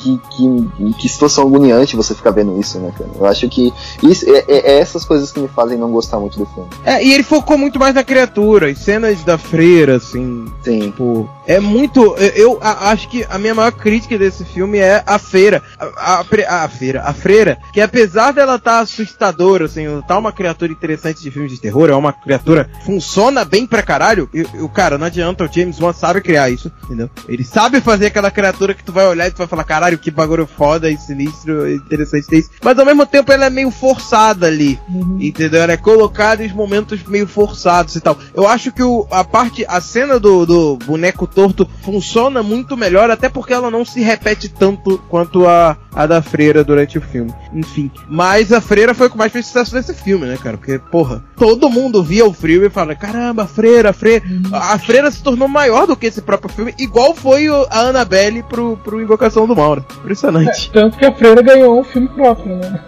que, 0.00 0.20
que, 0.30 0.92
que, 0.98 1.08
situação 1.08 1.46
agoniante 1.46 1.94
você 1.94 2.14
ficar 2.14 2.30
vendo 2.30 2.58
isso, 2.58 2.78
né, 2.78 2.90
cara? 2.96 3.10
Eu 3.14 3.26
acho 3.26 3.46
que 3.50 3.74
isso, 4.02 4.24
é, 4.30 4.38
é, 4.48 4.72
é, 4.72 4.78
essas 4.78 5.04
coisas 5.04 5.30
que 5.30 5.38
me 5.38 5.48
fazem 5.48 5.76
não 5.76 5.90
gostar 5.90 6.18
muito 6.18 6.38
do 6.38 6.46
filme. 6.46 6.70
É, 6.82 7.04
e 7.04 7.12
ele 7.12 7.22
focou 7.22 7.58
muito 7.58 7.78
mais 7.78 7.94
na 7.94 8.02
criatura, 8.02 8.70
as 8.70 8.78
cenas 8.78 9.22
da 9.22 9.36
freira, 9.36 9.96
assim. 9.96 10.46
Sim. 10.62 10.80
Tipo, 10.80 11.28
é 11.46 11.60
muito. 11.60 12.16
Eu, 12.16 12.46
eu 12.46 12.58
acho 12.62 13.06
que 13.08 13.26
a 13.28 13.36
minha 13.36 13.54
maior 13.54 13.72
crítica 13.72 14.16
desse 14.16 14.45
filme 14.52 14.78
é 14.78 15.02
a 15.06 15.18
feira. 15.18 15.62
A, 15.78 16.20
a, 16.20 16.64
a 16.64 16.68
feira, 16.68 17.02
a 17.02 17.12
freira, 17.12 17.58
que 17.72 17.80
apesar 17.80 18.32
dela 18.32 18.56
estar 18.56 18.72
tá 18.72 18.80
assustadora, 18.80 19.66
assim, 19.66 19.84
tá 20.06 20.18
uma 20.18 20.32
criatura 20.32 20.72
interessante 20.72 21.22
de 21.22 21.30
filmes 21.30 21.52
de 21.52 21.60
terror, 21.60 21.90
é 21.90 21.94
uma 21.94 22.12
criatura 22.12 22.68
funciona 22.84 23.44
bem 23.44 23.66
pra 23.66 23.82
caralho. 23.82 24.28
E, 24.32 24.42
o 24.60 24.68
cara, 24.68 24.98
não 24.98 25.06
adianta, 25.06 25.44
o 25.44 25.52
James 25.52 25.80
Wan 25.80 25.92
sabe 25.92 26.20
criar 26.20 26.50
isso, 26.50 26.70
entendeu? 26.84 27.10
Ele 27.28 27.44
sabe 27.44 27.80
fazer 27.80 28.06
aquela 28.06 28.30
criatura 28.30 28.74
que 28.74 28.84
tu 28.84 28.92
vai 28.92 29.06
olhar 29.06 29.26
e 29.26 29.30
tu 29.30 29.38
vai 29.38 29.46
falar, 29.46 29.64
caralho, 29.64 29.98
que 29.98 30.10
bagulho 30.10 30.46
foda 30.46 30.90
e 30.90 30.96
sinistro, 30.96 31.70
interessante 31.70 32.26
ter 32.26 32.38
isso. 32.38 32.50
Mas 32.62 32.78
ao 32.78 32.86
mesmo 32.86 33.06
tempo 33.06 33.32
ela 33.32 33.46
é 33.46 33.50
meio 33.50 33.70
forçada 33.70 34.46
ali, 34.46 34.78
uhum. 34.88 35.18
entendeu? 35.20 35.62
Ela 35.62 35.72
é 35.72 35.76
colocada 35.76 36.44
em 36.44 36.52
momentos 36.52 37.02
meio 37.04 37.26
forçados 37.26 37.96
e 37.96 38.00
tal. 38.00 38.18
Eu 38.34 38.46
acho 38.46 38.72
que 38.72 38.82
o, 38.82 39.06
a 39.10 39.24
parte, 39.24 39.64
a 39.68 39.80
cena 39.80 40.18
do, 40.18 40.46
do 40.46 40.76
boneco 40.76 41.26
torto 41.26 41.68
funciona 41.82 42.42
muito 42.42 42.76
melhor, 42.76 43.10
até 43.10 43.28
porque 43.28 43.52
ela 43.52 43.70
não 43.70 43.84
se 43.84 44.00
repete 44.00 44.35
tanto 44.48 44.98
quanto 45.08 45.46
a, 45.46 45.76
a 45.94 46.06
da 46.06 46.22
freira 46.22 46.62
durante 46.62 46.98
o 46.98 47.00
filme. 47.00 47.32
Enfim. 47.52 47.90
Mas 48.08 48.52
a 48.52 48.60
freira 48.60 48.94
foi 48.94 49.06
o 49.06 49.10
que 49.10 49.18
mais 49.18 49.32
fez 49.32 49.46
sucesso 49.46 49.72
desse 49.72 49.94
filme, 49.94 50.26
né, 50.26 50.38
cara? 50.42 50.56
Porque, 50.56 50.78
porra, 50.78 51.22
todo 51.36 51.70
mundo 51.70 52.02
via 52.02 52.26
o 52.26 52.32
frio 52.32 52.64
e 52.64 52.70
fala: 52.70 52.94
caramba, 52.94 53.44
a 53.44 53.46
freira, 53.46 53.90
a 53.90 53.92
freira. 53.92 54.24
A 54.52 54.78
freira 54.78 55.10
se 55.10 55.22
tornou 55.22 55.48
maior 55.48 55.86
do 55.86 55.96
que 55.96 56.06
esse 56.06 56.22
próprio 56.22 56.52
filme, 56.52 56.74
igual 56.78 57.14
foi 57.14 57.46
a 57.48 57.80
Annabelle 57.80 58.42
pro, 58.42 58.76
pro 58.78 59.00
Invocação 59.00 59.46
do 59.46 59.56
Mauro. 59.56 59.84
Impressionante. 59.98 60.70
É, 60.70 60.80
tanto 60.80 60.96
que 60.96 61.04
a 61.04 61.12
freira 61.12 61.42
ganhou 61.42 61.80
um 61.80 61.84
filme 61.84 62.08
próprio, 62.08 62.56
né? 62.56 62.80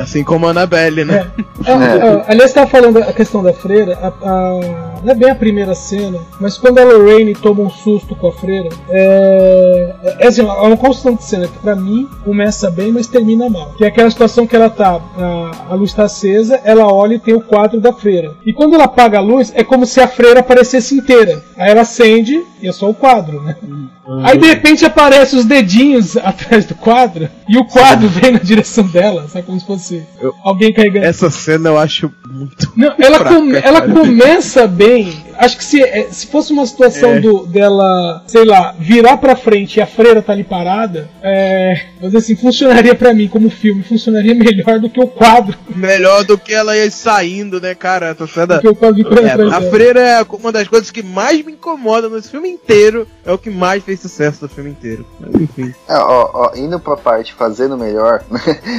Assim 0.00 0.24
como 0.24 0.46
a 0.46 0.50
Annabelle, 0.50 1.04
né? 1.04 1.30
É. 1.66 1.70
É, 1.70 1.72
é, 1.72 2.24
aliás, 2.28 2.50
estava 2.50 2.66
falando 2.66 2.98
a 2.98 3.12
questão 3.12 3.42
da 3.42 3.52
freira. 3.52 3.98
A, 4.00 4.08
a, 4.08 4.60
não 5.02 5.12
é 5.12 5.14
bem 5.14 5.30
a 5.30 5.34
primeira 5.34 5.74
cena, 5.74 6.18
mas 6.40 6.56
quando 6.58 6.78
a 6.78 6.84
Lorraine 6.84 7.34
toma 7.34 7.62
um 7.62 7.70
susto 7.70 8.14
com 8.14 8.28
a 8.28 8.32
freira, 8.32 8.68
é, 8.88 9.94
é, 10.18 10.26
assim, 10.26 10.42
é 10.42 10.44
constante 10.80 11.24
cena 11.24 11.46
que 11.46 11.58
pra 11.58 11.76
mim 11.76 12.08
começa 12.24 12.70
bem, 12.70 12.90
mas 12.90 13.06
termina 13.06 13.48
mal. 13.48 13.74
Que 13.76 13.84
é 13.84 13.88
aquela 13.88 14.10
situação 14.10 14.46
que 14.46 14.56
ela 14.56 14.70
tá, 14.70 15.00
a, 15.16 15.72
a 15.72 15.74
luz 15.74 15.90
está 15.90 16.04
acesa, 16.04 16.60
ela 16.64 16.92
olha 16.92 17.14
e 17.14 17.18
tem 17.18 17.34
o 17.34 17.40
quadro 17.40 17.80
da 17.80 17.92
freira. 17.92 18.32
E 18.44 18.52
quando 18.52 18.74
ela 18.74 18.84
apaga 18.84 19.18
a 19.18 19.22
luz, 19.22 19.52
é 19.54 19.62
como 19.62 19.86
se 19.86 20.00
a 20.00 20.08
freira 20.08 20.40
aparecesse 20.40 20.94
inteira. 20.94 21.42
Aí 21.56 21.70
ela 21.70 21.82
acende 21.82 22.42
e 22.62 22.68
é 22.68 22.72
só 22.72 22.88
o 22.88 22.94
quadro, 22.94 23.42
né? 23.42 23.56
Uhum. 23.62 23.88
Aí 24.24 24.38
de 24.38 24.46
repente 24.46 24.84
aparecem 24.84 25.38
os 25.38 25.44
dedinhos 25.44 26.16
atrás 26.18 26.64
do 26.64 26.74
quadro 26.74 27.28
e 27.50 27.58
o 27.58 27.64
quadro 27.64 28.08
vem 28.08 28.30
na 28.30 28.38
direção 28.38 28.86
dela, 28.86 29.26
sabe? 29.26 29.44
Como 29.44 29.58
se 29.58 29.66
fosse 29.66 30.06
eu, 30.20 30.32
alguém 30.44 30.72
carregando. 30.72 31.04
Essa 31.04 31.28
cena 31.30 31.70
eu 31.70 31.76
acho 31.76 32.08
muito. 32.30 32.72
Não, 32.76 32.94
ela, 32.96 33.18
fraca, 33.18 33.34
come, 33.34 33.56
ela 33.56 33.82
começa 33.88 34.68
bem. 34.68 35.24
Acho 35.36 35.56
que 35.56 35.64
se, 35.64 35.82
é, 35.82 36.06
se 36.12 36.28
fosse 36.28 36.52
uma 36.52 36.64
situação 36.64 37.12
é. 37.12 37.20
do, 37.20 37.46
dela, 37.46 38.22
sei 38.28 38.44
lá, 38.44 38.74
virar 38.78 39.16
pra 39.16 39.34
frente 39.34 39.78
e 39.78 39.80
a 39.80 39.86
freira 39.86 40.22
tá 40.22 40.32
ali 40.32 40.44
parada, 40.44 41.10
é, 41.22 41.86
mas 42.00 42.14
assim, 42.14 42.36
funcionaria 42.36 42.94
para 42.94 43.12
mim 43.12 43.26
como 43.26 43.50
filme, 43.50 43.82
funcionaria 43.82 44.34
melhor 44.34 44.78
do 44.78 44.88
que 44.88 45.00
o 45.00 45.08
quadro. 45.08 45.58
Melhor 45.74 46.24
do 46.24 46.38
que 46.38 46.52
ela 46.52 46.76
ir 46.76 46.90
saindo, 46.92 47.60
né, 47.60 47.74
cara? 47.74 48.10
Essa 48.10 48.28
cena. 48.28 48.60
É, 48.62 49.56
a 49.56 49.70
freira 49.70 50.00
é 50.00 50.22
uma 50.22 50.52
das 50.52 50.68
coisas 50.68 50.90
que 50.90 51.02
mais 51.02 51.44
me 51.44 51.52
incomoda 51.52 52.08
nesse 52.08 52.30
filme 52.30 52.48
inteiro. 52.48 53.08
É 53.24 53.32
o 53.32 53.38
que 53.38 53.50
mais 53.50 53.82
fez 53.82 53.98
sucesso 53.98 54.40
do 54.42 54.48
filme 54.48 54.70
inteiro. 54.70 55.04
Mas, 55.18 55.34
enfim. 55.34 55.74
É, 55.88 55.96
ó, 55.96 56.30
ó, 56.32 56.52
indo 56.54 56.78
pra 56.78 56.96
parte 56.96 57.34
fazendo 57.40 57.74
melhor, 57.74 58.22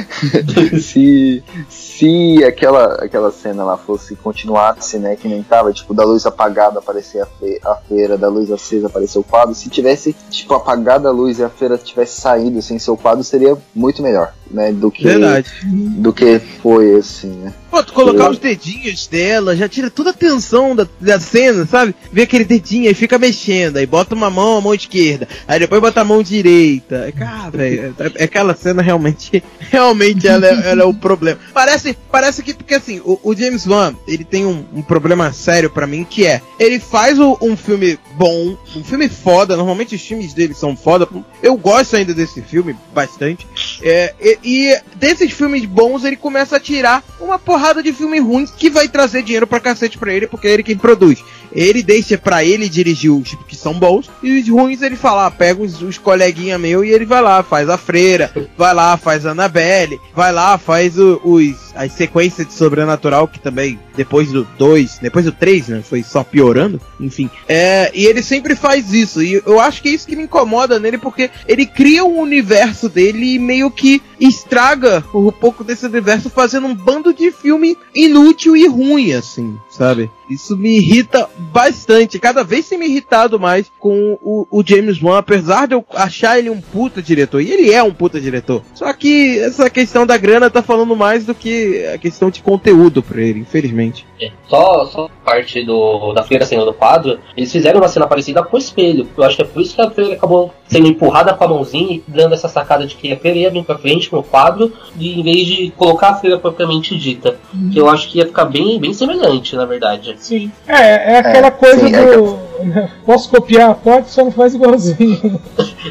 se, 0.80 1.42
se 1.68 2.44
aquela, 2.44 2.94
aquela 2.94 3.32
cena 3.32 3.64
lá 3.64 3.76
fosse 3.76 4.14
continuasse, 4.14 5.00
né, 5.00 5.16
que 5.16 5.26
nem 5.26 5.42
tava, 5.42 5.72
tipo, 5.72 5.92
da 5.92 6.04
luz 6.04 6.24
apagada 6.26 6.78
aparecer 6.78 7.20
a, 7.22 7.26
fe 7.26 7.58
a 7.64 7.74
feira, 7.74 8.16
da 8.16 8.28
luz 8.28 8.52
acesa 8.52 8.86
aparecer 8.86 9.18
o 9.18 9.24
quadro, 9.24 9.52
se 9.52 9.68
tivesse, 9.68 10.14
tipo, 10.30 10.54
apagada 10.54 11.08
a 11.08 11.12
luz 11.12 11.40
e 11.40 11.44
a 11.44 11.48
feira 11.48 11.76
tivesse 11.76 12.20
saído 12.20 12.62
sem 12.62 12.78
ser 12.78 12.92
o 12.92 12.96
quadro, 12.96 13.24
seria 13.24 13.58
muito 13.74 14.00
melhor, 14.00 14.32
né, 14.48 14.70
do 14.70 14.92
que, 14.92 15.02
Verdade. 15.02 15.50
do 15.64 16.12
que 16.12 16.38
foi, 16.38 16.94
assim, 16.94 17.30
né. 17.30 17.52
Pô, 17.72 17.82
tu 17.82 17.94
colocar 17.94 18.28
os 18.28 18.36
dedinhos 18.36 19.06
dela, 19.06 19.56
já 19.56 19.66
tira 19.66 19.88
toda 19.88 20.10
a 20.10 20.12
tensão 20.12 20.76
da, 20.76 20.86
da 21.00 21.18
cena, 21.18 21.64
sabe? 21.64 21.94
Vê 22.12 22.24
aquele 22.24 22.44
dedinho 22.44 22.90
e 22.90 22.92
fica 22.92 23.18
mexendo, 23.18 23.78
aí 23.78 23.86
bota 23.86 24.14
uma 24.14 24.28
mão, 24.28 24.58
a 24.58 24.60
mão 24.60 24.74
esquerda, 24.74 25.26
aí 25.48 25.58
depois 25.58 25.80
bota 25.80 26.02
a 26.02 26.04
mão 26.04 26.22
direita. 26.22 27.10
Cara, 27.16 27.48
velho, 27.48 27.94
é, 27.98 28.12
é, 28.14 28.24
aquela 28.24 28.54
cena 28.54 28.82
realmente, 28.82 29.42
realmente 29.58 30.28
ela 30.28 30.46
é, 30.46 30.70
ela 30.70 30.82
é, 30.82 30.84
o 30.84 30.92
problema. 30.92 31.40
Parece, 31.54 31.96
parece 32.10 32.42
que, 32.42 32.52
porque 32.52 32.74
assim, 32.74 33.00
o, 33.06 33.18
o 33.22 33.34
James 33.34 33.66
Wan, 33.66 33.94
ele 34.06 34.22
tem 34.22 34.44
um, 34.44 34.66
um 34.74 34.82
problema 34.82 35.32
sério 35.32 35.70
para 35.70 35.86
mim, 35.86 36.04
que 36.04 36.26
é, 36.26 36.42
ele 36.60 36.78
faz 36.78 37.18
o, 37.18 37.38
um 37.40 37.56
filme 37.56 37.98
bom, 38.16 38.54
um 38.76 38.84
filme 38.84 39.08
foda, 39.08 39.56
normalmente 39.56 39.94
os 39.94 40.02
filmes 40.02 40.34
dele 40.34 40.52
são 40.52 40.76
foda, 40.76 41.08
eu 41.42 41.56
gosto 41.56 41.96
ainda 41.96 42.12
desse 42.12 42.42
filme, 42.42 42.76
bastante, 42.92 43.46
é, 43.82 44.14
e, 44.20 44.38
e 44.44 44.80
desses 44.96 45.32
filmes 45.32 45.64
bons 45.64 46.04
ele 46.04 46.16
começa 46.16 46.56
a 46.56 46.60
tirar 46.60 47.02
uma 47.18 47.38
porra 47.38 47.61
porrada 47.62 47.80
de 47.80 47.92
filme 47.92 48.18
ruim 48.18 48.44
que 48.44 48.68
vai 48.68 48.88
trazer 48.88 49.22
dinheiro 49.22 49.46
pra 49.46 49.60
cacete 49.60 49.96
pra 49.96 50.12
ele, 50.12 50.26
porque 50.26 50.48
é 50.48 50.50
ele 50.50 50.64
quem 50.64 50.76
produz. 50.76 51.22
Ele 51.52 51.82
deixa 51.82 52.18
pra 52.18 52.42
ele 52.42 52.68
dirigir 52.68 53.12
os 53.12 53.36
que 53.46 53.54
são 53.54 53.74
bons, 53.74 54.10
e 54.22 54.40
os 54.40 54.48
ruins 54.48 54.82
ele 54.82 54.96
fala, 54.96 55.26
ah, 55.26 55.30
pega 55.30 55.62
os, 55.62 55.80
os 55.80 55.98
coleguinha 55.98 56.58
meu 56.58 56.84
e 56.84 56.90
ele 56.90 57.04
vai 57.04 57.20
lá, 57.20 57.42
faz 57.42 57.68
a 57.68 57.76
freira, 57.76 58.32
vai 58.56 58.74
lá, 58.74 58.96
faz 58.96 59.26
a 59.26 59.30
Annabelle, 59.30 60.00
vai 60.14 60.32
lá, 60.32 60.56
faz 60.58 60.98
o, 60.98 61.20
os, 61.22 61.54
as 61.76 61.92
sequências 61.92 62.46
de 62.46 62.54
sobrenatural, 62.54 63.28
que 63.28 63.38
também, 63.38 63.78
depois 63.94 64.32
do 64.32 64.44
2, 64.58 64.98
depois 65.00 65.26
do 65.26 65.32
3, 65.32 65.68
né, 65.68 65.82
foi 65.82 66.02
só 66.02 66.24
piorando, 66.24 66.80
enfim. 66.98 67.30
É, 67.46 67.92
e 67.94 68.06
ele 68.06 68.22
sempre 68.22 68.56
faz 68.56 68.92
isso, 68.92 69.22
e 69.22 69.34
eu 69.34 69.60
acho 69.60 69.82
que 69.82 69.90
é 69.90 69.92
isso 69.92 70.06
que 70.06 70.16
me 70.16 70.24
incomoda 70.24 70.80
nele, 70.80 70.98
porque 70.98 71.30
ele 71.46 71.66
cria 71.66 72.02
um 72.02 72.18
universo 72.18 72.88
dele 72.88 73.34
e 73.34 73.38
meio 73.38 73.70
que 73.70 74.02
estraga 74.18 75.04
um 75.14 75.30
pouco 75.30 75.62
desse 75.62 75.84
universo 75.84 76.30
fazendo 76.30 76.66
um 76.66 76.74
bando 76.74 77.12
de 77.12 77.30
filmes 77.30 77.51
filme 77.52 77.76
inútil 77.94 78.56
e 78.56 78.66
ruim, 78.66 79.12
assim, 79.12 79.60
sabe? 79.68 80.10
Isso 80.32 80.56
me 80.56 80.76
irrita 80.76 81.28
bastante. 81.36 82.18
Cada 82.18 82.42
vez 82.42 82.68
tem 82.68 82.78
me 82.78 82.86
irritado 82.86 83.38
mais 83.38 83.70
com 83.78 84.18
o, 84.22 84.46
o, 84.50 84.62
James 84.66 85.02
Wan, 85.02 85.18
apesar 85.18 85.66
de 85.66 85.74
eu 85.74 85.84
achar 85.94 86.38
ele 86.38 86.50
um 86.50 86.60
puta 86.60 87.02
diretor. 87.02 87.40
E 87.40 87.50
ele 87.50 87.72
é 87.72 87.82
um 87.82 87.92
puta 87.92 88.20
diretor. 88.20 88.62
Só 88.74 88.92
que 88.92 89.38
essa 89.38 89.68
questão 89.68 90.06
da 90.06 90.16
grana 90.16 90.50
tá 90.50 90.62
falando 90.62 90.96
mais 90.96 91.24
do 91.24 91.34
que 91.34 91.84
a 91.86 91.98
questão 91.98 92.30
de 92.30 92.42
conteúdo 92.42 93.02
pra 93.02 93.20
ele, 93.20 93.40
infelizmente. 93.40 94.06
É, 94.20 94.30
só, 94.48 94.86
só 94.86 95.10
parte 95.24 95.64
do, 95.64 96.12
da 96.12 96.22
feira 96.22 96.44
cena 96.44 96.64
do 96.64 96.72
quadro, 96.72 97.18
eles 97.36 97.50
fizeram 97.50 97.80
uma 97.80 97.88
cena 97.88 98.06
parecida 98.06 98.42
com 98.42 98.56
o 98.56 98.58
espelho. 98.58 99.08
Eu 99.16 99.24
acho 99.24 99.36
que 99.36 99.42
é 99.42 99.44
por 99.44 99.60
isso 99.60 99.74
que 99.74 99.80
a 99.80 99.90
feira 99.90 100.14
acabou 100.14 100.52
sendo 100.66 100.88
empurrada 100.88 101.34
com 101.34 101.44
a 101.44 101.48
mãozinha 101.48 101.96
e 101.96 102.04
dando 102.08 102.34
essa 102.34 102.48
sacada 102.48 102.86
de 102.86 102.94
que 102.94 103.12
a 103.12 103.16
feira 103.18 103.38
ia 103.38 103.50
vir 103.50 103.64
pra 103.64 103.76
frente 103.76 104.12
no 104.12 104.22
quadro, 104.22 104.72
e 104.98 105.20
em 105.20 105.22
vez 105.22 105.46
de 105.46 105.70
colocar 105.76 106.10
a 106.10 106.14
feira 106.14 106.38
propriamente 106.38 106.96
dita. 106.96 107.36
Uhum. 107.52 107.70
Que 107.70 107.78
eu 107.78 107.88
acho 107.88 108.08
que 108.08 108.18
ia 108.18 108.26
ficar 108.26 108.46
bem, 108.46 108.80
bem 108.80 108.92
semelhante, 108.94 109.54
na 109.54 109.66
verdade. 109.66 110.10
Sim. 110.22 110.52
É, 110.68 111.14
é 111.14 111.18
aquela 111.18 111.48
é, 111.48 111.50
coisa 111.50 111.84
sim, 111.84 111.90
do. 111.90 112.51
Posso 113.04 113.28
copiar? 113.28 113.74
Pode, 113.76 114.10
só 114.10 114.24
não 114.24 114.32
faz 114.32 114.54
igualzinho. 114.54 115.40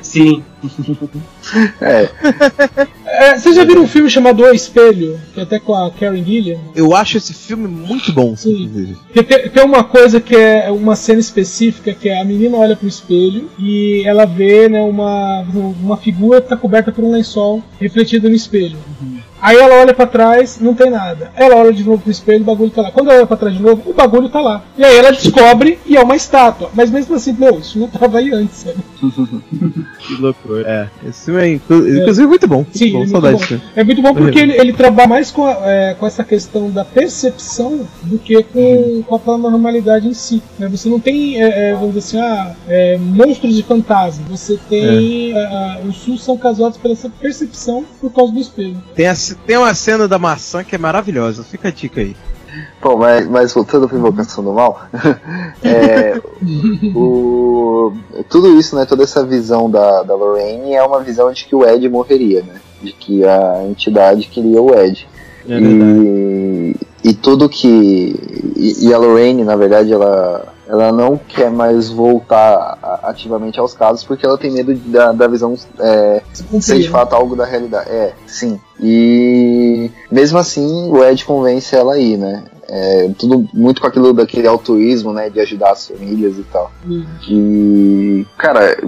sim. 0.01 0.43
é. 1.82 2.09
é. 3.05 3.38
Vocês 3.38 3.55
já 3.55 3.63
viram 3.63 3.84
um 3.84 3.88
filme 3.88 4.09
chamado 4.09 4.43
O 4.43 4.53
Espelho? 4.53 5.19
Que 5.34 5.39
é 5.39 5.43
até 5.43 5.59
com 5.59 5.74
a 5.74 5.89
Karen 5.91 6.24
Gillian? 6.24 6.59
Eu 6.76 6.95
acho 6.95 7.17
esse 7.17 7.34
filme 7.34 7.67
muito 7.67 8.13
bom. 8.13 8.36
Sim. 8.36 8.95
Tem, 9.13 9.24
tem 9.49 9.63
uma 9.63 9.84
coisa 9.84 10.22
que 10.22 10.36
é 10.36 10.69
uma 10.72 10.95
cena 10.95 11.19
específica 11.19 11.93
que 11.93 12.09
é 12.09 12.22
a 12.22 12.26
menina 12.26 12.57
olha 12.57 12.76
pro 12.76 12.88
espelho 12.88 13.49
e 13.57 14.03
ela 14.05 14.26
vê 14.26 14.69
né, 14.69 14.82
uma, 14.82 15.41
uma 15.82 15.97
figura 15.97 16.41
que 16.41 16.49
tá 16.49 16.57
coberta 16.57 16.91
por 16.91 17.03
um 17.03 17.11
lençol 17.11 17.63
refletido 17.80 18.30
no 18.30 18.36
espelho. 18.36 18.78
Uhum. 19.01 19.19
Aí 19.41 19.57
ela 19.57 19.82
olha 19.82 19.93
para 19.93 20.05
trás, 20.05 20.59
não 20.59 20.76
tem 20.76 20.91
nada. 20.91 21.32
Ela 21.36 21.55
olha 21.55 21.74
de 21.74 21.84
novo 21.84 22.03
pro 22.03 22.11
espelho, 22.11 22.41
o 22.41 22.45
bagulho 22.45 22.69
tá 22.69 22.84
lá. 22.84 22.91
Quando 22.91 23.09
ela 23.09 23.17
olha 23.19 23.28
pra 23.28 23.38
trás 23.38 23.55
de 23.55 23.61
novo, 23.61 23.89
o 23.89 23.93
bagulho 23.93 24.30
tá 24.30 24.39
lá. 24.39 24.63
E 24.78 24.84
aí 24.84 24.95
ela 24.95 25.11
descobre 25.11 25.80
e 25.84 25.97
é 25.97 26.01
uma 26.01 26.15
estátua. 26.15 26.61
Mas 26.74 26.89
mesmo 26.89 27.16
assim, 27.16 27.34
meu, 27.34 27.59
isso 27.59 27.80
não 27.80 27.88
tava 27.88 28.20
aí 28.20 28.32
antes, 28.32 28.57
sabe? 28.57 28.78
que 29.99 30.16
loucura. 30.16 30.64
É, 31.03 31.09
esse 31.09 31.26
filme 31.26 31.41
é, 31.41 31.53
inclusive, 31.53 32.24
é. 32.24 32.28
muito 32.28 32.47
bom. 32.47 32.66
Sim, 32.72 32.91
bom, 32.91 33.03
é, 33.03 33.07
muito 33.07 33.22
bom. 33.22 33.62
é 33.76 33.84
muito 33.84 34.01
bom 34.01 34.14
porque 34.14 34.39
ele, 34.39 34.53
ele 34.59 34.74
trabalha 34.74 35.07
mais 35.07 35.32
com, 35.32 35.45
a, 35.45 35.57
é, 35.64 35.93
com 35.95 36.05
essa 36.05 36.24
questão 36.24 36.70
da 36.70 36.86
percepção 36.86 37.88
do 38.03 38.20
que 38.20 38.41
com, 38.43 38.59
uhum. 38.59 39.03
com 39.03 39.16
a 39.16 39.20
paranormalidade 39.20 40.07
em 40.07 40.14
si. 40.14 40.41
Né? 40.59 40.68
Você 40.68 40.88
não 40.88 40.99
tem, 40.99 41.41
é, 41.41 41.70
é 41.70 41.74
vamos 41.74 41.95
dizer 41.95 42.18
assim, 42.18 42.20
ah, 42.20 42.55
monstros 42.99 43.57
e 43.57 43.64
fantasmas. 43.64 44.28
Você 44.30 44.59
tem. 44.70 45.34
os 45.88 45.97
SUS 45.97 46.24
são 46.24 46.38
causados 46.38 46.78
pela 46.78 46.91
essa 46.93 47.09
percepção 47.09 47.86
por 47.99 48.12
causa 48.12 48.34
do 48.34 48.39
espelho. 48.39 48.82
Tem 48.93 49.07
a 49.07 49.16
tem 49.45 49.57
uma 49.57 49.74
cena 49.74 50.07
da 50.07 50.20
maçã 50.20 50.64
que 50.64 50.76
é 50.76 50.78
maravilhosa. 50.78 51.43
Fica 51.43 51.70
a 51.70 51.72
dica 51.72 52.01
aí. 52.01 52.16
Bom, 52.82 52.97
mas, 52.97 53.28
mas 53.28 53.54
voltando 53.54 53.88
para 53.88 53.97
Invocação 53.97 54.43
do 54.43 54.52
Mal, 54.52 54.82
é, 55.64 56.20
o, 56.93 57.93
tudo 58.30 58.60
isso, 58.60 58.76
né, 58.76 58.86
toda 58.86 59.04
essa 59.04 59.26
visão 59.26 59.70
da, 59.70 60.04
da 60.04 60.16
Lorraine 60.16 60.74
é 60.74 60.84
uma 60.84 61.02
visão 61.02 61.32
de 61.32 61.45
que 61.45 61.56
o 61.56 61.66
Ed 61.66 61.88
morreria, 61.88 62.41
né? 62.41 62.56
De 62.82 62.91
que 62.91 63.24
a 63.24 63.64
entidade 63.70 64.28
queria 64.28 64.62
o 64.62 64.74
Ed. 64.74 65.08
É 65.47 65.60
e, 65.60 66.76
e 67.04 67.14
tudo 67.14 67.49
que. 67.49 68.16
E, 68.56 68.88
e, 68.88 68.93
a 68.93 68.97
Lorraine, 68.97 69.43
na 69.43 69.56
verdade, 69.56 69.93
ela, 69.93 70.51
ela 70.72 70.89
não 70.89 71.17
quer 71.17 71.51
mais 71.51 71.89
voltar 71.89 72.80
ativamente 73.03 73.59
aos 73.59 73.74
casos 73.74 74.05
porque 74.05 74.26
ela 74.26 74.38
tem 74.38 74.49
medo 74.49 74.74
da, 74.74 75.11
da 75.11 75.28
visão 75.28 75.53
é, 75.78 76.22
ser 76.61 76.80
de 76.80 76.88
fato 76.88 77.13
algo 77.13 77.36
da 77.36 77.43
realidade. 77.43 77.89
É, 77.89 78.13
sim. 78.26 78.57
E 78.80 79.91
mesmo 80.09 80.38
assim, 80.38 80.89
o 80.89 81.03
Ed 81.03 81.26
convence 81.26 81.76
ela 81.76 81.95
aí, 81.95 82.15
né? 82.15 82.45
É, 82.69 83.11
tudo 83.17 83.49
muito 83.53 83.82
com 83.82 83.88
aquilo 83.88 84.13
daquele 84.13 84.47
altruísmo, 84.47 85.11
né? 85.11 85.30
De 85.30 85.41
ajudar 85.41 85.72
as 85.72 85.89
famílias 85.89 86.38
e 86.38 86.43
tal. 86.43 86.72
Uhum. 86.88 87.05
E, 87.30 88.26
cara, 88.38 88.82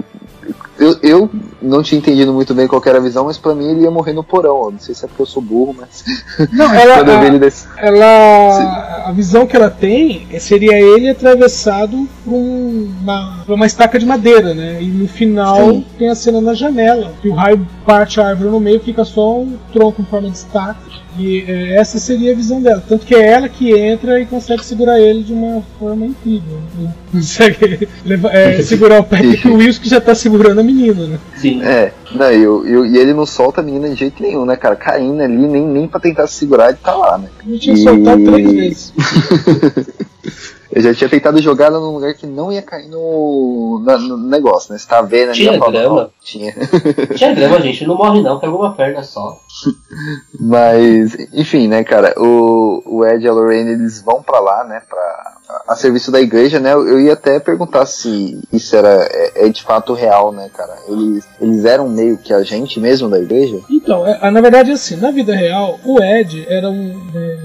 eu, 0.78 0.96
eu 1.02 1.30
não 1.62 1.82
tinha 1.82 1.98
entendido 1.98 2.32
muito 2.32 2.54
bem 2.54 2.66
qual 2.66 2.82
era 2.86 2.98
a 2.98 3.00
visão, 3.00 3.24
mas 3.24 3.38
pra 3.38 3.54
mim 3.54 3.70
ele 3.70 3.82
ia 3.82 3.90
morrer 3.90 4.12
no 4.12 4.24
porão. 4.24 4.64
Eu 4.64 4.70
não 4.72 4.78
sei 4.78 4.94
se 4.94 5.04
é 5.04 5.08
porque 5.08 5.22
eu 5.22 5.26
sou 5.26 5.42
burro, 5.42 5.74
mas. 5.78 6.04
Não, 6.52 6.72
ela. 6.72 6.98
a, 6.98 7.38
desse... 7.38 7.66
ela 7.76 9.04
a 9.06 9.12
visão 9.12 9.46
que 9.46 9.56
ela 9.56 9.70
tem 9.70 10.26
seria 10.38 10.80
ele 10.80 11.08
atravessado 11.08 12.08
por 12.24 12.32
um, 12.34 12.92
uma, 13.00 13.44
uma 13.46 13.66
estaca 13.66 13.98
de 13.98 14.06
madeira, 14.06 14.54
né? 14.54 14.82
E 14.82 14.86
no 14.86 15.06
final 15.06 15.70
Sim. 15.70 15.86
tem 15.98 16.08
a 16.08 16.14
cena 16.14 16.40
na 16.40 16.54
janela, 16.54 17.12
que 17.20 17.28
o 17.28 17.34
raio 17.34 17.66
parte 17.84 18.20
a 18.20 18.28
árvore 18.28 18.50
no 18.50 18.60
meio, 18.60 18.80
fica 18.80 19.04
só 19.04 19.40
um 19.40 19.56
tronco 19.72 20.02
em 20.02 20.06
forma 20.06 20.30
de 20.30 20.38
estaca. 20.38 20.80
E 21.18 21.44
é, 21.46 21.76
essa 21.76 21.98
seria 21.98 22.32
a 22.32 22.34
visão 22.34 22.60
dela. 22.60 22.82
Tanto 22.86 23.06
que 23.06 23.14
é 23.14 23.24
ela 23.32 23.48
que 23.48 23.72
entra 23.72 24.20
e 24.20 24.26
consegue 24.26 24.64
segurar 24.64 24.98
ele 24.98 25.22
de 25.22 25.32
uma 25.32 25.62
forma 25.78 26.06
incrível. 26.06 26.58
né? 26.78 26.92
Consegue 27.12 27.88
levar- 28.04 28.34
é, 28.34 28.60
segurar 28.60 28.98
o 28.98 29.04
Patrick 29.04 29.46
Wilson 29.46 29.80
que 29.80 29.88
já 29.88 30.00
tá 30.00 30.16
segurando 30.16 30.58
a 30.60 30.63
menina, 30.64 31.06
né? 31.06 31.18
Sim. 31.36 31.62
É, 31.62 31.92
não, 32.12 32.32
e, 32.32 32.46
o- 32.46 32.86
e, 32.86 32.98
ele 32.98 33.12
não 33.14 33.24
solta 33.26 33.60
a 33.60 33.64
menina 33.64 33.88
de 33.90 33.94
jeito 33.96 34.22
nenhum, 34.22 34.44
né, 34.44 34.56
cara? 34.56 34.74
Caindo 34.76 35.22
ali, 35.22 35.36
nem, 35.36 35.64
nem 35.66 35.86
pra 35.88 36.00
tentar 36.00 36.26
se 36.26 36.34
segurar, 36.34 36.68
ele 36.70 36.78
tá 36.82 36.94
lá, 36.94 37.18
né? 37.18 37.28
Eu 37.46 37.58
tinha 37.58 37.74
E- 37.74 37.82
soltado 37.82 38.24
três 38.24 38.52
vezes. 38.52 38.92
Eu 40.72 40.82
já 40.82 40.92
tinha 40.92 41.08
tentado 41.08 41.40
jogar 41.40 41.66
ela 41.66 41.78
num 41.78 41.92
lugar 41.94 42.14
que 42.14 42.26
não 42.26 42.50
ia 42.50 42.60
cair 42.60 42.88
no, 42.88 43.80
na- 43.86 43.96
no 43.96 44.16
negócio, 44.16 44.72
né? 44.72 44.78
Você 44.78 44.88
tá 44.88 45.00
vendo 45.02 45.28
ali 45.28 45.38
Tinha 45.38 45.56
grama? 45.56 46.10
Tinha. 46.20 46.52
Tinha 47.14 47.32
grama, 47.32 47.60
gente. 47.60 47.86
Não 47.86 47.96
morre 47.96 48.20
não, 48.20 48.40
pegou 48.40 48.58
uma 48.58 48.74
perna 48.74 49.04
só. 49.04 49.38
Mas, 50.40 51.16
enfim, 51.32 51.68
né, 51.68 51.84
cara, 51.84 52.12
o, 52.18 52.82
o 52.86 53.06
Ed 53.06 53.24
e 53.24 53.28
a 53.28 53.32
Lorraine, 53.32 53.70
eles 53.70 54.02
vão 54.02 54.20
pra 54.20 54.40
lá, 54.40 54.64
né, 54.64 54.82
pra, 54.88 55.33
a 55.66 55.74
serviço 55.76 56.10
da 56.10 56.20
igreja, 56.20 56.60
né, 56.60 56.72
eu 56.74 57.00
ia 57.00 57.14
até 57.14 57.40
perguntar 57.40 57.86
se 57.86 58.38
isso 58.52 58.76
era, 58.76 59.08
é, 59.10 59.46
é 59.46 59.48
de 59.48 59.62
fato 59.62 59.92
real, 59.94 60.32
né, 60.32 60.50
cara, 60.52 60.76
eles, 60.88 61.24
eles 61.40 61.64
eram 61.64 61.88
meio 61.88 62.18
que 62.18 62.32
a 62.32 62.42
gente 62.42 62.78
mesmo 62.78 63.08
da 63.08 63.18
igreja? 63.18 63.60
Então, 63.70 64.06
é- 64.06 64.30
na 64.30 64.40
verdade, 64.40 64.70
assim, 64.72 64.96
na 64.96 65.10
vida 65.10 65.34
real, 65.34 65.78
o 65.84 66.02
Ed 66.02 66.44
era 66.48 66.70
um, 66.70 66.94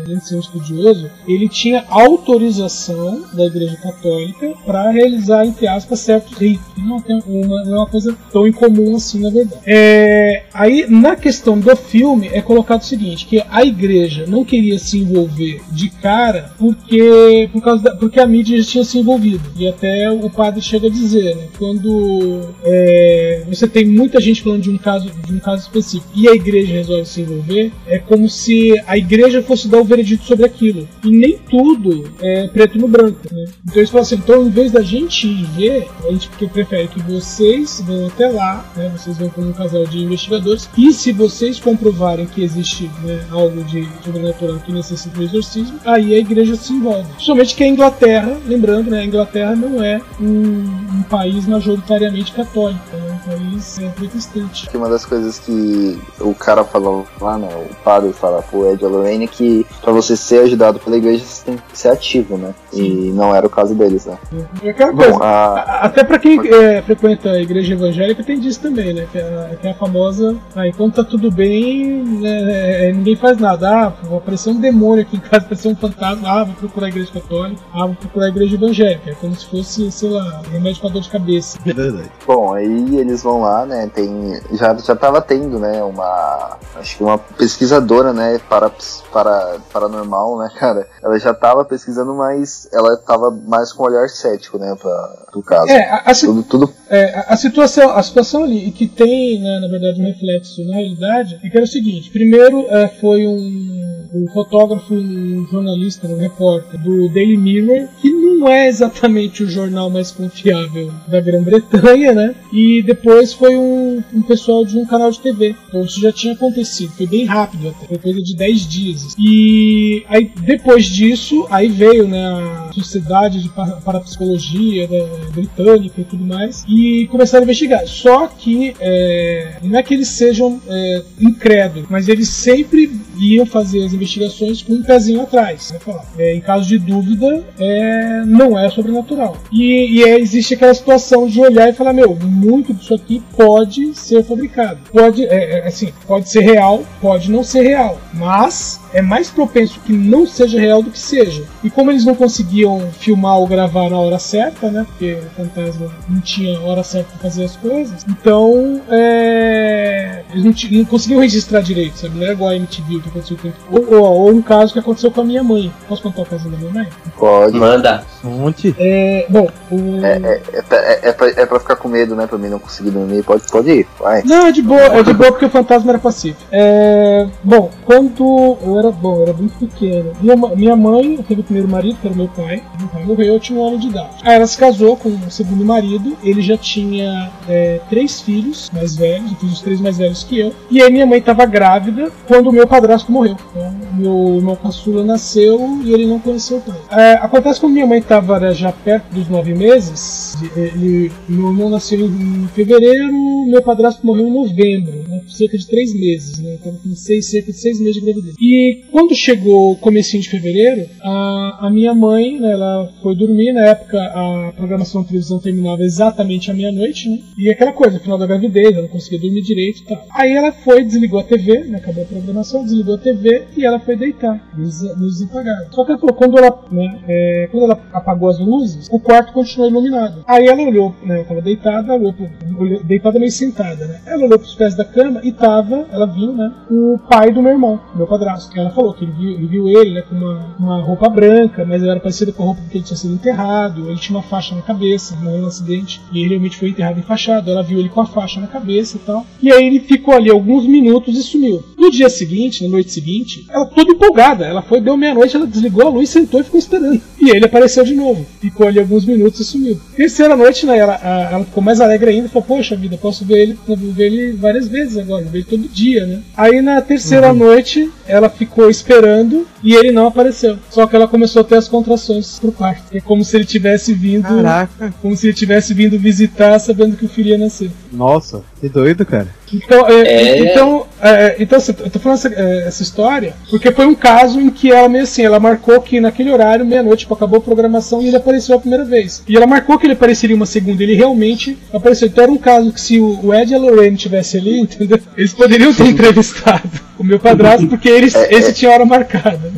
um 0.09 0.39
estudioso, 0.39 1.09
ele 1.27 1.47
tinha 1.47 1.85
autorização 1.89 3.23
da 3.33 3.45
Igreja 3.45 3.77
Católica 3.77 4.53
para 4.65 4.89
realizar, 4.91 5.45
entre 5.45 5.67
aspas, 5.67 5.99
certos 5.99 6.37
ritos. 6.37 6.65
Não, 6.77 6.97
uma, 7.27 7.61
é 7.61 7.75
uma 7.75 7.87
coisa 7.87 8.15
tão 8.31 8.47
incomum 8.47 8.95
assim, 8.95 9.21
na 9.21 9.29
verdade. 9.29 9.61
É, 9.65 10.43
aí, 10.53 10.85
na 10.89 11.15
questão 11.15 11.59
do 11.59 11.75
filme, 11.75 12.29
é 12.33 12.41
colocado 12.41 12.81
o 12.81 12.85
seguinte, 12.85 13.25
que 13.25 13.43
a 13.49 13.63
igreja 13.63 14.25
não 14.27 14.43
queria 14.43 14.79
se 14.79 14.99
envolver 14.99 15.61
de 15.71 15.89
cara 15.89 16.51
porque, 16.57 17.49
por 17.51 17.61
causa 17.61 17.83
da- 17.83 17.95
porque 18.09 18.19
a 18.19 18.25
mídia 18.25 18.59
já 18.61 18.67
tinha 18.67 18.83
se 18.83 18.97
envolvido. 18.97 19.41
E 19.55 19.67
até 19.67 20.09
o 20.11 20.29
padre 20.29 20.61
chega 20.61 20.87
a 20.87 20.89
dizer, 20.89 21.35
né, 21.35 21.47
quando 21.57 22.41
é, 22.63 23.43
você 23.47 23.67
tem 23.67 23.85
muita 23.85 24.19
gente 24.19 24.41
falando 24.41 24.63
de 24.63 24.69
um 24.69 24.77
caso 24.77 25.09
de 25.09 25.33
um 25.33 25.39
caso 25.39 25.63
específico 25.63 26.11
e 26.15 26.27
a 26.27 26.33
igreja 26.33 26.73
resolve 26.73 27.05
se 27.05 27.21
envolver, 27.21 27.71
é 27.87 27.99
como 27.99 28.27
se 28.27 28.73
a 28.87 28.97
igreja 28.97 29.41
fosse 29.43 29.67
dar 29.67 29.79
o 29.79 29.83
veredito 29.83 30.23
sobre 30.25 30.45
aquilo. 30.45 30.87
E 31.03 31.11
nem 31.11 31.37
tudo 31.37 32.09
é 32.19 32.47
preto 32.47 32.77
no 32.79 32.87
branco. 32.87 33.19
Né? 33.31 33.45
Então 33.63 33.77
eles 33.77 33.89
falam 33.89 34.01
assim, 34.01 34.15
então 34.15 34.45
em 34.45 34.49
vez 34.49 34.71
da 34.71 34.81
gente 34.81 35.27
ir 35.27 35.45
ver, 35.55 35.87
a 36.07 36.11
gente 36.11 36.29
que 36.29 36.47
prefere 36.47 36.87
que 36.87 37.01
vocês 37.03 37.83
vão 37.85 38.07
até 38.07 38.27
lá, 38.27 38.71
né, 38.75 38.91
vocês 38.97 39.17
vão 39.17 39.29
como 39.29 39.49
um 39.49 39.53
casal 39.53 39.85
de 39.85 39.99
investigadores, 39.99 40.69
e 40.77 40.91
se 40.91 41.11
vocês 41.11 41.59
comprovarem 41.59 42.25
que 42.25 42.43
existe 42.43 42.89
né, 43.03 43.23
algo 43.29 43.63
de 43.63 43.87
sobrenatural 44.03 44.59
que 44.59 44.71
necessita 44.71 45.17
de 45.19 45.25
exorcismo, 45.25 45.79
aí 45.85 46.15
a 46.15 46.17
igreja 46.17 46.55
se 46.55 46.73
envolve. 46.73 47.07
Somente 47.19 47.55
que 47.55 47.63
a 47.63 47.67
Inglaterra, 47.67 47.98
lembrando, 48.45 48.89
né, 48.89 48.99
a 48.99 49.05
Inglaterra 49.05 49.55
não 49.55 49.83
é 49.83 50.01
um, 50.19 50.63
um 50.99 51.03
país 51.09 51.45
majoritariamente 51.45 52.31
católico, 52.31 52.81
é 52.93 53.11
um 53.11 53.17
país 53.17 53.48
é, 53.79 53.89
protestante. 53.89 54.69
Que 54.69 54.77
uma 54.77 54.89
das 54.89 55.05
coisas 55.05 55.39
que 55.39 55.99
o 56.19 56.33
cara 56.33 56.63
falou 56.63 57.05
lá, 57.19 57.37
né, 57.37 57.49
o 57.69 57.73
padre 57.83 58.11
fala 58.13 58.41
pro 58.41 58.69
Ed 58.71 58.83
e 58.83 58.87
Lorraine 58.87 59.25
é 59.25 59.27
que 59.27 59.65
pra 59.81 59.91
você 59.91 60.15
ser 60.15 60.41
ajudado 60.43 60.79
pela 60.79 60.97
igreja 60.97 61.23
você 61.25 61.45
tem 61.45 61.55
que 61.57 61.77
ser 61.77 61.89
ativo, 61.89 62.37
né, 62.37 62.53
e 62.73 63.11
não 63.13 63.35
era 63.35 63.45
o 63.45 63.49
caso 63.49 63.73
deles, 63.75 64.05
né. 64.05 64.17
É 64.63 64.69
aquela 64.69 64.93
coisa. 64.93 65.11
Bom, 65.11 65.23
a, 65.23 65.29
A- 65.59 65.85
Até 65.85 66.03
pra 66.03 66.19
quem 66.19 66.39
é, 66.47 66.81
frequenta 66.81 67.31
a 67.31 67.41
igreja 67.41 67.73
evangélica 67.73 68.23
tem 68.23 68.39
disso 68.39 68.59
também, 68.61 68.93
né? 68.93 69.07
Que 69.11 69.17
é 69.17 69.21
a, 69.21 69.55
que 69.55 69.67
é 69.67 69.71
a 69.71 69.73
famosa. 69.73 70.35
Ah, 70.55 70.67
enquanto 70.67 70.95
tá 70.95 71.03
tudo 71.03 71.31
bem, 71.31 72.03
né, 72.03 72.89
é, 72.89 72.93
ninguém 72.93 73.15
faz 73.15 73.37
nada. 73.37 73.69
Ah, 73.69 73.93
vai 74.03 74.17
aparecer 74.17 74.49
um 74.49 74.59
demônio 74.59 75.01
aqui 75.01 75.17
em 75.17 75.19
casa, 75.19 75.37
aparecer 75.45 75.67
um 75.69 75.75
fantasma. 75.75 76.27
Ah, 76.29 76.43
vou 76.43 76.53
procurar 76.55 76.87
a 76.87 76.89
igreja 76.89 77.11
católica. 77.11 77.61
Ah, 77.73 77.85
vou 77.85 77.95
procurar 77.95 78.25
a 78.25 78.29
igreja 78.29 78.55
evangélica. 78.55 79.09
É 79.11 79.13
como 79.15 79.35
se 79.35 79.45
fosse, 79.47 79.91
sei 79.91 80.09
lá, 80.09 80.41
remédio 80.51 80.81
pra 80.81 80.89
dor 80.89 81.01
de 81.01 81.09
cabeça. 81.09 81.57
É 81.65 81.73
verdade. 81.73 82.09
Bom, 82.27 82.53
aí 82.53 82.97
eles 82.97 83.23
vão 83.23 83.41
lá, 83.41 83.48
né? 83.65 83.89
Tem. 83.93 84.39
Já, 84.53 84.75
já 84.77 84.95
tava 84.95 85.21
tendo, 85.21 85.59
né? 85.59 85.83
Uma. 85.83 86.57
Acho 86.75 86.97
que 86.97 87.03
uma 87.03 87.17
pesquisadora, 87.17 88.13
né? 88.13 88.39
Para, 88.49 88.71
para, 89.11 89.57
paranormal, 89.73 90.37
né, 90.39 90.49
cara? 90.57 90.87
Ela 91.03 91.17
já 91.19 91.33
tava 91.33 91.65
pesquisando, 91.65 92.13
mas 92.13 92.67
ela 92.71 92.95
tava 92.97 93.31
mais 93.31 93.73
com 93.73 93.83
um 93.83 93.87
olhar 93.87 94.07
cético, 94.09 94.57
né? 94.57 94.75
Pra, 94.79 95.25
do 95.33 95.41
caso. 95.43 95.69
É, 95.71 95.89
a, 95.89 95.95
a, 95.97 96.15
Tudo, 96.15 96.43
tudo. 96.43 96.73
é, 96.89 97.13
a- 97.19 97.25
a 97.29 97.37
situação, 97.37 97.89
a 97.91 98.01
situação 98.03 98.43
ali, 98.43 98.71
que 98.71 98.87
tem, 98.87 99.39
né, 99.41 99.59
na 99.59 99.67
verdade, 99.67 100.01
um 100.01 100.05
reflexo 100.05 100.65
na 100.67 100.75
realidade, 100.75 101.39
é 101.43 101.49
que 101.49 101.55
era 101.57 101.63
o 101.65 101.67
seguinte: 101.67 102.09
primeiro 102.11 102.65
é, 102.69 102.87
foi 102.87 103.27
um, 103.27 103.98
um 104.13 104.27
fotógrafo, 104.31 104.93
um 104.93 105.47
jornalista, 105.51 106.07
um 106.07 106.17
repórter 106.17 106.79
do 106.81 107.09
Daily 107.09 107.37
Mirror, 107.37 107.87
que 108.01 108.09
não 108.11 108.47
é 108.47 108.67
exatamente 108.67 109.43
o 109.43 109.49
jornal 109.49 109.89
mais 109.89 110.11
confiável 110.11 110.91
da 111.07 111.19
Grã-Bretanha, 111.19 112.13
né? 112.13 112.35
E 112.53 112.81
depois 112.81 113.33
foi 113.33 113.55
um, 113.55 114.01
um 114.13 114.21
pessoal 114.21 114.65
de 114.65 114.77
um 114.77 114.85
canal 114.85 115.11
de 115.11 115.19
TV. 115.19 115.55
Então 115.67 115.83
isso 115.83 115.99
já 116.01 116.11
tinha 116.11 116.33
acontecido, 116.33 116.91
foi 116.91 117.07
bem 117.07 117.25
rápido 117.25 117.69
até, 117.69 117.85
foi 117.87 117.97
coisa 117.97 118.21
de 118.21 118.35
10 118.35 118.67
dias. 118.67 119.15
E 119.17 120.03
aí 120.07 120.31
depois 120.41 120.85
disso, 120.85 121.45
aí 121.49 121.67
veio 121.67 122.07
né, 122.07 122.25
a 122.25 122.71
Sociedade 122.73 123.41
de 123.41 123.49
Pa- 123.49 123.79
Parapsicologia 123.83 124.87
da, 124.87 125.29
britânica 125.31 126.01
e 126.01 126.03
tudo 126.03 126.25
mais, 126.25 126.63
e 126.67 127.07
começaram 127.07 127.43
a 127.43 127.45
investigar. 127.45 127.87
Só 127.87 128.27
que 128.27 128.73
é, 128.79 129.57
não 129.61 129.77
é 129.77 129.83
que 129.83 129.93
eles 129.93 130.07
sejam 130.07 130.61
é, 130.67 131.03
incrédulos, 131.19 131.87
mas 131.89 132.07
eles 132.07 132.29
sempre 132.29 132.89
iam 133.19 133.45
fazer 133.45 133.83
as 133.85 133.93
investigações 133.93 134.61
com 134.61 134.73
um 134.73 134.83
pezinho 134.83 135.21
atrás. 135.21 135.71
Né, 135.71 135.79
falar. 135.79 136.05
É, 136.17 136.33
em 136.33 136.41
caso 136.41 136.67
de 136.67 136.77
dúvida, 136.77 137.43
é, 137.59 138.23
não 138.25 138.57
é 138.57 138.69
sobrenatural. 138.69 139.37
E, 139.51 139.99
e 139.99 140.03
é, 140.03 140.19
existe 140.19 140.53
aquela 140.53 140.73
situação 140.73 141.27
de 141.27 141.39
olhar 141.41 141.69
e 141.69 141.73
falar: 141.73 141.93
meu, 141.93 142.15
muito 142.15 142.73
disso 142.73 142.93
aqui 142.93 143.21
pode 143.35 143.93
ser 143.95 144.23
fabricado. 144.23 144.79
Pode, 144.91 145.25
é, 145.25 145.59
é, 145.59 145.67
assim, 145.67 145.93
pode 146.07 146.29
ser 146.29 146.41
real, 146.41 146.83
pode 147.01 147.31
não 147.31 147.43
ser 147.43 147.61
real, 147.61 147.99
mas 148.13 148.79
é 148.93 149.01
mais 149.01 149.29
propenso 149.29 149.79
que 149.85 149.93
não 149.93 150.25
seja 150.25 150.59
real 150.59 150.81
do 150.81 150.91
que 150.91 150.99
seja. 150.99 151.43
E 151.63 151.69
como 151.69 151.91
eles 151.91 152.05
não 152.05 152.15
conseguiam 152.15 152.89
filmar 152.99 153.37
ou 153.37 153.47
gravar 153.47 153.89
na 153.89 153.97
hora 153.97 154.19
certa, 154.19 154.69
né? 154.71 154.85
Porque 154.87 155.13
o 155.13 155.29
fantasma 155.35 155.91
não 156.07 156.21
tinha 156.21 156.59
hora 156.61 156.83
certa 156.83 157.09
para 157.11 157.29
fazer 157.29 157.45
as 157.45 157.55
coisas, 157.55 158.05
então 158.07 158.81
é, 158.89 160.21
eles 160.31 160.43
não, 160.43 160.77
não 160.79 160.85
conseguiam 160.85 161.19
registrar 161.21 161.61
direito, 161.61 161.97
sabe? 161.99 162.15
Não 162.17 162.23
era 162.23 162.33
igual 162.33 162.49
a 162.51 162.55
MTV 162.55 162.95
o 162.95 163.01
que 163.01 163.09
aconteceu 163.09 163.37
com 163.37 163.51
ou, 163.75 163.93
ou, 163.93 164.03
ou 164.21 164.29
um 164.31 164.41
caso 164.41 164.73
que 164.73 164.79
aconteceu 164.79 165.11
com 165.11 165.21
a 165.21 165.23
minha 165.25 165.43
mãe. 165.43 165.71
Posso 165.87 166.01
contar 166.01 166.21
o 166.21 166.25
caso 166.25 166.49
da 166.49 166.57
minha 166.57 166.71
mãe? 166.71 166.87
Pode. 167.17 167.57
Manda. 167.57 168.03
Fonte. 168.21 168.75
É, 168.77 169.25
bom, 169.29 169.47
o... 169.71 170.05
É, 170.05 170.41
é, 170.53 170.61
pra- 170.61 170.77
é, 170.77 170.99
é, 171.09 171.11
pra, 171.13 171.27
é 171.29 171.45
pra 171.45 171.59
ficar 171.59 171.75
com 171.77 171.87
medo, 171.87 172.15
né? 172.15 172.27
Pra 172.27 172.37
mim 172.37 172.49
não 172.49 172.59
conseguir 172.59 172.91
dormir. 172.91 173.23
Pode, 173.23 173.43
pode 173.49 173.69
ir, 173.69 173.87
vai. 173.99 174.23
Não, 174.23 174.47
é 174.47 174.51
de 174.51 174.61
boa, 174.61 174.81
é 174.81 175.03
de 175.03 175.13
boa 175.13 175.31
porque 175.31 175.45
o 175.45 175.49
fantasma 175.49 175.91
era 175.91 175.99
pacífico. 175.99 176.41
É, 176.51 177.27
bom, 177.43 177.69
quando 177.85 178.57
eu 178.61 178.78
era 178.79 178.91
bom, 178.91 179.21
era 179.21 179.33
muito 179.33 179.53
pequeno. 179.57 180.11
Minha, 180.21 180.35
minha 180.55 180.75
mãe 180.75 181.17
teve 181.27 181.41
o 181.41 181.43
primeiro 181.43 181.67
marido, 181.69 181.97
que 182.01 182.07
era 182.07 182.15
meu 182.15 182.27
pai. 182.27 182.61
Meu 182.79 182.87
pai 182.89 183.03
morreu, 183.05 183.33
eu 183.33 183.39
tinha 183.39 183.59
um 183.59 183.67
ano 183.67 183.77
de 183.79 183.87
idade. 183.87 184.09
Aí 184.23 184.35
ela 184.35 184.47
se 184.47 184.57
casou 184.57 184.95
com 184.97 185.09
o 185.09 185.29
segundo 185.31 185.63
marido. 185.65 186.15
Ele 186.23 186.41
já 186.41 186.57
tinha 186.57 187.31
é, 187.47 187.79
três 187.89 188.21
filhos 188.21 188.69
mais 188.73 188.95
velhos, 188.95 189.31
eu 189.31 189.37
fiz 189.37 189.51
os 189.53 189.61
três 189.61 189.79
mais 189.79 189.97
velhos 189.97 190.23
que 190.23 190.39
eu. 190.39 190.53
E 190.71 190.81
aí 190.81 190.91
minha 190.91 191.05
mãe 191.05 191.19
estava 191.19 191.45
grávida 191.45 192.11
quando 192.27 192.47
o 192.47 192.51
meu 192.53 192.67
padrasto 192.67 193.11
morreu. 193.11 193.35
Então, 193.51 193.75
meu 193.93 194.35
irmão 194.37 194.55
caçula 194.55 195.03
nasceu 195.03 195.79
e 195.83 195.93
ele 195.93 196.05
não 196.05 196.19
conheceu 196.19 196.57
o 196.57 196.61
pai. 196.61 196.77
É, 196.91 197.13
acontece 197.13 197.59
quando 197.59 197.73
minha 197.73 197.85
mãe 197.87 197.99
estava 197.99 198.53
já 198.53 198.71
perto 198.71 199.13
dos 199.13 199.27
nove 199.27 199.53
meses, 199.53 200.35
de- 200.39 200.59
ele, 200.59 201.11
meu 201.27 201.47
irmão 201.49 201.69
nasceu 201.69 201.99
em 201.99 202.47
fevereiro, 202.53 203.11
meu 203.47 203.61
padrasto 203.61 204.05
morreu 204.05 204.27
em 204.27 204.31
novembro, 204.33 204.93
né, 205.07 205.21
cerca 205.27 205.57
de 205.57 205.67
três 205.67 205.93
meses, 205.93 206.39
né, 206.39 206.57
então 206.59 206.77
seis, 206.95 207.29
cerca 207.29 207.51
de 207.51 207.57
seis 207.57 207.79
meses 207.79 207.95
de 207.95 208.01
gravidez. 208.01 208.35
E 208.39 208.68
quando 208.91 209.15
chegou 209.15 209.71
o 209.71 209.75
comecinho 209.77 210.21
de 210.23 210.29
fevereiro, 210.29 210.87
a, 211.01 211.67
a 211.67 211.69
minha 211.69 211.93
mãe, 211.93 212.39
né, 212.39 212.51
ela 212.51 212.89
foi 213.01 213.15
dormir, 213.15 213.51
na 213.53 213.67
época 213.67 213.99
a 213.99 214.53
programação 214.55 215.01
de 215.01 215.09
televisão 215.09 215.39
terminava 215.39 215.81
exatamente 215.81 216.51
à 216.51 216.53
meia-noite, 216.53 217.09
né, 217.09 217.19
e 217.37 217.49
aquela 217.49 217.71
coisa, 217.71 217.99
final 217.99 218.17
da 218.17 218.27
gravidez, 218.27 218.71
ela 218.71 218.83
não 218.83 218.89
conseguia 218.89 219.19
dormir 219.19 219.41
direito 219.41 219.81
e 219.81 219.85
tal. 219.85 220.05
Aí 220.13 220.33
ela 220.33 220.51
foi, 220.51 220.83
desligou 220.83 221.19
a 221.19 221.23
TV, 221.23 221.65
né, 221.65 221.77
acabou 221.77 222.03
a 222.03 222.07
programação, 222.07 222.63
desligou 222.63 222.95
a 222.95 222.99
TV 222.99 223.43
e 223.55 223.65
ela 223.65 223.79
foi 223.79 223.95
deitar, 223.95 224.49
luzes, 224.57 224.97
luzes 224.97 225.29
apagadas. 225.29 225.67
Só 225.73 225.83
que 225.83 225.91
ela 225.91 225.99
falou, 225.99 226.15
quando 226.15 226.37
ela, 226.37 226.65
né, 226.71 226.99
é, 227.07 227.47
quando 227.51 227.63
ela 227.63 227.79
apagou 227.93 228.29
as 228.29 228.39
luzes, 228.39 228.87
o 228.91 228.99
quarto 228.99 229.33
continuou 229.33 229.69
iluminado. 229.69 230.23
Aí 230.27 230.47
ela 230.47 230.61
olhou, 230.61 230.95
né, 231.03 231.25
deitada, 231.41 231.93
olhou, 231.93 232.13
olhou, 232.57 232.83
deitada 232.83 233.19
meio 233.19 233.31
sentada, 233.31 233.85
né? 233.85 234.01
Ela 234.05 234.25
olhou 234.25 234.39
pros 234.39 234.55
pés 234.55 234.75
da 234.75 234.85
cama 234.85 235.21
e 235.23 235.31
tava, 235.31 235.87
ela 235.91 236.05
viu, 236.05 236.33
né, 236.33 236.51
o 236.69 236.97
pai 237.09 237.31
do 237.31 237.41
meu 237.41 237.51
irmão, 237.51 237.79
meu 237.95 238.07
padrasto. 238.07 238.58
Ela 238.59 238.71
falou 238.71 238.93
que 238.93 239.05
ele 239.05 239.11
viu 239.11 239.31
ele, 239.31 239.47
viu 239.47 239.69
ele 239.69 239.93
né, 239.93 240.01
com 240.01 240.15
uma, 240.15 240.55
uma 240.59 240.81
roupa 240.81 241.09
branca, 241.09 241.65
mas 241.65 241.83
era 241.83 241.99
parecida 241.99 242.31
com 242.31 242.43
a 242.43 242.45
roupa 242.47 242.61
que 242.69 242.77
ele 242.77 242.83
tinha 242.83 242.97
sido 242.97 243.13
enterrado. 243.13 243.89
Ele 243.89 243.99
tinha 243.99 244.17
uma 244.17 244.23
faixa 244.23 244.55
na 244.55 244.61
cabeça, 244.61 245.15
morreu 245.15 245.41
no 245.41 245.47
acidente, 245.47 246.01
e 246.11 246.19
ele 246.19 246.29
realmente 246.29 246.57
foi 246.57 246.69
enterrado 246.69 246.99
enfaixado. 246.99 247.49
Ela 247.49 247.63
viu 247.63 247.79
ele 247.79 247.89
com 247.89 248.01
a 248.01 248.05
faixa 248.05 248.39
na 248.39 248.47
cabeça 248.47 248.97
e 248.97 248.99
tal. 248.99 249.25
E 249.41 249.51
aí 249.51 249.65
ele 249.65 249.79
ficou 249.79 250.13
ali 250.13 250.29
alguns 250.29 250.65
minutos 250.65 251.17
e 251.17 251.23
sumiu. 251.23 251.63
No 251.77 251.91
dia 251.91 252.09
seguinte, 252.09 252.63
na 252.63 252.69
noite 252.69 252.91
seguinte, 252.91 253.45
ela 253.49 253.65
toda 253.65 253.91
empolgada. 253.91 254.45
Ela 254.45 254.61
foi, 254.61 254.81
deu 254.81 254.97
meia-noite, 254.97 255.35
ela 255.35 255.47
desligou 255.47 255.87
a 255.87 255.89
luz, 255.89 256.09
sentou 256.09 256.39
e 256.39 256.43
ficou 256.43 256.59
esperando. 256.59 257.01
E 257.19 257.29
ele 257.29 257.45
apareceu 257.45 257.83
de 257.83 257.95
novo. 257.95 258.25
Ficou 258.39 258.67
ali 258.67 258.79
alguns 258.79 259.05
minutos 259.05 259.39
e 259.39 259.45
sumiu. 259.45 259.79
Terceira 259.95 260.35
noite, 260.35 260.65
né, 260.65 260.77
ela, 260.77 260.95
ela 261.31 261.45
ficou 261.45 261.63
mais 261.63 261.81
alegre 261.81 262.11
ainda. 262.11 262.29
Falou, 262.29 262.47
poxa 262.47 262.75
vida, 262.75 262.97
posso 262.97 263.25
ver 263.25 263.39
ele, 263.39 263.59
ver 263.67 264.05
ele 264.05 264.31
várias 264.33 264.67
vezes 264.67 264.97
agora, 264.97 265.25
ver 265.25 265.39
ele 265.39 265.47
todo 265.47 265.69
dia, 265.69 266.05
né? 266.05 266.21
Aí 266.35 266.61
na 266.61 266.81
terceira 266.81 267.29
uhum. 267.29 267.39
noite, 267.39 267.89
ela 268.07 268.29
ficou 268.29 268.48
esperando 268.69 269.47
e 269.63 269.75
ele 269.75 269.91
não 269.91 270.07
apareceu. 270.07 270.57
Só 270.69 270.87
que 270.87 270.95
ela 270.95 271.07
começou 271.07 271.41
a 271.41 271.45
ter 271.45 271.55
as 271.55 271.67
contrações 271.67 272.39
pro 272.39 272.51
quarto. 272.51 272.83
É 272.91 272.99
como 272.99 273.23
se 273.23 273.35
ele 273.35 273.45
tivesse 273.45 273.93
vindo. 273.93 274.23
Caraca. 274.23 274.93
Como 275.01 275.15
se 275.15 275.27
ele 275.27 275.33
tivesse 275.33 275.73
vindo 275.73 275.97
visitar 275.99 276.59
sabendo 276.59 276.95
que 276.95 277.05
o 277.05 277.09
filho 277.09 277.29
ia 277.29 277.37
nascer. 277.37 277.71
Nossa, 277.91 278.43
que 278.59 278.69
doido, 278.69 279.05
cara. 279.05 279.27
Então, 279.53 279.87
é, 279.87 279.93
é... 280.01 280.51
então, 280.51 280.87
é, 281.01 281.35
então 281.39 281.57
assim, 281.57 281.73
eu 281.79 281.89
tô 281.89 281.99
falando 281.99 282.17
essa, 282.17 282.27
é, 282.33 282.67
essa, 282.67 282.83
história 282.83 283.33
porque 283.49 283.71
foi 283.71 283.85
um 283.85 283.95
caso 283.95 284.39
em 284.39 284.49
que 284.49 284.71
ela 284.71 284.89
meio 284.89 285.03
assim, 285.03 285.23
ela 285.23 285.39
marcou 285.39 285.81
que 285.81 285.99
naquele 285.99 286.31
horário, 286.31 286.65
meia-noite, 286.65 287.01
tipo, 287.01 287.13
acabou 287.13 287.39
a 287.39 287.41
programação 287.41 288.01
e 288.01 288.07
ele 288.07 288.17
apareceu 288.17 288.55
a 288.55 288.59
primeira 288.59 288.83
vez. 288.83 289.23
E 289.27 289.35
ela 289.35 289.47
marcou 289.47 289.79
que 289.79 289.85
ele 289.85 289.93
apareceria 289.93 290.35
uma 290.35 290.45
segunda, 290.45 290.83
ele 290.83 290.95
realmente 290.95 291.57
apareceu. 291.73 292.07
Então 292.07 292.23
era 292.23 292.31
um 292.31 292.37
caso 292.37 292.71
que 292.71 292.81
se 292.81 292.99
o 292.99 293.33
Ed 293.33 293.51
e 293.51 293.55
a 293.55 293.59
Lorraine 293.59 293.97
tivessem 293.97 294.41
ali, 294.41 294.59
entendeu? 294.59 294.99
Eles 295.15 295.33
poderiam 295.33 295.73
ter 295.73 295.87
entrevistado 295.87 296.69
o 296.97 297.03
meu 297.03 297.19
padrasto, 297.19 297.65
porque 297.67 297.87
eles, 297.87 298.13
é, 298.13 298.33
esse 298.33 298.49
é. 298.49 298.53
tinha 298.53 298.71
hora 298.71 298.85
marcada. 298.85 299.51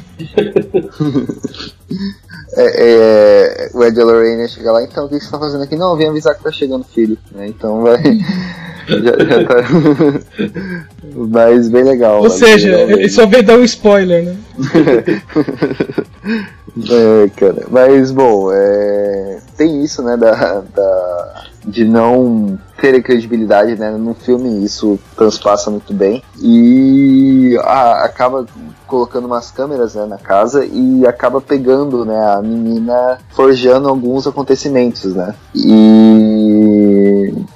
É, 2.53 3.67
é, 3.67 3.69
o 3.73 3.83
Ed 3.83 3.97
e 3.97 4.01
a 4.01 4.05
Lorraine 4.05 4.47
chega 4.49 4.71
lá, 4.73 4.83
então 4.83 5.05
o 5.05 5.09
que 5.09 5.19
você 5.19 5.31
tá 5.31 5.39
fazendo 5.39 5.63
aqui? 5.63 5.75
Não, 5.75 5.95
vem 5.95 6.09
avisar 6.09 6.35
que 6.35 6.43
tá 6.43 6.51
chegando 6.51 6.83
filho, 6.83 7.17
né? 7.31 7.47
Então 7.47 7.81
vai. 7.81 8.01
Já, 8.87 8.97
já 8.99 9.43
tá. 9.43 9.55
Mas 11.29 11.69
bem 11.69 11.83
legal. 11.83 12.21
Ou 12.21 12.29
seja, 12.29 12.69
ele 12.69 13.09
só 13.09 13.25
veio 13.25 13.43
dar 13.43 13.57
um 13.57 13.63
spoiler, 13.63 14.25
né? 14.25 14.35
é, 16.89 17.29
cara. 17.35 17.65
Mas 17.69 18.11
bom, 18.11 18.49
é... 18.51 19.39
tem 19.57 19.83
isso, 19.83 20.01
né, 20.03 20.15
da, 20.17 20.61
da 20.73 21.45
de 21.65 21.85
não 21.85 22.57
ter 22.79 23.01
credibilidade, 23.03 23.75
né? 23.75 23.91
No 23.91 24.13
filme 24.13 24.63
isso 24.63 24.99
transpassa 25.15 25.69
muito 25.69 25.93
bem 25.93 26.23
e 26.41 27.55
a, 27.61 28.03
acaba 28.03 28.45
colocando 28.87 29.25
umas 29.25 29.51
câmeras 29.51 29.95
né, 29.95 30.05
na 30.05 30.17
casa 30.17 30.65
e 30.65 31.05
acaba 31.05 31.39
pegando 31.39 32.03
né, 32.03 32.19
a 32.33 32.41
menina 32.41 33.19
forjando 33.29 33.87
alguns 33.87 34.27
acontecimentos, 34.27 35.15
né? 35.15 35.33
E 35.55 36.70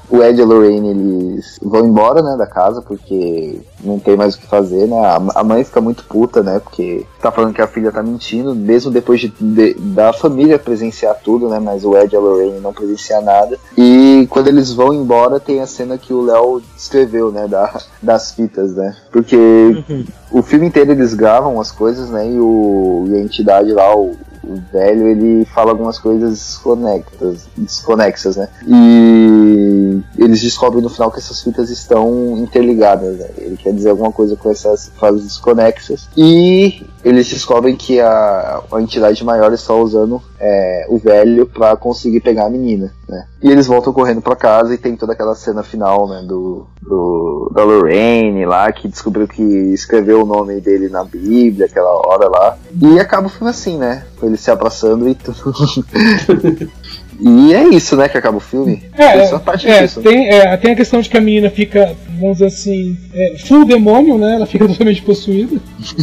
o 0.10 0.24
Ed 0.24 0.39
e 0.39 0.41
a 0.41 0.46
Lorraine 0.46 0.89
eles 0.89 1.60
vão 1.62 1.86
embora 1.86 2.22
né, 2.22 2.36
da 2.38 2.48
casa 2.48 2.82
porque 2.82 3.60
não 3.84 4.00
tem 4.00 4.16
mais 4.16 4.36
o 4.36 4.39
que 4.39 4.48
fazer, 4.48 4.88
né? 4.88 4.98
A, 5.36 5.43
mãe 5.43 5.64
fica 5.64 5.82
muito 5.82 6.04
puta, 6.06 6.41
né? 6.41 6.60
Porque 6.60 7.06
tá 7.22 7.32
falando 7.32 7.54
que 7.54 7.62
a 7.62 7.68
filha 7.68 7.91
tá 7.91 8.02
mentindo, 8.02 8.56
mesmo 8.56 8.91
depois 8.91 9.20
de, 9.20 9.34
de, 9.39 9.74
da 9.76 10.14
família 10.14 10.58
presenciar 10.58 11.16
tudo, 11.24 11.50
né? 11.50 11.60
Mas 11.60 11.84
o 11.84 11.96
Ed 11.98 12.14
e 12.14 12.18
a 12.18 12.20
Lorraine 12.20 12.60
não 12.60 12.74
presenciar 12.74 13.22
nada. 13.22 13.58
E 13.78 14.28
quando 14.30 14.48
eles 14.48 14.72
vão 14.72 14.93
embora, 14.93 15.39
tem 15.39 15.62
a 15.62 15.68
cena 15.68 15.98
que 15.98 16.14
o 16.14 16.22
Léo 16.22 16.62
escreveu, 16.78 17.32
né? 17.32 17.48
Da, 17.48 17.80
das 18.02 18.32
fitas, 18.32 18.76
né? 18.76 18.96
Porque 19.12 19.36
uhum. 19.36 20.06
o 20.32 20.41
filme 20.41 20.68
inteiro 20.68 20.91
eles 20.91 21.14
gravam 21.14 21.60
as 21.60 21.72
coisas, 21.72 22.10
né? 22.10 22.30
E, 22.30 22.39
o, 22.39 23.06
e 23.08 23.16
a 23.16 23.20
entidade 23.20 23.72
lá, 23.72 23.96
o, 23.96 24.16
o 24.48 24.62
velho 24.72 25.08
ele 25.08 25.46
fala 25.46 25.72
algumas 25.72 25.98
coisas 25.98 26.32
desconectas, 26.32 27.48
desconexas, 27.58 28.36
né? 28.36 28.50
E 28.68 30.02
eles 30.18 30.41
descobrem 30.41 30.82
no 30.82 30.89
final 30.89 31.12
que 31.12 31.20
essas 31.20 31.41
fitas 31.41 31.70
estão 31.70 32.38
interligadas, 32.38 33.18
né? 33.18 33.28
Ele 33.38 33.58
quer 33.58 33.74
dizer 33.74 33.89
alguma 33.89 34.12
coisa 34.12 34.36
com 34.36 34.50
essas 34.50 34.91
fases 34.98 35.24
desconexas. 35.24 36.08
E 36.16 36.86
eles 37.04 37.28
descobrem 37.28 37.76
que 37.76 38.00
a, 38.00 38.62
a 38.72 38.82
entidade 38.82 39.24
maior 39.24 39.54
está 39.54 39.74
usando 39.74 40.22
é, 40.39 40.86
o 40.89 40.98
velho 40.98 41.46
para 41.46 41.76
conseguir 41.76 42.20
pegar 42.20 42.46
a 42.46 42.50
menina, 42.50 42.91
né? 43.08 43.28
E 43.41 43.52
eles 43.52 43.68
voltam 43.68 43.93
correndo 43.93 44.22
para 44.22 44.36
casa 44.36 44.74
e 44.74 44.78
tem 44.78 44.96
toda 44.96 45.14
aquela 45.14 45.36
cena 45.36 45.62
final, 45.64 46.08
né, 46.08 46.24
do, 46.28 46.66
do 46.82 47.52
da 47.54 47.64
Lorraine 47.64 48.46
lá 48.46 48.72
que 48.72 48.88
descobriu 48.88 49.28
que 49.28 49.41
escreveu 49.41 50.24
o 50.24 50.26
nome 50.26 50.60
dele 50.60 50.89
na 50.89 51.04
Bíblia 51.04 51.68
aquela 51.68 51.89
hora 51.89 52.28
lá 52.28 52.58
e 52.82 53.00
acaba 53.00 53.28
o 53.28 53.30
filme 53.30 53.50
assim, 53.50 53.78
né? 53.78 54.04
Com 54.20 54.26
ele 54.36 54.42
se 54.42 54.52
abraçando 54.52 55.08
e 55.10 55.16
tudo. 55.16 55.54
E 57.20 57.54
é 57.54 57.64
isso, 57.70 57.96
né, 57.96 58.10
que 58.10 58.18
acaba 58.18 58.38
o 58.38 58.42
filme. 58.42 58.84
É, 58.98 59.04
é, 59.04 59.84
é. 59.84 59.88
Tem, 59.88 60.30
é, 60.30 60.58
tem 60.58 60.72
a 60.74 60.76
questão 60.76 61.00
de 61.00 61.10
que 61.10 61.18
a 61.18 61.22
menina 61.22 61.50
fica, 61.50 61.96
vamos 62.20 62.38
dizer 62.38 62.48
assim, 62.48 62.98
é, 63.14 63.38
full 63.38 63.66
demônio, 63.66 64.18
né? 64.18 64.36
Ela 64.36 64.46
fica 64.46 64.68
totalmente 64.68 65.02
possuída. 65.02 65.56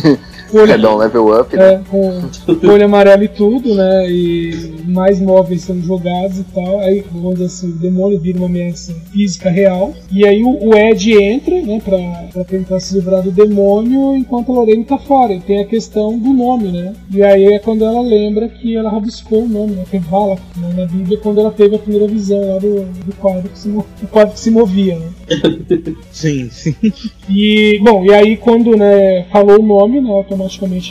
olho, 0.59 0.73
é, 0.73 0.79
dá 0.79 0.95
um 0.95 0.99
level 0.99 1.41
up, 1.41 1.57
né? 1.57 1.75
É, 1.75 1.81
com 1.91 2.21
olho 2.69 2.85
amarelo 2.85 3.25
e 3.25 3.29
tudo, 3.29 3.75
né? 3.75 4.11
E 4.11 4.75
mais 4.87 5.21
móveis 5.21 5.63
sendo 5.63 5.83
jogados 5.83 6.39
e 6.39 6.45
tal. 6.45 6.81
Aí, 6.81 7.05
vamos 7.11 7.35
dizer 7.35 7.47
assim, 7.47 7.71
o 7.71 7.77
demônio 7.77 8.21
vira 8.21 8.39
uma 8.39 8.47
ameaça 8.47 8.95
física 9.13 9.51
real. 9.51 9.93
E 10.11 10.27
aí 10.27 10.43
o, 10.43 10.69
o 10.69 10.75
Ed 10.75 11.13
entra, 11.13 11.61
né, 11.63 11.81
pra, 11.85 11.99
pra 12.33 12.45
tentar 12.45 12.81
se 12.81 12.95
livrar 12.95 13.23
do 13.23 13.31
demônio, 13.31 14.17
enquanto 14.17 14.53
a 14.53 14.55
Lorraine 14.55 14.85
tá 14.85 14.99
fora. 14.99 15.33
E 15.33 15.41
tem 15.41 15.61
a 15.61 15.67
questão 15.67 16.19
do 16.19 16.33
nome, 16.33 16.71
né? 16.71 16.93
E 17.11 17.23
aí 17.23 17.47
é 17.47 17.59
quando 17.59 17.85
ela 17.85 18.03
lembra 18.03 18.49
que 18.49 18.77
ela 18.77 18.91
rabiscou 18.91 19.45
o 19.45 19.49
nome, 19.49 19.73
né? 19.73 19.85
Que 19.91 19.97
é 19.97 20.01
Vala, 20.01 20.37
né, 20.57 20.75
na 20.77 20.87
Bíblia, 20.87 21.19
quando 21.19 21.41
ela 21.41 21.51
teve 21.51 21.77
a 21.77 21.79
primeira 21.79 22.07
visão 22.07 22.41
lá 22.53 22.59
do, 22.59 22.85
do 22.85 23.15
quadro 23.17 23.49
que 23.49 23.59
se, 23.59 23.69
do 23.69 23.85
quadro 24.11 24.35
que 24.35 24.41
se 24.41 24.51
movia, 24.51 24.99
né? 24.99 25.09
Sim, 26.11 26.51
sim. 26.51 26.75
E, 27.29 27.81
bom, 27.83 28.05
e 28.05 28.13
aí 28.13 28.37
quando, 28.37 28.77
né, 28.77 29.25
falou 29.33 29.61
o 29.61 29.63
nome, 29.63 30.01
né, 30.01 30.11
automaticamente 30.11 30.42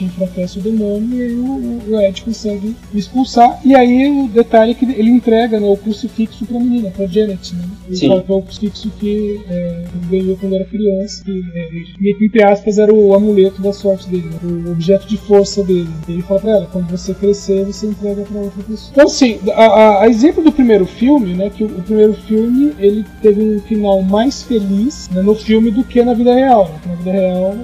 enfraquece 0.04 0.60
o 0.60 0.62
demônio 0.62 1.18
e 1.18 1.22
aí 1.22 1.36
o, 1.36 1.82
o 1.90 2.02
Ed 2.02 2.22
consegue 2.22 2.76
expulsar. 2.94 3.60
E 3.64 3.76
aí 3.76 4.10
o 4.10 4.28
detalhe 4.28 4.72
é 4.72 4.74
que 4.74 4.86
ele 4.86 5.10
entrega, 5.10 5.60
né, 5.60 5.68
o 5.68 5.78
crucifixo 5.78 6.46
pra 6.46 6.60
menina, 6.60 6.90
pra 6.92 7.08
Janet, 7.08 7.56
né? 7.56 7.64
Ele 7.88 7.96
Sim. 7.96 8.08
fala 8.08 8.24
que 8.24 8.32
é 8.32 8.36
o 8.36 8.42
crucifixo 8.42 8.92
que 9.00 9.42
é, 9.50 9.86
ele 9.94 10.20
ganhou 10.20 10.38
quando 10.38 10.56
era 10.56 10.66
criança, 10.66 11.24
que, 11.24 11.44
é, 11.54 12.26
entre 12.26 12.44
aspas, 12.44 12.78
era 12.78 12.94
o 12.94 13.14
amuleto 13.14 13.62
da 13.62 13.74
sorte 13.74 14.10
dele, 14.10 14.30
né, 14.30 14.40
o 14.44 14.72
objeto 14.72 15.08
de 15.08 15.18
força 15.18 15.64
dele. 15.64 15.90
Ele 16.08 16.22
fala 16.22 16.40
pra 16.40 16.52
ela, 16.52 16.70
quando 16.72 16.90
você 16.90 17.14
crescer, 17.14 17.66
você 17.66 17.88
entrega 17.88 18.24
pra 18.24 18.40
outra 18.40 18.64
pessoa. 18.64 18.92
Então, 18.92 19.06
assim, 19.06 19.40
a, 19.54 19.66
a, 19.66 20.04
a 20.04 20.08
exemplo 20.08 20.44
do 20.44 20.52
primeiro 20.52 20.86
filme, 20.86 21.34
né, 21.34 21.50
que 21.50 21.64
o, 21.64 21.68
o 21.68 21.84
primeiro 21.84 22.14
filme, 22.14 22.74
ele 22.80 23.06
teve 23.22 23.42
um 23.42 23.60
final 23.62 24.02
mais 24.02 24.44
feliz 24.44 25.10
né, 25.10 25.22
no 25.22 25.36
filme 25.36 25.72
do 25.72 25.84
que 25.84 26.04
na 26.04 26.14
vida 26.14 26.34
real. 26.34 26.70
Né? 26.70 26.80
Na 26.88 26.96
vida 26.96 27.12
real 27.12 27.56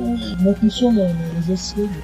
não 0.42 0.54
funcionou, 0.56 1.06
né? 1.06 1.32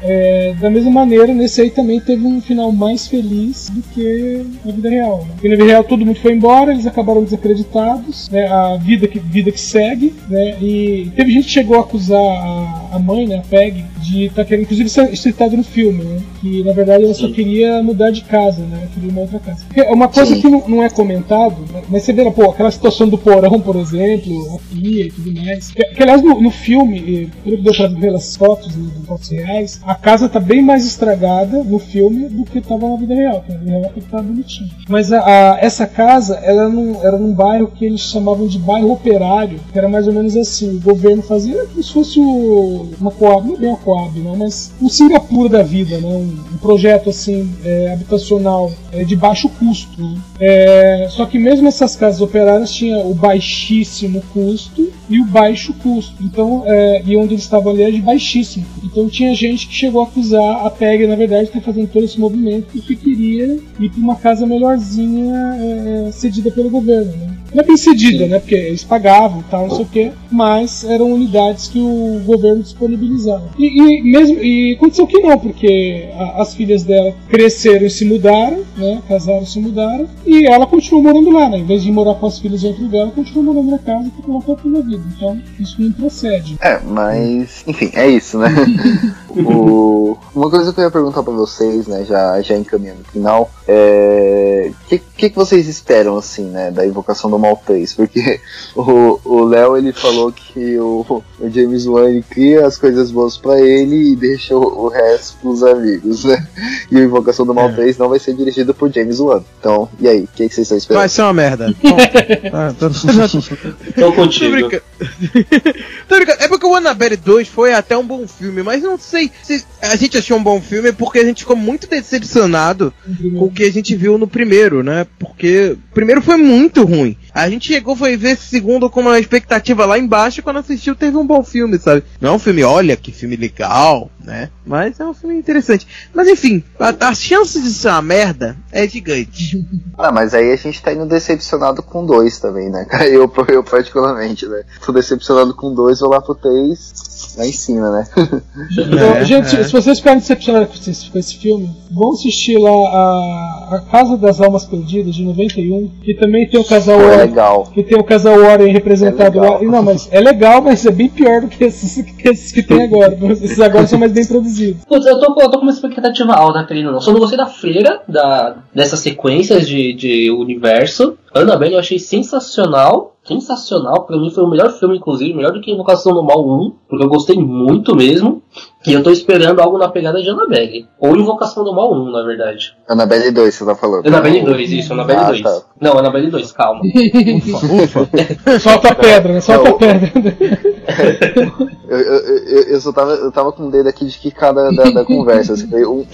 É, 0.02 0.54
da 0.60 0.70
mesma 0.70 0.92
maneira, 0.92 1.34
nesse 1.34 1.62
aí 1.62 1.70
também 1.70 2.00
teve 2.00 2.26
um 2.26 2.42
final 2.42 2.72
mais 2.72 3.08
feliz 3.08 3.70
do 3.70 3.82
que 3.94 4.46
na 4.64 4.72
vida 4.72 4.90
real. 4.90 5.20
Né? 5.20 5.32
Porque 5.34 5.50
na 5.50 5.56
vida 5.56 5.68
real 5.68 5.84
todo 5.84 6.06
mundo 6.06 6.20
foi 6.20 6.34
embora, 6.34 6.72
eles 6.72 6.86
acabaram 6.86 7.24
desacreditados, 7.24 8.30
né? 8.30 8.48
A 8.48 8.78
vida 8.78 9.08
que, 9.08 9.20
vida 9.20 9.52
que 9.52 9.60
segue, 9.60 10.14
né? 10.30 10.58
E 10.62 11.12
teve 11.16 11.32
gente 11.32 11.46
que 11.46 11.52
chegou 11.52 11.78
a 11.78 11.82
acusar 11.82 12.20
a, 12.20 12.90
a 12.94 13.00
mãe, 13.00 13.28
né, 13.28 13.38
a 13.38 13.42
Peg, 13.42 13.84
de 14.14 14.30
tá 14.30 14.46
querendo, 14.46 14.64
inclusive 14.64 14.88
isso 14.88 15.02
é 15.02 15.16
citado 15.16 15.58
no 15.58 15.64
filme, 15.64 16.04
né? 16.04 16.22
Que 16.40 16.64
na 16.64 16.72
verdade 16.72 17.04
ela 17.04 17.14
Sim. 17.14 17.28
só 17.28 17.34
queria 17.34 17.82
mudar 17.82 18.12
de 18.12 18.24
casa, 18.24 18.64
né? 18.64 18.88
queria 18.94 19.10
uma 19.10 19.22
outra 19.22 19.40
casa. 19.40 19.66
É 19.76 19.92
uma 19.92 20.08
coisa 20.08 20.36
Sim. 20.36 20.42
que 20.42 20.50
não, 20.50 20.64
não, 20.68 20.84
é 20.84 20.90
comentado, 20.90 21.58
né? 21.72 21.82
mas 21.90 22.04
você 22.04 22.14
vê, 22.14 22.30
pô, 22.32 22.52
aquela 22.52 22.72
situação 22.72 23.10
do 23.10 23.18
porão, 23.18 23.60
por 23.60 23.76
exemplo, 23.76 24.56
a 24.56 24.74
pia 24.74 25.06
e 25.06 25.12
tudo 25.12 25.34
mais. 25.34 25.72
Que, 25.72 25.84
que 25.84 26.04
aliás 26.04 26.22
no, 26.22 26.40
no 26.40 26.52
filme, 26.52 27.30
pelo 27.44 27.58
que 27.58 27.64
deu 27.64 27.74
pra 27.74 27.88
ver 27.88 28.14
as 28.14 28.36
fotos, 28.36 28.76
né, 28.76 28.92
fotos 29.08 29.30
reais, 29.30 29.82
a 29.86 29.96
casa 29.96 30.30
tá 30.30 30.40
bem 30.40 30.62
mais 30.62 30.86
estragada 30.86 31.64
no 31.64 31.80
filme 31.80 32.30
do 32.30 32.44
que 32.44 32.62
tava 32.62 32.90
na 32.90 32.96
vida 32.96 33.16
real. 33.16 33.44
Na 33.48 33.58
vida 33.58 33.72
real 33.72 33.92
tá 34.10 34.22
bonitinho. 34.22 34.70
Mas 34.88 35.12
a, 35.12 35.20
a, 35.20 35.58
essa 35.60 35.88
casa, 35.88 36.36
ela 36.44 36.70
não, 36.70 37.04
era 37.04 37.18
num 37.18 37.34
bairro 37.34 37.68
que 37.68 37.86
eles 37.86 38.02
chamavam 38.02 38.48
de 38.48 38.60
bairro 38.60 38.92
operário, 38.92 39.60
que 39.72 39.78
era 39.78 39.90
mais 39.90 40.08
ou 40.08 40.14
menos 40.14 40.36
assim, 40.36 40.76
o 40.76 40.80
governo 40.80 41.24
fazia 41.24 41.66
como 41.66 41.84
se 41.84 41.94
fosse 41.94 42.20
o, 42.20 42.90
uma 43.00 43.12
coab, 43.12 43.48
não 43.48 43.56
é 43.56 43.60
bem 43.60 43.70
uma 43.70 43.78
coab, 43.78 44.03
né, 44.12 44.34
mas 44.38 44.72
um 44.82 44.90
Singapura 44.90 45.50
da 45.50 45.64
vida, 45.64 45.98
né, 46.00 46.08
um, 46.08 46.38
um 46.54 46.58
projeto 46.58 47.10
assim, 47.10 47.50
é, 47.64 47.94
habitacional 47.94 48.72
é, 48.92 49.04
de 49.04 49.16
baixo 49.16 49.50
custo. 49.50 50.02
Né. 50.02 50.18
É, 50.40 51.08
só 51.10 51.26
que 51.26 51.40
mesmo 51.40 51.68
essas 51.68 51.96
casas 51.96 52.22
operárias 52.22 52.72
tinha 52.72 53.00
o 53.00 53.14
baixíssimo 53.14 54.22
custo 54.34 54.92
e 55.10 55.20
o 55.20 55.26
baixo 55.26 55.74
custo. 55.76 56.16
Então, 56.22 56.64
é, 56.66 57.02
e 57.06 57.16
onde 57.16 57.34
eles 57.34 57.44
estavam 57.44 57.72
ali 57.72 57.84
era 57.84 57.92
de 57.92 58.02
baixíssimo. 58.02 58.66
Então 58.84 59.08
tinha 59.10 59.34
gente 59.34 59.68
que 59.68 59.74
chegou 59.74 60.02
a 60.02 60.06
acusar 60.06 60.66
a 60.66 60.70
PEG, 60.70 61.08
na 61.08 61.16
verdade, 61.16 61.44
de 61.44 61.50
estar 61.50 61.62
fazendo 61.62 61.88
todo 61.88 62.04
esse 62.04 62.20
movimento 62.20 62.68
porque 62.74 62.96
queria 62.96 63.60
ir 63.80 63.90
para 63.90 64.00
uma 64.00 64.16
casa 64.16 64.46
melhorzinha 64.46 65.56
é, 65.60 66.12
cedida 66.12 66.52
pelo 66.52 66.70
governo. 66.70 67.12
Né? 67.12 67.38
Não 67.54 67.64
é 67.64 67.66
bem 67.66 67.78
cedida, 67.78 68.26
né? 68.26 68.40
Porque 68.40 68.56
eles 68.56 68.84
pagavam 68.84 69.44
tal, 69.50 69.68
não 69.68 69.76
sei 69.76 69.86
o 69.86 69.88
quê, 69.88 70.12
mas 70.32 70.84
eram 70.84 71.12
unidades 71.12 71.68
que 71.68 71.80
o 71.80 72.20
governo 72.26 72.64
disponibilizava. 72.64 73.48
E, 73.60 73.66
e 73.66 73.93
mesmo 74.02 74.38
e 74.44 74.74
aconteceu 74.74 75.08
que 75.08 75.20
não, 75.20 75.38
porque 75.38 76.10
a, 76.18 76.42
as 76.42 76.56
filhas 76.56 76.84
dela 76.84 77.14
cresceram 77.30 77.86
e 77.86 77.90
se 77.90 78.06
mudaram, 78.06 78.64
né? 78.78 79.02
Casaram 79.08 79.44
e 79.44 79.46
se 79.46 79.60
mudaram, 79.60 80.08
e 80.26 80.46
ela 80.46 80.66
continuou 80.66 81.04
morando 81.04 81.30
lá, 81.32 81.50
né? 81.50 81.60
Em 81.60 81.66
vez 81.66 81.84
de 81.84 81.92
morar 81.92 82.16
com 82.16 82.28
as 82.28 82.40
filhas 82.40 82.64
em 82.64 82.68
outro 82.68 82.84
lugar, 82.84 83.02
ela 83.02 83.12
continuou 83.12 83.54
morando 83.54 83.72
na 83.72 83.80
casa 83.80 84.10
que 84.10 84.30
ela 84.30 84.42
foi 84.42 84.56
toda 84.56 84.80
a 84.80 84.82
vida. 84.82 85.04
Então, 85.16 85.42
isso 85.60 85.82
não 85.82 85.92
procede. 85.92 86.58
É, 86.62 86.80
mas, 86.80 87.64
enfim, 87.68 87.92
é 87.94 88.08
isso, 88.08 88.38
né? 88.38 88.50
o... 89.30 90.18
Uma 90.36 90.50
coisa 90.50 90.74
que 90.74 90.80
eu 90.80 90.86
ia 90.86 90.92
perguntar 90.92 91.24
pra 91.24 91.34
vocês, 91.34 91.88
né, 91.88 92.04
já, 92.06 92.42
já 92.42 92.58
encaminhando 92.58 93.00
no 93.00 93.06
final, 93.06 93.52
é. 93.68 94.72
O 94.72 94.88
que, 94.88 95.00
que, 95.00 95.30
que 95.30 95.36
vocês 95.36 95.68
esperam, 95.68 96.18
assim, 96.18 96.46
né, 96.46 96.72
da 96.72 96.86
invocação 96.86 97.30
do 97.30 97.40
Mal 97.40 97.62
3? 97.66 97.94
Porque 97.94 98.40
o 98.76 99.44
Léo, 99.46 99.78
ele 99.78 99.94
falou 99.94 100.32
que 100.32 100.78
o, 100.78 101.24
o 101.40 101.50
James 101.50 101.86
Wan 101.86 102.10
ele 102.10 102.24
cria 102.24 102.66
as 102.66 102.78
coisas 102.78 103.12
boas 103.12 103.38
pra 103.38 103.60
ele 103.60 104.12
e 104.12 104.16
deixa 104.16 104.56
o, 104.56 104.86
o 104.86 104.88
resto 104.90 105.38
pros 105.42 105.64
amigos, 105.64 106.26
né? 106.26 106.46
E 106.92 106.98
a 106.98 107.04
invocação 107.04 107.46
do 107.46 107.54
Mal 107.54 107.70
é. 107.70 107.74
3 107.74 107.98
não 107.98 108.10
vai 108.10 108.20
ser 108.20 108.34
dirigido 108.34 108.74
por 108.74 108.92
James 108.92 109.20
Wan. 109.20 109.44
Então, 109.60 109.90
e 110.00 110.08
aí, 110.08 110.24
o 110.24 110.28
que, 110.28 110.48
que 110.48 110.56
vocês 110.56 110.66
estão 110.66 110.78
esperando? 110.78 111.00
Vai 111.00 111.10
ser 111.10 111.22
uma 111.22 111.34
merda. 111.34 111.74
ah, 112.52 112.74
tô... 112.78 112.90
tô 112.90 114.14
contigo. 114.14 114.46
Tô 114.46 114.68
brincando. 114.68 114.84
tô 116.08 116.16
brincando. 116.16 116.44
É 116.44 116.48
porque 116.48 116.66
o 116.66 116.76
Annabelle 116.76 117.18
2 117.18 117.48
foi 117.48 117.74
até 117.74 117.98
um 117.98 118.06
bom 118.06 118.28
filme, 118.28 118.62
mas 118.62 118.82
não 118.84 118.98
sei 118.98 119.32
se 119.42 119.64
a 119.82 119.96
gente 119.96 120.18
achou 120.18 120.38
um 120.38 120.44
bom 120.44 120.62
filme 120.62 120.92
porque 120.92 121.20
a 121.20 121.26
gente 121.26 121.40
ficou 121.40 121.56
muito 121.56 121.88
decepcionado 121.88 122.94
uhum. 123.08 123.40
com 123.40 123.46
o 123.46 123.52
que 123.54 123.64
a 123.64 123.72
gente 123.72 123.96
viu 123.96 124.18
no 124.18 124.28
primeiro, 124.28 124.84
né? 124.84 125.06
Porque 125.20 125.78
o 125.92 125.94
primeiro 125.94 126.22
foi 126.22 126.38
muito 126.38 126.84
ruim. 126.84 127.16
A 127.34 127.50
gente 127.50 127.68
chegou, 127.68 127.96
foi 127.96 128.16
ver 128.16 128.32
esse 128.32 128.46
segundo 128.46 128.90
com 128.90 129.02
uma 129.02 129.20
expectativa 129.20 129.86
lá 129.86 129.98
embaixo 129.98 130.40
e 130.40 130.44
quando 130.44 130.60
assistiu 130.60 130.96
teve 130.96 131.18
um 131.18 131.26
bom 131.26 131.44
filme, 131.44 131.80
sabe? 131.80 132.04
Não 132.22 132.32
é 132.32 132.34
um 132.34 132.40
filme, 132.40 132.64
olha 132.64 132.96
que 132.96 133.12
filme 133.12 133.36
legal, 133.36 134.10
né? 134.24 134.50
Mas 134.66 135.00
é 135.00 135.06
um 135.06 135.14
filme 135.14 135.36
interessante. 135.36 135.88
Mas 136.14 136.28
enfim, 136.28 136.64
a, 136.80 136.94
a 137.08 137.16
chance 137.16 137.62
de 137.62 137.70
ser 137.72 137.90
uma 137.90 138.02
merda 138.02 138.56
é 138.72 138.88
gigante. 138.88 139.66
Ah, 139.96 140.12
mas 140.12 140.34
aí 140.34 140.52
a 140.52 140.56
gente 140.56 140.82
tá 140.82 140.92
indo 140.92 141.06
decepcionado 141.06 141.82
com 141.84 142.06
dois 142.06 142.40
também, 142.40 142.70
né? 142.70 142.86
Eu, 143.08 143.32
eu 143.50 143.64
particularmente, 143.64 144.46
né? 144.48 144.64
Tô 144.84 144.92
decepcionado 144.92 145.56
com 145.56 145.74
dois, 145.74 146.00
vou 146.00 146.10
lá 146.10 146.20
pro 146.20 146.34
três 146.36 146.92
lá 147.38 147.46
em 147.46 147.52
cima, 147.52 147.92
né? 147.92 148.08
Então, 148.74 149.16
é, 149.16 149.26
gente, 149.26 149.56
é. 149.56 149.64
se 149.64 149.72
vocês 149.72 150.00
ficarem 150.00 150.20
decepcionados 150.20 150.80
com 150.80 150.92
esse, 150.92 151.10
com 151.10 151.20
esse 151.20 151.38
filme, 151.38 151.70
vão 151.92 152.12
assistir 152.12 152.58
lá 152.58 152.70
a, 152.70 153.76
a 153.76 153.82
Casa 153.92 154.18
das 154.18 154.40
Almas 154.40 154.66
Perdidas, 154.66 155.16
de 155.16 155.24
91, 155.24 155.90
que 156.04 156.14
também 156.16 156.48
tem 156.48 156.60
o 156.60 156.64
casal 156.64 157.00
é 157.02 157.23
legal. 157.26 157.64
Que 157.74 157.84
tem 157.84 157.98
o 157.98 158.04
casal 158.04 158.40
Warren 158.40 158.72
representado 158.72 159.38
é 159.38 159.50
lá. 159.50 159.62
Não, 159.62 159.84
mas 159.84 160.08
é 160.12 160.20
legal, 160.20 160.62
mas 160.62 160.86
é 160.86 160.92
bem 160.92 161.10
pior 161.10 161.42
do 161.42 161.48
que 161.48 161.64
esses 161.64 162.04
que, 162.06 162.30
esses 162.30 162.52
que 162.52 162.64
tem 162.64 162.84
agora. 162.84 163.18
Esses 163.32 163.60
agora 163.60 163.88
são 163.88 164.00
mais 164.00 164.12
bem 164.12 164.26
produzidos. 164.26 164.86
Putz, 164.86 165.06
eu 165.06 165.20
tô, 165.20 165.42
eu 165.42 165.50
tô 165.50 165.58
com 165.58 165.66
uma 165.66 165.72
expectativa 165.72 166.34
alta, 166.34 166.64
querendo 166.64 166.92
não. 166.92 167.02
Só 167.02 167.12
não 167.12 167.20
gostei 167.20 167.38
da 167.38 167.46
freira, 167.46 168.02
da, 168.08 168.58
dessas 168.74 169.00
sequências 169.00 169.68
de, 169.68 169.94
de 169.94 170.32
universo. 170.32 171.18
Annabelle 171.34 171.74
eu 171.74 171.80
achei 171.80 172.00
sensacional 172.00 173.14
sensacional. 173.26 174.04
Pra 174.06 174.18
mim 174.18 174.30
foi 174.30 174.44
o 174.44 174.50
melhor 174.50 174.72
filme, 174.72 174.98
inclusive, 174.98 175.34
melhor 175.34 175.52
do 175.52 175.62
que 175.62 175.72
Invocação 175.72 176.14
do 176.14 176.24
Mal 176.24 176.46
1, 176.46 176.74
porque 176.88 177.06
eu 177.06 177.10
gostei 177.10 177.38
muito 177.38 177.96
mesmo. 177.96 178.42
E 178.86 178.94
eu 178.94 179.02
tô 179.02 179.12
esperando 179.12 179.62
algo 179.62 179.78
na 179.78 179.88
pegada 179.88 180.22
de 180.22 180.30
Annabelle. 180.30 180.88
Ou 181.00 181.16
Invocação 181.16 181.64
do 181.64 181.74
Mal 181.74 181.94
1, 181.94 182.12
na 182.12 182.24
verdade. 182.24 182.76
Annabelle 182.88 183.32
2, 183.32 183.56
você 183.56 183.66
tá 183.66 183.76
falando. 183.76 184.06
Annabelle 184.06 184.44
2, 184.44 184.72
isso, 184.72 184.94
Annabelle 184.94 185.20
ah, 185.20 185.28
2. 185.28 185.42
Tá. 185.42 185.62
Não, 185.80 185.98
Annabelle 185.98 186.30
2, 186.30 186.52
calma. 186.52 186.82
ufa, 186.84 188.02
ufa. 188.02 188.10
Solta 188.60 188.90
a 188.90 188.96
pedra, 188.96 189.34
né? 189.34 189.42
Solta 189.42 189.70
a 189.70 189.74
pedra. 189.74 190.12
eu, 191.88 191.98
eu, 191.98 192.38
eu, 192.46 192.64
eu, 192.64 192.82
só 192.82 192.92
tava, 192.92 193.12
eu 193.12 193.32
tava 193.32 193.52
com 193.54 193.68
o 193.68 193.72
dedo 193.72 193.88
aqui 193.88 194.06
de 194.06 194.18
que 194.18 194.32
cada 194.32 194.70
da, 194.72 194.84
da 194.90 195.06
conversa. 195.06 195.54
Assim, 195.54 195.68
um, 195.86 196.06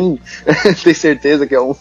um, 0.00 0.18
tem 0.84 0.94
certeza 0.94 1.46
que 1.46 1.54
é 1.54 1.60
um. 1.60 1.74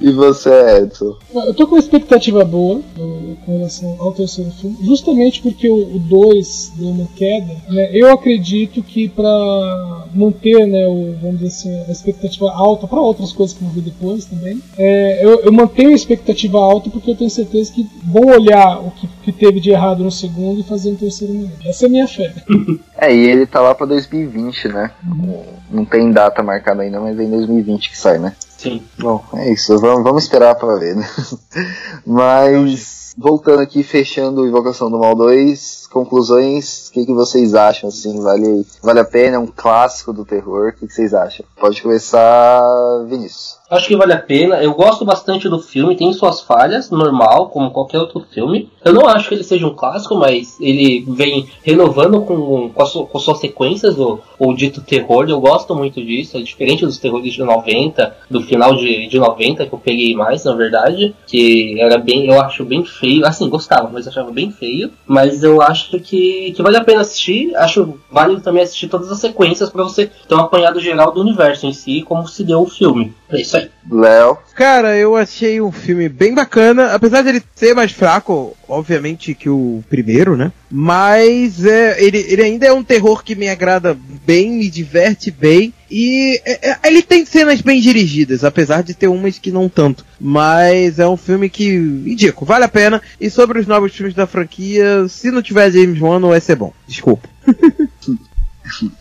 e 0.00 0.10
você, 0.12 0.78
Edson? 0.78 1.16
Eu 1.34 1.54
tô 1.54 1.66
com 1.66 1.74
uma 1.74 1.80
expectativa 1.80 2.44
boa 2.44 2.80
com 2.96 3.58
relação 3.58 3.96
ao 3.98 4.12
terceiro 4.12 4.50
filme, 4.52 4.76
justamente 4.82 5.42
porque 5.42 5.68
o 5.68 5.98
2 5.98 6.72
deu 6.76 6.88
uma 6.88 7.08
queda. 7.16 7.56
Né? 7.68 7.90
Eu 7.92 8.10
acredito 8.10 8.69
que 8.70 9.08
para 9.08 10.06
manter, 10.14 10.66
né, 10.66 10.86
o, 10.86 11.16
vamos 11.20 11.40
dizer 11.40 11.48
assim, 11.48 11.84
a 11.88 11.92
expectativa 11.92 12.50
alta 12.50 12.86
para 12.86 13.00
outras 13.00 13.32
coisas 13.32 13.56
que 13.56 13.62
vão 13.62 13.72
vir 13.72 13.82
depois 13.82 14.24
também, 14.24 14.62
é, 14.78 15.24
eu, 15.24 15.40
eu, 15.40 15.52
mantenho 15.52 15.90
a 15.90 15.94
expectativa 15.94 16.58
alta 16.58 16.90
porque 16.90 17.10
eu 17.10 17.16
tenho 17.16 17.30
certeza 17.30 17.72
que 17.72 17.86
vão 18.04 18.26
olhar 18.26 18.80
o 18.80 18.90
que, 18.92 19.08
que 19.24 19.32
teve 19.32 19.60
de 19.60 19.70
errado 19.70 20.04
no 20.04 20.10
segundo 20.10 20.60
e 20.60 20.64
fazer 20.64 20.90
um 20.90 20.96
terceiro 20.96 21.34
melhor. 21.34 21.50
Essa 21.64 21.86
é 21.86 21.88
a 21.88 21.90
minha 21.90 22.08
fé. 22.08 22.32
É, 23.02 23.14
e 23.14 23.30
ele 23.30 23.46
tá 23.46 23.62
lá 23.62 23.74
pra 23.74 23.86
2020, 23.86 24.68
né? 24.68 24.90
Uhum. 25.02 25.42
Não 25.70 25.84
tem 25.86 26.12
data 26.12 26.42
marcada 26.42 26.82
ainda, 26.82 27.00
mas 27.00 27.18
é 27.18 27.22
em 27.22 27.30
2020 27.30 27.88
que 27.88 27.96
sai, 27.96 28.18
né? 28.18 28.34
Sim. 28.58 28.82
Bom, 28.98 29.24
é 29.36 29.50
isso. 29.50 29.78
Vamos, 29.78 30.04
vamos 30.04 30.24
esperar 30.24 30.54
pra 30.54 30.76
ver, 30.76 30.94
né? 30.94 31.08
Mas, 32.04 32.99
voltando 33.20 33.60
aqui, 33.60 33.82
fechando 33.82 34.46
Invocação 34.46 34.90
do 34.90 34.98
Mal 34.98 35.14
2, 35.14 35.88
conclusões, 35.88 36.88
o 36.88 36.92
que, 36.92 37.04
que 37.04 37.12
vocês 37.12 37.54
acham? 37.54 37.90
Assim, 37.90 38.18
vale, 38.22 38.66
vale 38.82 38.98
a 38.98 39.04
pena? 39.04 39.36
É 39.36 39.38
um 39.38 39.46
clássico 39.46 40.10
do 40.10 40.24
terror? 40.24 40.70
O 40.70 40.72
que, 40.72 40.86
que 40.86 40.92
vocês 40.92 41.12
acham? 41.12 41.44
Pode 41.56 41.82
começar, 41.82 42.62
Vinícius. 43.06 43.59
Acho 43.70 43.86
que 43.86 43.96
vale 43.96 44.12
a 44.12 44.18
pena. 44.18 44.56
Eu 44.56 44.74
gosto 44.74 45.04
bastante 45.04 45.48
do 45.48 45.60
filme, 45.60 45.94
tem 45.94 46.12
suas 46.12 46.40
falhas, 46.40 46.90
normal, 46.90 47.50
como 47.50 47.70
qualquer 47.70 48.00
outro 48.00 48.26
filme. 48.28 48.68
Eu 48.84 48.92
não 48.92 49.06
acho 49.06 49.28
que 49.28 49.34
ele 49.36 49.44
seja 49.44 49.64
um 49.64 49.76
clássico, 49.76 50.16
mas 50.16 50.58
ele 50.60 51.04
vem 51.06 51.46
renovando 51.62 52.20
com, 52.22 52.68
com, 52.70 53.06
com 53.06 53.18
suas 53.20 53.38
sequências 53.38 53.96
o, 53.96 54.18
o 54.40 54.52
dito 54.54 54.80
terror. 54.80 55.26
Eu 55.28 55.40
gosto 55.40 55.72
muito 55.72 56.04
disso, 56.04 56.36
é 56.36 56.40
diferente 56.40 56.84
dos 56.84 56.98
terrores 56.98 57.32
de 57.32 57.44
90, 57.44 58.16
do 58.28 58.42
final 58.42 58.74
de, 58.74 59.06
de 59.06 59.18
90, 59.20 59.64
que 59.64 59.72
eu 59.72 59.78
peguei 59.78 60.16
mais, 60.16 60.44
na 60.44 60.54
verdade. 60.54 61.14
Que 61.24 61.80
era 61.80 61.96
bem, 61.96 62.26
eu 62.26 62.40
acho 62.40 62.64
bem 62.64 62.84
feio. 62.84 63.24
Assim, 63.24 63.48
gostava, 63.48 63.88
mas 63.92 64.08
achava 64.08 64.32
bem 64.32 64.50
feio. 64.50 64.90
Mas 65.06 65.44
eu 65.44 65.62
acho 65.62 66.00
que, 66.00 66.52
que 66.56 66.62
vale 66.62 66.76
a 66.76 66.84
pena 66.84 67.02
assistir. 67.02 67.54
Acho 67.54 68.00
válido 68.10 68.40
também 68.40 68.64
assistir 68.64 68.88
todas 68.88 69.12
as 69.12 69.20
sequências 69.20 69.70
para 69.70 69.84
você 69.84 70.10
ter 70.28 70.34
um 70.34 70.40
apanhado 70.40 70.80
geral 70.80 71.12
do 71.12 71.20
universo 71.20 71.66
em 71.66 71.72
si, 71.72 72.02
como 72.02 72.26
se 72.26 72.42
deu 72.42 72.62
o 72.62 72.66
filme. 72.66 73.14
É 73.28 73.40
isso 73.40 73.56
aí. 73.56 73.59
Léo. 73.90 74.38
Cara, 74.54 74.96
eu 74.96 75.16
achei 75.16 75.60
um 75.60 75.72
filme 75.72 76.08
bem 76.08 76.34
bacana, 76.34 76.92
apesar 76.92 77.22
de 77.22 77.30
ele 77.30 77.42
ser 77.54 77.74
mais 77.74 77.92
fraco, 77.92 78.56
obviamente, 78.68 79.34
que 79.34 79.48
o 79.48 79.82
primeiro, 79.88 80.36
né? 80.36 80.52
Mas 80.70 81.64
é, 81.64 82.02
ele, 82.02 82.18
ele 82.18 82.42
ainda 82.42 82.66
é 82.66 82.72
um 82.72 82.84
terror 82.84 83.24
que 83.24 83.34
me 83.34 83.48
agrada 83.48 83.96
bem, 84.24 84.52
me 84.52 84.70
diverte 84.70 85.30
bem. 85.30 85.74
E 85.90 86.40
é, 86.44 86.70
é, 86.70 86.78
ele 86.84 87.02
tem 87.02 87.24
cenas 87.24 87.60
bem 87.60 87.80
dirigidas, 87.80 88.44
apesar 88.44 88.82
de 88.82 88.94
ter 88.94 89.08
umas 89.08 89.38
que 89.38 89.50
não 89.50 89.68
tanto. 89.68 90.04
Mas 90.20 90.98
é 90.98 91.08
um 91.08 91.16
filme 91.16 91.50
que 91.50 91.74
indico, 91.74 92.44
vale 92.44 92.64
a 92.64 92.68
pena. 92.68 93.02
E 93.20 93.28
sobre 93.28 93.58
os 93.58 93.66
novos 93.66 93.92
filmes 93.92 94.14
da 94.14 94.26
franquia, 94.26 95.08
se 95.08 95.30
não 95.30 95.42
tiver 95.42 95.70
James 95.72 96.00
Wan, 96.00 96.20
não 96.20 96.28
vai 96.28 96.40
ser 96.40 96.54
bom. 96.54 96.72
Desculpa. 96.86 97.28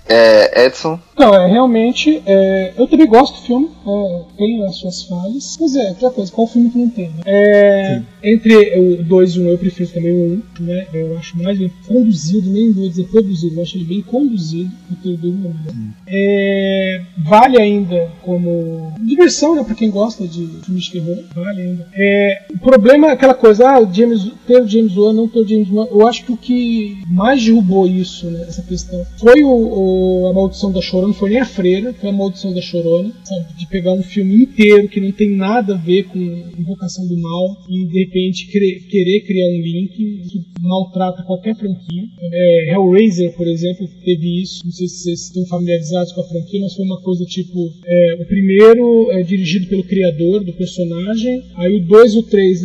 É, 0.08 0.66
Edson? 0.66 1.00
Não, 1.18 1.36
é 1.36 1.48
realmente. 1.48 2.22
É, 2.26 2.74
eu 2.78 2.88
também 2.88 3.06
gosto 3.06 3.36
do 3.36 3.46
filme, 3.46 3.70
é, 3.86 4.22
tem 4.38 4.66
as 4.66 4.78
suas 4.78 5.04
falhas. 5.04 5.58
Mas 5.60 5.76
é, 5.76 5.90
outra 5.90 6.10
coisa, 6.10 6.32
qual 6.32 6.48
filme 6.48 6.70
que 6.70 6.78
não 6.78 6.90
tem? 6.90 7.10
Né? 7.10 7.22
É, 7.26 8.02
entre 8.24 8.80
o 8.80 9.04
2 9.04 9.32
e 9.32 9.40
o 9.40 9.44
1, 9.44 9.50
eu 9.50 9.58
prefiro 9.58 9.90
também 9.90 10.12
o 10.12 10.44
1, 10.60 10.64
né? 10.64 10.88
Eu 10.94 11.18
acho 11.18 11.38
mais 11.38 11.58
bem 11.58 11.72
conduzido, 11.88 12.50
nem 12.50 12.72
vou 12.72 12.88
dizer 12.88 13.06
produzido, 13.08 13.56
eu 13.56 13.64
acho 13.64 13.78
ele 13.78 13.86
bem 13.86 14.02
conduzido 14.02 14.72
do 14.90 14.96
que 14.96 15.10
o 15.10 15.18
2 15.18 15.34
e 15.34 15.38
o 15.38 15.50
1. 15.50 15.54
Né? 15.54 15.94
É, 16.08 17.02
vale 17.18 17.62
ainda 17.62 18.10
como 18.22 18.94
diversão, 19.02 19.56
né? 19.56 19.64
Pra 19.64 19.76
quem 19.76 19.92
gosta 19.92 20.28
de 20.28 20.48
filmes 20.64 20.86
de 20.86 20.92
terror, 20.92 21.18
vale 21.36 21.62
ainda. 21.62 21.88
É, 21.94 22.44
o 22.54 22.60
problema 22.60 23.08
é 23.08 23.12
aquela 23.12 23.34
coisa, 23.34 23.70
ah, 23.70 23.82
o 23.82 23.94
James, 23.94 24.32
ter 24.48 24.62
o 24.62 24.68
James 24.68 24.96
Wan, 24.96 25.14
não 25.14 25.28
ter 25.28 25.40
o 25.40 25.48
James 25.48 25.70
Wan. 25.70 25.88
Eu 25.92 26.08
acho 26.08 26.24
que 26.24 26.32
o 26.32 26.38
que 26.38 26.98
mais 27.08 27.44
derrubou 27.44 27.88
isso, 27.88 28.26
né, 28.28 28.46
essa 28.48 28.62
questão, 28.62 29.06
foi 29.18 29.44
o, 29.44 29.59
o, 29.60 30.28
a 30.28 30.34
Maldição 30.34 30.72
da 30.72 30.82
Chorona, 30.82 31.14
foi 31.14 31.32
nem 31.32 31.39
a 31.39 31.45
Freira, 31.45 31.93
foi 31.93 32.10
a 32.10 32.14
Maldição 32.14 32.53
da 32.53 32.62
Chorona, 32.62 33.12
sabe? 33.24 33.53
De 33.57 33.68
pegar 33.68 33.93
um 33.93 34.03
filme 34.03 34.36
inteiro 34.36 34.88
que 34.88 34.99
não 34.99 35.12
tem 35.12 35.36
nada 35.36 35.76
a 35.76 35.78
ver 35.78 36.03
com 36.03 36.18
Invocação 36.18 37.07
do 37.07 37.18
Mal 37.18 37.57
e 37.70 37.86
de 37.86 37.99
repente 37.99 38.47
querer 38.47 39.22
criar 39.22 39.47
um 39.47 39.62
link 39.62 39.89
que 40.30 40.45
maltrata 40.62 41.24
qualquer 41.24 41.55
franquia. 41.55 42.03
É, 42.22 42.74
Hellraiser, 42.74 43.34
por 43.36 43.47
exemplo, 43.47 43.88
teve 44.03 44.41
isso. 44.41 44.66
Não 44.66 44.72
sei 44.72 44.88
se 44.88 45.03
vocês 45.03 45.22
estão 45.22 45.45
familiarizados 45.45 46.12
com 46.12 46.22
a 46.22 46.28
franquia, 46.28 46.62
mas 46.62 46.74
foi 46.74 46.86
uma 46.86 47.01
coisa 47.01 47.26
tipo: 47.26 47.72
é, 47.86 48.18
o 48.22 48.26
primeiro 48.26 49.12
é 49.12 49.24
dirigido 49.24 49.68
pelo 49.68 49.84
criador 49.84 50.43
do 50.43 50.53
personagem, 50.53 51.43
aí 51.55 51.76
o 51.76 51.86
2 51.86 52.14
e 52.14 52.20
o 52.20 52.24
3. 52.24 52.64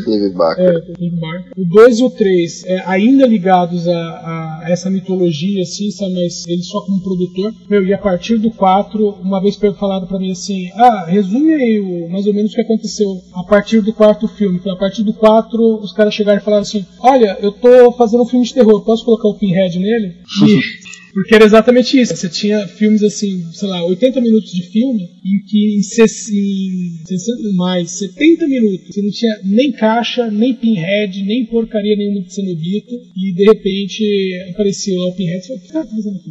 É, 0.58 1.60
o 1.60 1.64
2 1.64 1.98
e 1.98 2.04
o 2.04 2.10
3 2.10 2.64
é, 2.66 2.82
ainda 2.86 3.26
ligados 3.26 3.88
a, 3.88 3.92
a, 3.94 4.64
essa 4.68 4.90
mitologia, 4.90 5.62
assim, 5.62 5.90
sabe? 5.90 6.14
mas 6.14 6.46
eles 6.46 6.66
só 6.66 6.83
como 6.84 7.02
produtor. 7.02 7.52
Meu, 7.68 7.84
e 7.84 7.92
a 7.92 7.98
partir 7.98 8.38
do 8.38 8.50
4, 8.50 9.08
uma 9.22 9.40
vez 9.40 9.56
falaram 9.78 10.06
para 10.06 10.18
mim 10.18 10.30
assim: 10.30 10.70
ah, 10.74 11.04
resume 11.06 11.54
aí 11.54 11.80
o, 11.80 12.08
mais 12.10 12.26
ou 12.26 12.34
menos 12.34 12.52
o 12.52 12.54
que 12.54 12.60
aconteceu 12.60 13.08
a 13.34 13.44
partir 13.44 13.80
do 13.80 13.92
quarto 13.92 14.28
filme. 14.28 14.58
Então, 14.58 14.72
a 14.72 14.78
partir 14.78 15.02
do 15.02 15.12
4, 15.14 15.76
os 15.82 15.92
caras 15.92 16.14
chegaram 16.14 16.38
e 16.38 16.44
falaram 16.44 16.62
assim: 16.62 16.84
olha, 17.00 17.38
eu 17.40 17.52
tô 17.52 17.92
fazendo 17.92 18.22
um 18.22 18.26
filme 18.26 18.44
de 18.44 18.54
terror, 18.54 18.84
posso 18.84 19.04
colocar 19.04 19.28
o 19.28 19.34
Pinhead 19.34 19.78
nele? 19.78 20.14
E 20.46 20.83
porque 21.14 21.34
era 21.34 21.44
exatamente 21.44 21.98
isso. 21.98 22.16
Você 22.16 22.28
tinha 22.28 22.66
filmes 22.66 23.02
assim, 23.02 23.44
sei 23.52 23.68
lá, 23.68 23.84
80 23.84 24.20
minutos 24.20 24.52
de 24.52 24.62
filme, 24.64 25.08
em 25.24 25.38
que 25.46 25.78
em, 25.78 25.82
60 25.82 27.52
mais, 27.54 27.90
70 27.92 28.46
minutos, 28.46 28.94
você 28.94 29.00
não 29.00 29.10
tinha 29.10 29.40
nem 29.44 29.72
caixa, 29.72 30.30
nem 30.30 30.54
pinhead, 30.54 31.22
nem 31.22 31.46
porcaria 31.46 31.96
nenhuma 31.96 32.20
de 32.20 32.34
cenobita, 32.34 32.94
e 33.16 33.32
de 33.32 33.44
repente 33.44 34.04
apareceu 34.50 34.98
lá 34.98 35.06
o 35.06 35.12
pinhead 35.14 35.38
e 35.38 35.46
falou, 35.46 35.62
o 35.62 35.66
que 35.66 35.72
tá 35.72 35.84
fazendo 35.84 36.16
aqui? 36.16 36.30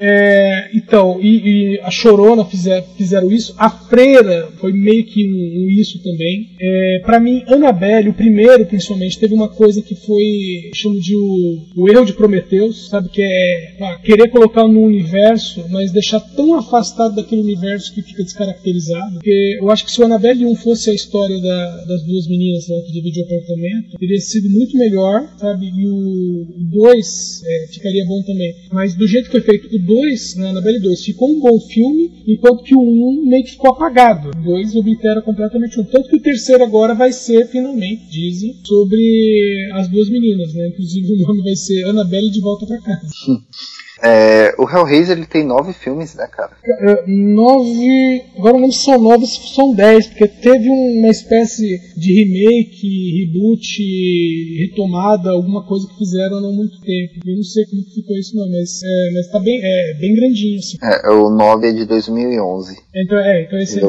É, 0.00 0.70
então, 0.74 1.18
e, 1.20 1.74
e, 1.74 1.80
a 1.80 1.90
Chorona 1.90 2.44
fizer, 2.44 2.82
fizeram 2.96 3.30
isso, 3.30 3.54
a 3.58 3.68
Freira 3.68 4.48
foi 4.58 4.72
meio 4.72 5.04
que 5.04 5.26
um, 5.26 5.64
um 5.64 5.68
isso 5.68 6.02
também. 6.02 6.50
É, 6.60 7.02
para 7.04 7.18
mim, 7.18 7.42
Annabelle, 7.46 8.08
o 8.08 8.14
primeiro 8.14 8.64
principalmente, 8.66 9.18
teve 9.18 9.34
uma 9.34 9.48
coisa 9.48 9.82
que 9.82 9.94
foi, 9.94 10.70
chamo 10.74 11.00
de 11.00 11.16
o, 11.16 11.66
o 11.76 11.88
erro 11.88 12.04
de 12.04 12.12
Prometheus, 12.12 12.88
sabe, 12.88 13.08
que 13.08 13.22
é 13.22 13.76
ah, 13.80 13.98
querer 14.12 14.28
colocar 14.28 14.68
no 14.68 14.82
universo, 14.82 15.64
mas 15.70 15.90
deixar 15.90 16.20
tão 16.20 16.54
afastado 16.54 17.14
daquele 17.14 17.40
universo 17.40 17.94
que 17.94 18.02
fica 18.02 18.22
descaracterizado. 18.22 19.14
Porque 19.14 19.58
eu 19.58 19.70
acho 19.70 19.86
que 19.86 19.90
se 19.90 20.02
o 20.02 20.04
Annabelle 20.04 20.44
1 20.44 20.54
fosse 20.56 20.90
a 20.90 20.94
história 20.94 21.40
da, 21.40 21.84
das 21.86 22.02
duas 22.02 22.28
meninas 22.28 22.68
lá 22.68 22.82
que 22.82 22.92
dividem 22.92 23.22
o 23.22 23.26
apartamento, 23.26 23.96
teria 23.98 24.20
sido 24.20 24.50
muito 24.50 24.76
melhor, 24.76 25.32
sabe? 25.38 25.66
E 25.74 25.88
o 25.88 26.46
2 26.72 27.42
é, 27.46 27.66
ficaria 27.68 28.04
bom 28.04 28.22
também. 28.22 28.54
Mas 28.70 28.94
do 28.94 29.08
jeito 29.08 29.30
que 29.30 29.32
foi 29.32 29.40
feito 29.40 29.74
o 29.74 29.78
2, 29.78 30.36
na 30.36 30.50
Annabelle 30.50 30.80
2, 30.80 31.04
ficou 31.04 31.30
um 31.30 31.40
bom 31.40 31.58
filme, 31.60 32.12
enquanto 32.26 32.64
que 32.64 32.74
o 32.74 32.82
1 32.82 33.24
meio 33.24 33.44
que 33.44 33.52
ficou 33.52 33.70
apagado. 33.70 34.28
O 34.28 34.44
2 34.44 34.76
oblitera 34.76 35.22
completamente 35.22 35.80
um. 35.80 35.84
Tanto 35.84 36.10
que 36.10 36.16
o 36.16 36.22
terceiro 36.22 36.62
agora 36.62 36.94
vai 36.94 37.12
ser, 37.12 37.48
finalmente, 37.48 38.10
dizem, 38.10 38.56
sobre 38.62 39.70
as 39.72 39.88
duas 39.88 40.10
meninas, 40.10 40.52
né? 40.52 40.68
Inclusive 40.68 41.12
o 41.16 41.26
nome 41.26 41.42
vai 41.42 41.56
ser 41.56 41.84
Annabelle 41.84 42.30
de 42.30 42.42
volta 42.42 42.66
para 42.66 42.78
casa. 42.78 43.08
É, 44.02 44.52
o 44.58 44.68
Hellraiser 44.68 45.16
ele 45.16 45.26
tem 45.26 45.44
nove 45.44 45.72
filmes, 45.72 46.16
né, 46.16 46.26
cara? 46.26 46.50
É, 46.64 47.04
nove. 47.06 48.22
Agora 48.36 48.58
não 48.58 48.72
são 48.72 48.98
nove, 48.98 49.24
são 49.26 49.72
dez, 49.74 50.08
porque 50.08 50.26
teve 50.26 50.68
uma 50.68 51.08
espécie 51.08 51.80
de 51.96 52.12
remake, 52.12 53.26
reboot, 53.26 54.58
retomada, 54.58 55.30
alguma 55.30 55.64
coisa 55.64 55.86
que 55.86 55.98
fizeram 55.98 56.38
há 56.38 56.40
não 56.40 56.52
muito 56.52 56.80
tempo. 56.80 57.20
Eu 57.24 57.36
não 57.36 57.44
sei 57.44 57.64
como 57.66 57.82
ficou 57.94 58.16
isso, 58.16 58.34
não, 58.34 58.50
mas, 58.50 58.82
é, 58.82 59.10
mas 59.14 59.30
tá 59.30 59.38
bem, 59.38 59.60
é, 59.62 59.94
bem 60.00 60.16
grandinho, 60.16 60.58
assim. 60.58 60.78
É, 60.82 61.08
o 61.10 61.30
nove 61.30 61.68
é 61.68 61.72
de 61.72 61.84
2011. 61.84 62.76
Então, 62.94 63.18
é, 63.18 63.42
então 63.42 63.58
esse 63.60 63.78
é. 63.78 63.82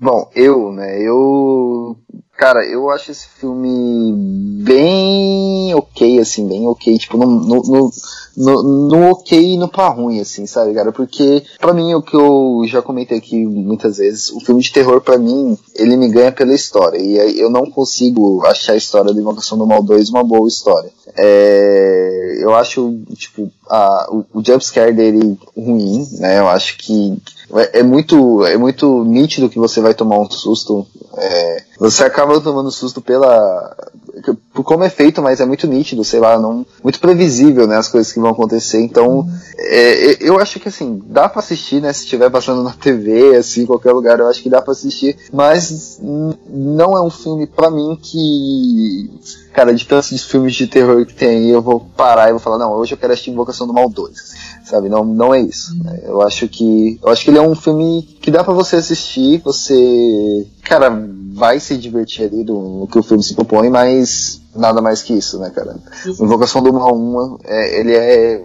Bom, 0.00 0.30
eu, 0.36 0.72
né, 0.72 1.02
eu 1.02 1.96
Cara, 2.36 2.66
eu 2.66 2.90
acho 2.90 3.12
esse 3.12 3.28
filme 3.28 4.12
bem 4.64 5.33
assim, 6.24 6.46
bem 6.46 6.66
ok, 6.66 6.98
tipo, 6.98 7.16
no, 7.16 7.26
no, 7.26 7.92
no, 8.36 8.62
no, 8.88 9.10
ok 9.10 9.54
e 9.54 9.56
no 9.56 9.68
pra 9.68 9.88
ruim, 9.88 10.20
assim, 10.20 10.46
sabe, 10.46 10.74
cara? 10.74 10.92
Porque, 10.92 11.42
pra 11.60 11.72
mim, 11.72 11.94
o 11.94 12.02
que 12.02 12.16
eu 12.16 12.62
já 12.66 12.82
comentei 12.82 13.18
aqui 13.18 13.44
muitas 13.46 13.98
vezes, 13.98 14.30
o 14.30 14.40
filme 14.40 14.60
de 14.60 14.72
terror, 14.72 15.00
pra 15.00 15.18
mim, 15.18 15.56
ele 15.74 15.96
me 15.96 16.08
ganha 16.08 16.32
pela 16.32 16.52
história. 16.52 16.98
E 16.98 17.38
eu 17.38 17.50
não 17.50 17.70
consigo 17.70 18.44
achar 18.46 18.72
a 18.72 18.76
história 18.76 19.12
da 19.12 19.20
Invocação 19.20 19.56
do 19.56 19.66
Mal 19.66 19.82
2 19.82 20.10
uma 20.10 20.24
boa 20.24 20.48
história. 20.48 20.90
É, 21.16 22.38
eu 22.40 22.54
acho, 22.54 22.98
tipo, 23.14 23.50
a, 23.68 24.08
o, 24.10 24.24
o 24.34 24.44
jumpscare 24.44 24.92
dele 24.92 25.38
ruim, 25.56 26.06
né? 26.18 26.40
Eu 26.40 26.48
acho 26.48 26.76
que 26.78 27.16
é, 27.52 27.80
é, 27.80 27.82
muito, 27.82 28.44
é 28.46 28.56
muito 28.56 29.04
nítido 29.04 29.48
que 29.48 29.58
você 29.58 29.80
vai 29.80 29.94
tomar 29.94 30.18
um 30.18 30.30
susto. 30.30 30.86
É, 31.16 31.62
você 31.78 32.04
acaba 32.04 32.40
tomando 32.40 32.70
susto 32.70 33.00
pela. 33.00 33.76
Por 34.52 34.62
como 34.62 34.84
é 34.84 34.88
feito, 34.88 35.20
mas 35.22 35.40
é 35.40 35.46
muito 35.46 35.66
nítido, 35.66 36.04
sei 36.04 36.20
lá, 36.20 36.38
não, 36.38 36.64
muito 36.82 37.00
previsível, 37.00 37.66
né? 37.66 37.76
As 37.76 37.88
coisas 37.88 38.12
que 38.12 38.20
vão 38.20 38.30
acontecer. 38.30 38.80
Então, 38.80 39.28
é, 39.58 40.16
eu 40.20 40.38
acho 40.38 40.60
que 40.60 40.68
assim, 40.68 41.02
dá 41.06 41.28
para 41.28 41.40
assistir, 41.40 41.80
né? 41.80 41.92
Se 41.92 42.04
estiver 42.04 42.30
passando 42.30 42.62
na 42.62 42.72
TV, 42.72 43.36
assim, 43.36 43.62
em 43.62 43.66
qualquer 43.66 43.92
lugar, 43.92 44.18
eu 44.18 44.28
acho 44.28 44.42
que 44.42 44.50
dá 44.50 44.62
para 44.62 44.72
assistir. 44.72 45.16
Mas 45.32 45.98
não 46.00 46.96
é 46.96 47.02
um 47.02 47.10
filme 47.10 47.46
para 47.46 47.70
mim 47.70 47.98
que 48.00 49.10
cara, 49.52 49.72
de 49.72 49.86
tantos 49.86 50.24
filmes 50.24 50.54
de 50.54 50.66
terror 50.66 51.06
que 51.06 51.14
tem 51.14 51.28
aí, 51.28 51.50
eu 51.50 51.62
vou 51.62 51.80
parar 51.96 52.28
e 52.28 52.32
vou 52.32 52.40
falar, 52.40 52.58
não, 52.58 52.72
hoje 52.72 52.92
eu 52.92 52.98
quero 52.98 53.12
assistir 53.12 53.30
Invocação 53.30 53.66
do 53.66 53.72
Mal 53.72 53.88
2 53.88 54.43
sabe? 54.64 54.88
Não, 54.88 55.04
não 55.04 55.34
é 55.34 55.40
isso. 55.40 55.76
Né? 55.82 56.00
Eu 56.04 56.22
acho 56.22 56.48
que 56.48 56.98
eu 57.02 57.08
acho 57.10 57.24
que 57.24 57.30
ele 57.30 57.38
é 57.38 57.42
um 57.42 57.54
filme 57.54 58.02
que 58.20 58.30
dá 58.30 58.42
para 58.42 58.54
você 58.54 58.76
assistir, 58.76 59.40
você, 59.44 60.46
cara, 60.62 60.90
vai 61.34 61.60
se 61.60 61.76
divertir 61.76 62.26
ali 62.26 62.44
do, 62.44 62.54
no 62.54 62.86
que 62.86 62.98
o 62.98 63.02
filme 63.02 63.22
se 63.22 63.34
propõe, 63.34 63.68
mas 63.68 64.40
nada 64.54 64.80
mais 64.80 65.02
que 65.02 65.12
isso, 65.12 65.38
né, 65.38 65.50
cara? 65.50 65.76
Invocação 66.06 66.62
do 66.62 66.72
Mal 66.72 66.96
1, 66.96 67.38
é, 67.44 67.80
ele 67.80 67.94
é 67.94 68.44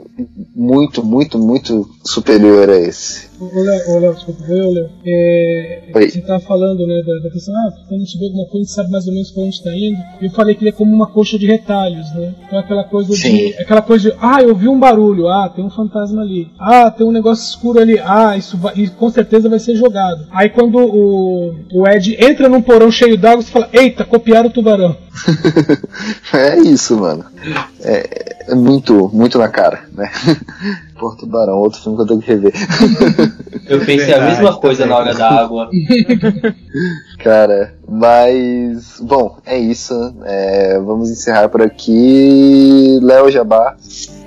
muito, 0.55 1.03
muito, 1.03 1.37
muito 1.37 1.89
superior 2.03 2.69
a 2.69 2.77
esse. 2.77 3.28
Ô, 3.39 3.99
Léo, 3.99 4.13
desculpa, 4.13 4.43
ô, 4.49 4.71
Léo. 4.73 4.89
É, 5.05 5.81
você 5.93 6.21
tava 6.21 6.41
falando, 6.41 6.85
né, 6.85 7.01
da, 7.05 7.19
da, 7.19 7.29
questão, 7.29 7.55
ah, 7.55 7.71
quando 7.87 8.01
a 8.01 8.03
gente 8.03 8.19
vê 8.19 8.25
alguma 8.25 8.45
coisa, 8.45 8.57
a 8.57 8.65
gente 8.65 8.75
sabe 8.75 8.91
mais 8.91 9.07
ou 9.07 9.13
menos 9.13 9.31
pra 9.31 9.43
onde 9.43 9.55
está 9.55 9.73
indo. 9.73 9.97
Eu 10.21 10.29
falei 10.31 10.55
que 10.55 10.63
ele 10.63 10.69
é 10.69 10.73
como 10.73 10.93
uma 10.93 11.07
coxa 11.07 11.39
de 11.39 11.47
retalhos, 11.47 12.13
né? 12.13 12.35
Então 12.45 12.59
aquela 12.59 12.83
coisa 12.83 13.13
Sim. 13.15 13.35
de. 13.35 13.53
Aquela 13.59 13.81
coisa 13.81 14.11
de, 14.11 14.17
ah, 14.21 14.41
eu 14.41 14.53
vi 14.55 14.67
um 14.67 14.77
barulho, 14.77 15.29
ah, 15.29 15.49
tem 15.49 15.63
um 15.63 15.69
fantasma 15.69 16.21
ali. 16.21 16.51
Ah, 16.59 16.91
tem 16.91 17.07
um 17.07 17.11
negócio 17.11 17.49
escuro 17.49 17.79
ali, 17.79 17.97
ah, 17.99 18.35
isso 18.35 18.57
vai, 18.57 18.73
e 18.75 18.89
com 18.89 19.09
certeza 19.09 19.47
vai 19.47 19.59
ser 19.59 19.75
jogado. 19.75 20.27
Aí 20.31 20.49
quando 20.49 20.77
o, 20.77 21.55
o 21.71 21.87
Ed 21.87 22.17
entra 22.19 22.49
num 22.49 22.61
porão 22.61 22.91
cheio 22.91 23.17
d'água, 23.17 23.41
você 23.41 23.51
fala, 23.51 23.69
eita, 23.71 24.03
copiaram 24.03 24.49
o 24.49 24.53
tubarão. 24.53 24.97
é 26.33 26.59
isso, 26.59 26.97
mano. 26.97 27.25
É, 27.81 28.51
é, 28.51 28.55
muito, 28.55 29.09
muito 29.13 29.37
na 29.37 29.47
cara, 29.47 29.85
né? 29.93 30.09
Porto 30.99 31.25
Barão, 31.25 31.57
outro 31.57 31.81
filme 31.81 31.97
que 31.97 32.03
eu 32.03 32.07
tenho 32.07 32.21
que 32.21 32.27
rever. 32.27 32.53
Eu 33.67 33.79
pensei 33.79 33.97
Verdade, 33.97 34.21
a 34.21 34.25
mesma 34.25 34.57
coisa 34.59 34.85
na 34.85 34.97
hora 34.97 35.13
da 35.13 35.29
água. 35.29 35.69
Cara, 37.23 37.78
mas. 37.89 38.99
Bom, 39.01 39.37
é 39.45 39.57
isso. 39.57 39.93
É, 40.23 40.79
vamos 40.79 41.09
encerrar 41.09 41.49
por 41.49 41.61
aqui. 41.61 42.99
Léo 43.01 43.31
Jabá. 43.31 43.75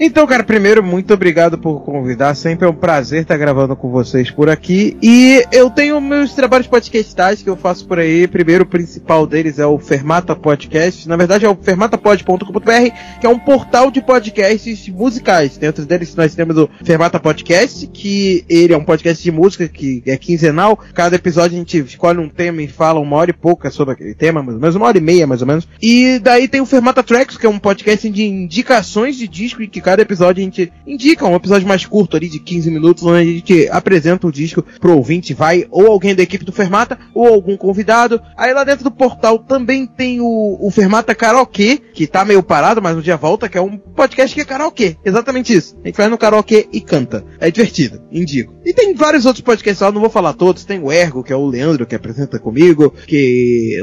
Então, 0.01 0.27
cara, 0.27 0.43
primeiro, 0.43 0.83
muito 0.83 1.15
obrigado 1.15 1.57
por 1.57 1.81
convidar. 1.85 2.35
Sempre 2.35 2.67
é 2.67 2.71
um 2.71 2.75
prazer 2.75 3.23
estar 3.23 3.37
gravando 3.37 3.77
com 3.77 3.89
vocês 3.89 4.31
por 4.31 4.49
aqui. 4.49 4.97
E 5.01 5.45
eu 5.53 5.71
tenho 5.71 6.01
meus 6.01 6.35
trabalhos 6.35 6.67
podcastais 6.67 7.41
que 7.41 7.49
eu 7.49 7.57
faço 7.57 7.87
por 7.87 8.01
aí. 8.01 8.27
Primeiro, 8.27 8.65
o 8.65 8.67
principal 8.67 9.27
deles 9.27 9.61
é 9.61 9.67
o 9.67 9.79
Fermata 9.79 10.35
Podcast. 10.35 11.09
Na 11.09 11.17
verdade, 11.17 11.45
é 11.45 11.49
o 11.49 11.55
fermatapod.com.br, 11.55 13.21
que 13.21 13.27
é 13.27 13.29
um 13.29 13.39
portal 13.39 13.91
de 13.91 14.03
podcasts 14.03 14.89
musicais. 14.89 15.57
Dentro 15.57 15.87
deles, 15.87 16.17
nós 16.17 16.35
temos 16.35 16.57
o 16.57 16.69
Fermata 16.85 17.21
Podcast, 17.21 17.87
que 17.87 18.45
ele 18.49 18.73
é 18.73 18.77
um 18.77 18.85
podcast 18.85 19.23
de 19.23 19.31
música 19.31 19.69
que 19.69 20.03
é 20.07 20.17
quinzenal. 20.17 20.77
Cada 20.95 21.15
episódio 21.15 21.57
a 21.57 21.59
gente 21.59 21.79
escolhe 21.79 22.19
um 22.19 22.29
tema 22.29 22.61
e 22.61 22.67
fala 22.67 22.99
uma 22.99 23.17
hora 23.17 23.31
e 23.31 23.35
pouca 23.53 23.71
sobre 23.71 23.93
aquele 23.93 24.15
tema, 24.15 24.43
mais 24.43 24.55
ou 24.55 24.61
menos 24.61 24.77
uma 24.77 24.87
hora 24.87 24.97
e 24.97 25.01
meia, 25.01 25.27
mais 25.27 25.43
ou 25.43 25.47
menos. 25.47 25.69
E 25.81 26.19
daí 26.19 26.49
tem 26.49 26.63
o 26.63 26.67
Fermata 26.67 27.03
Tracks, 27.03 27.37
que 27.37 27.45
é 27.45 27.49
um 27.49 27.59
podcast 27.59 28.09
de 28.09 28.25
indicações 28.25 29.17
de 29.17 29.29
disco 29.29 29.63
e 29.63 29.69
que 29.69 29.81
cada 29.81 30.01
episódio 30.01 30.41
a 30.41 30.45
gente 30.45 30.73
indica 30.87 31.27
um 31.27 31.37
episódio 31.37 31.69
mais 31.69 31.85
curto 31.85 32.17
ali 32.17 32.31
de 32.31 32.39
15 32.39 32.71
minutos, 32.71 33.05
onde 33.05 33.21
a 33.21 33.25
gente 33.25 33.69
apresenta 33.71 34.27
o 34.27 34.33
disco 34.33 34.65
pro 34.81 34.97
ouvinte, 34.97 35.35
vai 35.35 35.67
ou 35.71 35.87
alguém 35.87 36.15
da 36.15 36.23
equipe 36.23 36.47
do 36.47 36.53
Fermata 36.53 36.99
ou 37.15 37.27
algum 37.27 37.57
convidado. 37.57 38.23
Aí 38.39 38.55
lá 38.55 38.65
dentro 38.65 38.85
do 38.85 38.91
portal 38.91 39.39
também 39.39 39.87
tem 39.87 40.21
o, 40.21 40.57
o 40.59 40.71
Fermata 40.71 41.15
Karaokê, 41.15 41.79
que 41.93 42.07
tá 42.07 42.25
meio 42.25 42.43
parado, 42.43 42.81
mas 42.81 42.97
um 42.97 43.03
dia 43.03 43.19
volta, 43.19 43.51
que 43.51 43.59
é 43.59 43.61
um 43.61 43.77
podcast 43.77 44.35
que 44.35 44.41
é 44.41 44.45
karaokê. 44.47 44.97
Exatamente 45.05 45.53
isso. 45.53 45.77
A 45.85 45.89
gente 45.89 45.97
vai 45.97 46.09
no 46.09 46.17
karaokê 46.17 46.69
e 46.73 46.81
canta. 46.81 47.23
É 47.39 47.51
divertido, 47.51 48.01
indico. 48.11 48.55
E 48.65 48.73
tem 48.73 48.95
vários 48.95 49.27
outros 49.27 49.45
podcasts 49.45 49.83
lá, 49.83 49.93
não 49.93 50.01
vou 50.01 50.11
falar 50.11 50.33
todos. 50.33 50.65
Tem 50.65 50.79
o 50.79 50.91
Ergo, 50.91 51.23
que 51.23 51.33
é 51.33 51.37
o 51.37 51.47
Leandro 51.47 51.87
que 51.87 51.95
apresenta 51.95 52.39
comigo, 52.39 52.95
que, 53.07 53.17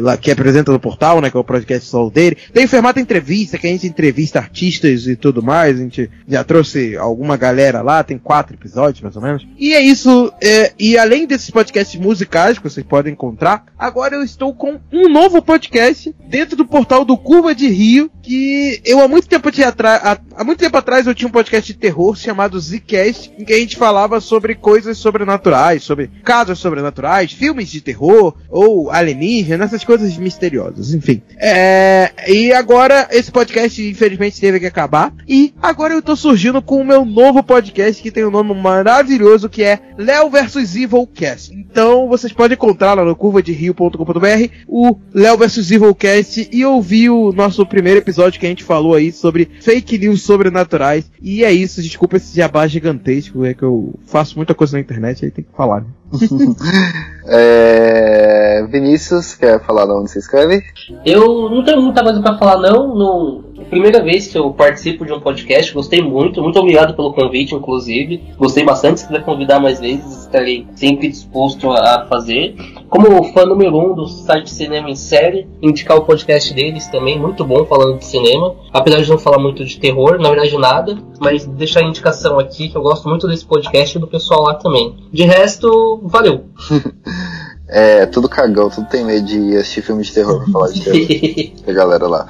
lá, 0.01 0.17
que 0.17 0.31
apresenta 0.31 0.71
no 0.71 0.79
portal, 0.79 1.21
né? 1.21 1.29
Que 1.29 1.37
é 1.37 1.39
o 1.39 1.43
podcast 1.43 1.87
solo 1.87 2.09
dele. 2.09 2.37
Tem 2.53 2.65
o 2.65 2.69
Fermata 2.69 2.99
Entrevista, 2.99 3.57
que 3.57 3.67
a 3.67 3.69
gente 3.69 3.87
entrevista 3.87 4.39
artistas 4.39 5.07
e 5.07 5.15
tudo 5.15 5.41
mais. 5.41 5.77
A 5.77 5.83
gente 5.83 6.09
já 6.27 6.43
trouxe 6.43 6.95
alguma 6.97 7.37
galera 7.37 7.81
lá, 7.81 8.03
tem 8.03 8.17
quatro 8.17 8.55
episódios 8.55 9.01
mais 9.01 9.15
ou 9.15 9.21
menos. 9.21 9.47
E 9.57 9.73
é 9.73 9.81
isso. 9.81 10.31
É, 10.41 10.73
e 10.77 10.97
além 10.97 11.25
desses 11.25 11.49
podcasts 11.49 11.99
musicais 11.99 12.57
que 12.57 12.69
vocês 12.69 12.85
podem 12.85 13.13
encontrar, 13.13 13.65
agora 13.77 14.15
eu 14.15 14.23
estou 14.23 14.53
com 14.53 14.79
um 14.91 15.09
novo 15.09 15.41
podcast 15.41 16.13
dentro 16.27 16.55
do 16.55 16.65
portal 16.65 17.03
do 17.03 17.17
Curva 17.17 17.55
de 17.55 17.67
Rio, 17.67 18.09
que 18.21 18.81
eu 18.85 18.99
há 18.99 19.07
muito 19.07 19.27
tempo 19.27 19.49
há, 19.49 20.19
há 20.35 20.43
muito 20.43 20.59
tempo 20.59 20.77
atrás 20.77 21.07
eu 21.07 21.15
tinha 21.15 21.27
um 21.27 21.31
podcast 21.31 21.73
de 21.73 21.79
terror 21.79 22.15
chamado 22.15 22.59
Zcast, 22.59 23.31
em 23.37 23.43
que 23.43 23.53
a 23.53 23.57
gente 23.57 23.75
falava 23.75 24.21
sobre 24.21 24.55
coisas 24.55 24.97
sobrenaturais, 24.97 25.83
sobre 25.83 26.07
casos 26.23 26.59
sobrenaturais, 26.59 27.31
filmes 27.31 27.69
de 27.69 27.81
terror 27.81 28.35
ou 28.49 28.91
alienígenas 28.91 29.48
alienígena, 29.49 29.57
nessas 29.57 29.83
coisas 29.83 30.15
misteriosas, 30.17 30.93
enfim. 30.93 31.21
É, 31.37 32.11
e 32.27 32.53
agora 32.53 33.07
esse 33.11 33.31
podcast 33.31 33.81
infelizmente 33.81 34.39
teve 34.39 34.59
que 34.59 34.65
acabar 34.65 35.13
e 35.27 35.53
agora 35.61 35.93
eu 35.93 36.01
tô 36.01 36.15
surgindo 36.15 36.61
com 36.61 36.81
o 36.81 36.85
meu 36.85 37.03
novo 37.03 37.41
podcast 37.43 38.01
que 38.01 38.11
tem 38.11 38.25
um 38.25 38.31
nome 38.31 38.53
maravilhoso 38.53 39.49
que 39.49 39.63
é 39.63 39.79
Léo 39.97 40.29
vs 40.29 40.75
Evil 40.75 41.07
Cast. 41.07 41.53
Então 41.53 42.07
vocês 42.07 42.31
podem 42.31 42.55
encontrar 42.55 42.93
lá 42.93 43.03
no 43.03 43.15
curvaderio.com.br 43.15 44.53
o 44.67 44.97
Léo 45.13 45.37
vs 45.37 45.71
Evil 45.71 45.95
Cast 45.95 46.49
e 46.51 46.65
ouvir 46.65 47.09
o 47.09 47.31
nosso 47.31 47.65
primeiro 47.65 47.99
episódio 47.99 48.39
que 48.39 48.45
a 48.45 48.49
gente 48.49 48.63
falou 48.63 48.93
aí 48.93 49.11
sobre 49.11 49.49
fake 49.61 49.97
news 49.97 50.21
sobrenaturais. 50.21 51.09
E 51.21 51.43
é 51.43 51.51
isso, 51.51 51.81
desculpa 51.81 52.17
esse 52.17 52.35
jabá 52.35 52.67
gigantesco, 52.67 53.45
é 53.45 53.53
que 53.53 53.63
eu 53.63 53.97
faço 54.05 54.37
muita 54.37 54.53
coisa 54.53 54.77
na 54.77 54.81
internet, 54.81 55.25
aí 55.25 55.31
tem 55.31 55.43
que 55.43 55.55
falar. 55.55 55.81
Né? 55.81 55.87
é... 57.27 58.65
Vinícius, 58.69 59.35
quer 59.35 59.59
falar 59.63 59.85
de 59.85 59.91
onde 59.91 60.11
se 60.11 60.19
inscreve? 60.19 60.63
Eu 61.05 61.49
não 61.49 61.63
tenho 61.63 61.81
muita 61.81 62.03
coisa 62.03 62.21
para 62.21 62.37
falar 62.37 62.57
não. 62.57 62.95
No... 62.95 63.43
Primeira 63.69 64.01
vez 64.03 64.27
que 64.27 64.37
eu 64.37 64.51
participo 64.51 65.05
de 65.05 65.13
um 65.13 65.19
podcast, 65.19 65.73
gostei 65.73 66.01
muito. 66.01 66.41
Muito 66.41 66.57
obrigado 66.57 66.95
pelo 66.95 67.13
convite, 67.13 67.53
inclusive. 67.53 68.23
Gostei 68.37 68.63
bastante. 68.65 69.01
Se 69.01 69.07
quiser 69.07 69.23
convidar 69.23 69.59
mais 69.59 69.79
vezes, 69.79 70.18
estarei 70.29 70.65
sempre 70.75 71.09
disposto 71.09 71.71
a 71.71 72.05
fazer. 72.07 72.55
Como 72.87 73.23
fã 73.33 73.45
número 73.45 73.77
um 73.77 73.93
do 73.93 74.07
site 74.07 74.49
Cinema 74.49 74.89
em 74.89 74.95
Série, 74.95 75.47
indicar 75.61 75.97
o 75.97 76.05
podcast 76.05 76.53
deles 76.53 76.87
também, 76.87 77.19
muito 77.19 77.43
bom 77.43 77.65
falando 77.65 77.97
de 77.97 78.05
cinema. 78.05 78.55
Apesar 78.71 79.01
de 79.01 79.09
não 79.09 79.17
falar 79.17 79.39
muito 79.39 79.65
de 79.65 79.79
terror, 79.79 80.19
na 80.19 80.29
verdade 80.29 80.57
nada, 80.57 80.97
mas 81.19 81.45
deixar 81.45 81.81
a 81.81 81.83
indicação 81.83 82.39
aqui 82.39 82.69
que 82.69 82.77
eu 82.77 82.81
gosto 82.81 83.07
muito 83.09 83.27
desse 83.27 83.45
podcast 83.45 83.97
e 83.97 84.01
do 84.01 84.07
pessoal 84.07 84.43
lá 84.43 84.55
também. 84.55 84.95
De 85.11 85.23
resto, 85.23 85.99
valeu! 86.03 86.45
É, 87.71 88.05
tudo 88.07 88.27
cagão, 88.27 88.69
tudo 88.69 88.87
tem 88.87 89.05
medo 89.05 89.25
de 89.25 89.55
assistir 89.55 89.83
filme 89.83 90.03
de 90.03 90.11
terror 90.11 90.43
pra 90.43 90.51
falar 90.51 90.71
de 90.71 90.81
terror. 90.81 91.53
a 91.67 91.71
galera 91.71 92.07
lá. 92.07 92.27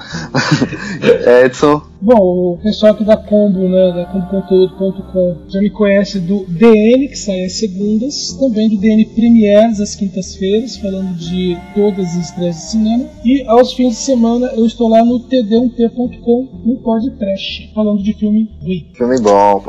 é, 1.24 1.44
Edson. 1.46 1.82
Bom, 2.02 2.54
o 2.54 2.58
pessoal 2.62 2.92
aqui 2.92 3.04
da 3.04 3.16
Combo, 3.16 3.68
né, 3.68 3.92
da 3.92 4.06
comboconteúdo.com, 4.06 5.36
já 5.48 5.60
me 5.60 5.68
conhece 5.68 6.18
do 6.18 6.46
DN, 6.48 7.08
que 7.08 7.16
sai 7.16 7.44
às 7.44 7.58
segundas, 7.58 8.32
também 8.40 8.70
do 8.70 8.78
DN 8.78 9.04
Premiers 9.04 9.80
às 9.80 9.94
quintas-feiras, 9.94 10.78
falando 10.78 11.14
de 11.18 11.58
todas 11.74 12.06
as 12.06 12.28
estreias 12.28 12.56
de 12.56 12.62
cinema. 12.62 13.04
E 13.22 13.44
aos 13.46 13.74
fins 13.74 13.96
de 13.96 14.02
semana 14.02 14.46
eu 14.56 14.64
estou 14.64 14.88
lá 14.88 15.04
no 15.04 15.20
td1t.com, 15.28 16.62
no 16.64 16.76
podcast, 16.76 17.70
falando 17.74 18.02
de 18.02 18.14
filme 18.14 18.50
ruim. 18.62 18.90
Filme 18.94 19.20
bom. 19.20 19.62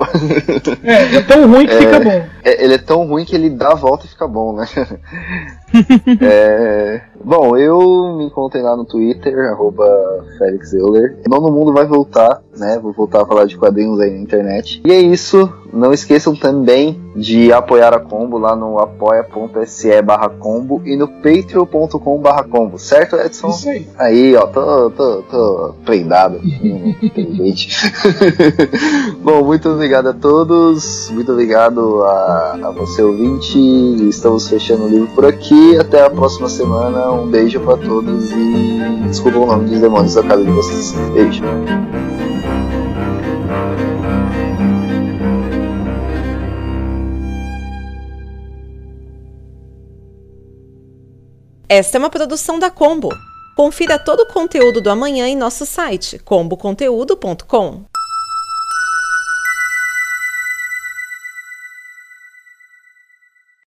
é, 0.83 1.15
é 1.15 1.21
tão 1.23 1.49
ruim 1.51 1.67
que 1.67 1.73
é, 1.75 1.79
fica 1.79 1.99
bom. 1.99 2.23
É, 2.45 2.63
ele 2.63 2.73
é 2.75 2.77
tão 2.77 3.07
ruim 3.07 3.25
que 3.25 3.35
ele 3.35 3.49
dá 3.49 3.73
a 3.73 3.75
volta 3.75 4.05
e 4.05 4.09
fica 4.09 4.25
bom, 4.25 4.53
né? 4.53 4.65
é, 6.21 7.01
bom, 7.23 7.57
eu 7.57 8.17
me 8.17 8.25
encontrei 8.25 8.61
lá 8.61 8.75
no 8.75 8.85
Twitter, 8.85 9.37
arroba 9.51 9.85
Felix 10.37 10.73
Euler. 10.73 11.17
Nono 11.27 11.51
Mundo 11.51 11.73
vai 11.73 11.85
voltar, 11.85 12.41
né? 12.57 12.79
Vou 12.81 12.91
voltar 12.91 13.23
a 13.23 13.25
falar 13.25 13.45
de 13.45 13.57
quadrinhos 13.57 13.99
aí 13.99 14.11
na 14.11 14.19
internet. 14.19 14.81
E 14.85 14.91
é 14.91 14.99
isso. 14.99 15.51
Não 15.73 15.93
esqueçam 15.93 16.35
também 16.35 16.99
de 17.15 17.51
apoiar 17.53 17.93
a 17.93 17.99
Combo 17.99 18.37
lá 18.37 18.55
no 18.55 18.77
apoia.se 18.79 20.01
barra 20.01 20.29
combo 20.29 20.81
e 20.85 20.95
no 20.95 21.07
patreon.com 21.07 22.19
barra 22.19 22.43
combo, 22.43 22.77
certo, 22.77 23.15
Edson? 23.15 23.49
Isso 23.49 23.69
aí. 23.69 23.87
Aí, 23.97 24.35
ó, 24.35 24.47
tô, 24.47 24.89
tô, 24.91 25.21
tô 25.23 25.75
prendado. 25.85 26.41
Bom, 29.21 29.43
muito 29.43 29.69
obrigado 29.69 30.07
a 30.07 30.13
todos. 30.13 31.09
Muito 31.11 31.31
obrigado 31.31 32.03
a, 32.03 32.59
a 32.63 32.71
você, 32.71 33.01
ouvinte. 33.01 33.57
Estamos 34.09 34.49
fechando 34.49 34.85
o 34.85 34.89
livro 34.89 35.07
por 35.13 35.25
aqui. 35.25 35.60
Até 35.79 36.03
a 36.03 36.09
próxima 36.09 36.49
semana. 36.49 37.11
Um 37.11 37.27
beijo 37.27 37.59
para 37.59 37.77
todos 37.77 38.31
e 38.31 39.07
desculpa 39.07 39.37
o 39.37 39.45
nome 39.45 39.69
dos 39.69 39.79
demônios 39.79 40.13
da 40.15 40.23
casa 40.23 40.43
de 40.43 40.51
vocês. 40.51 40.93
Beijo. 41.13 41.43
Esta 51.67 51.97
é 51.97 51.99
uma 51.99 52.09
produção 52.09 52.59
da 52.59 52.69
Combo. 52.69 53.09
Confira 53.55 53.97
todo 53.97 54.21
o 54.21 54.25
conteúdo 54.27 54.81
do 54.81 54.89
amanhã 54.89 55.27
em 55.27 55.35
nosso 55.35 55.65
site 55.65 56.19
comboconteúdo.com. 56.19 57.90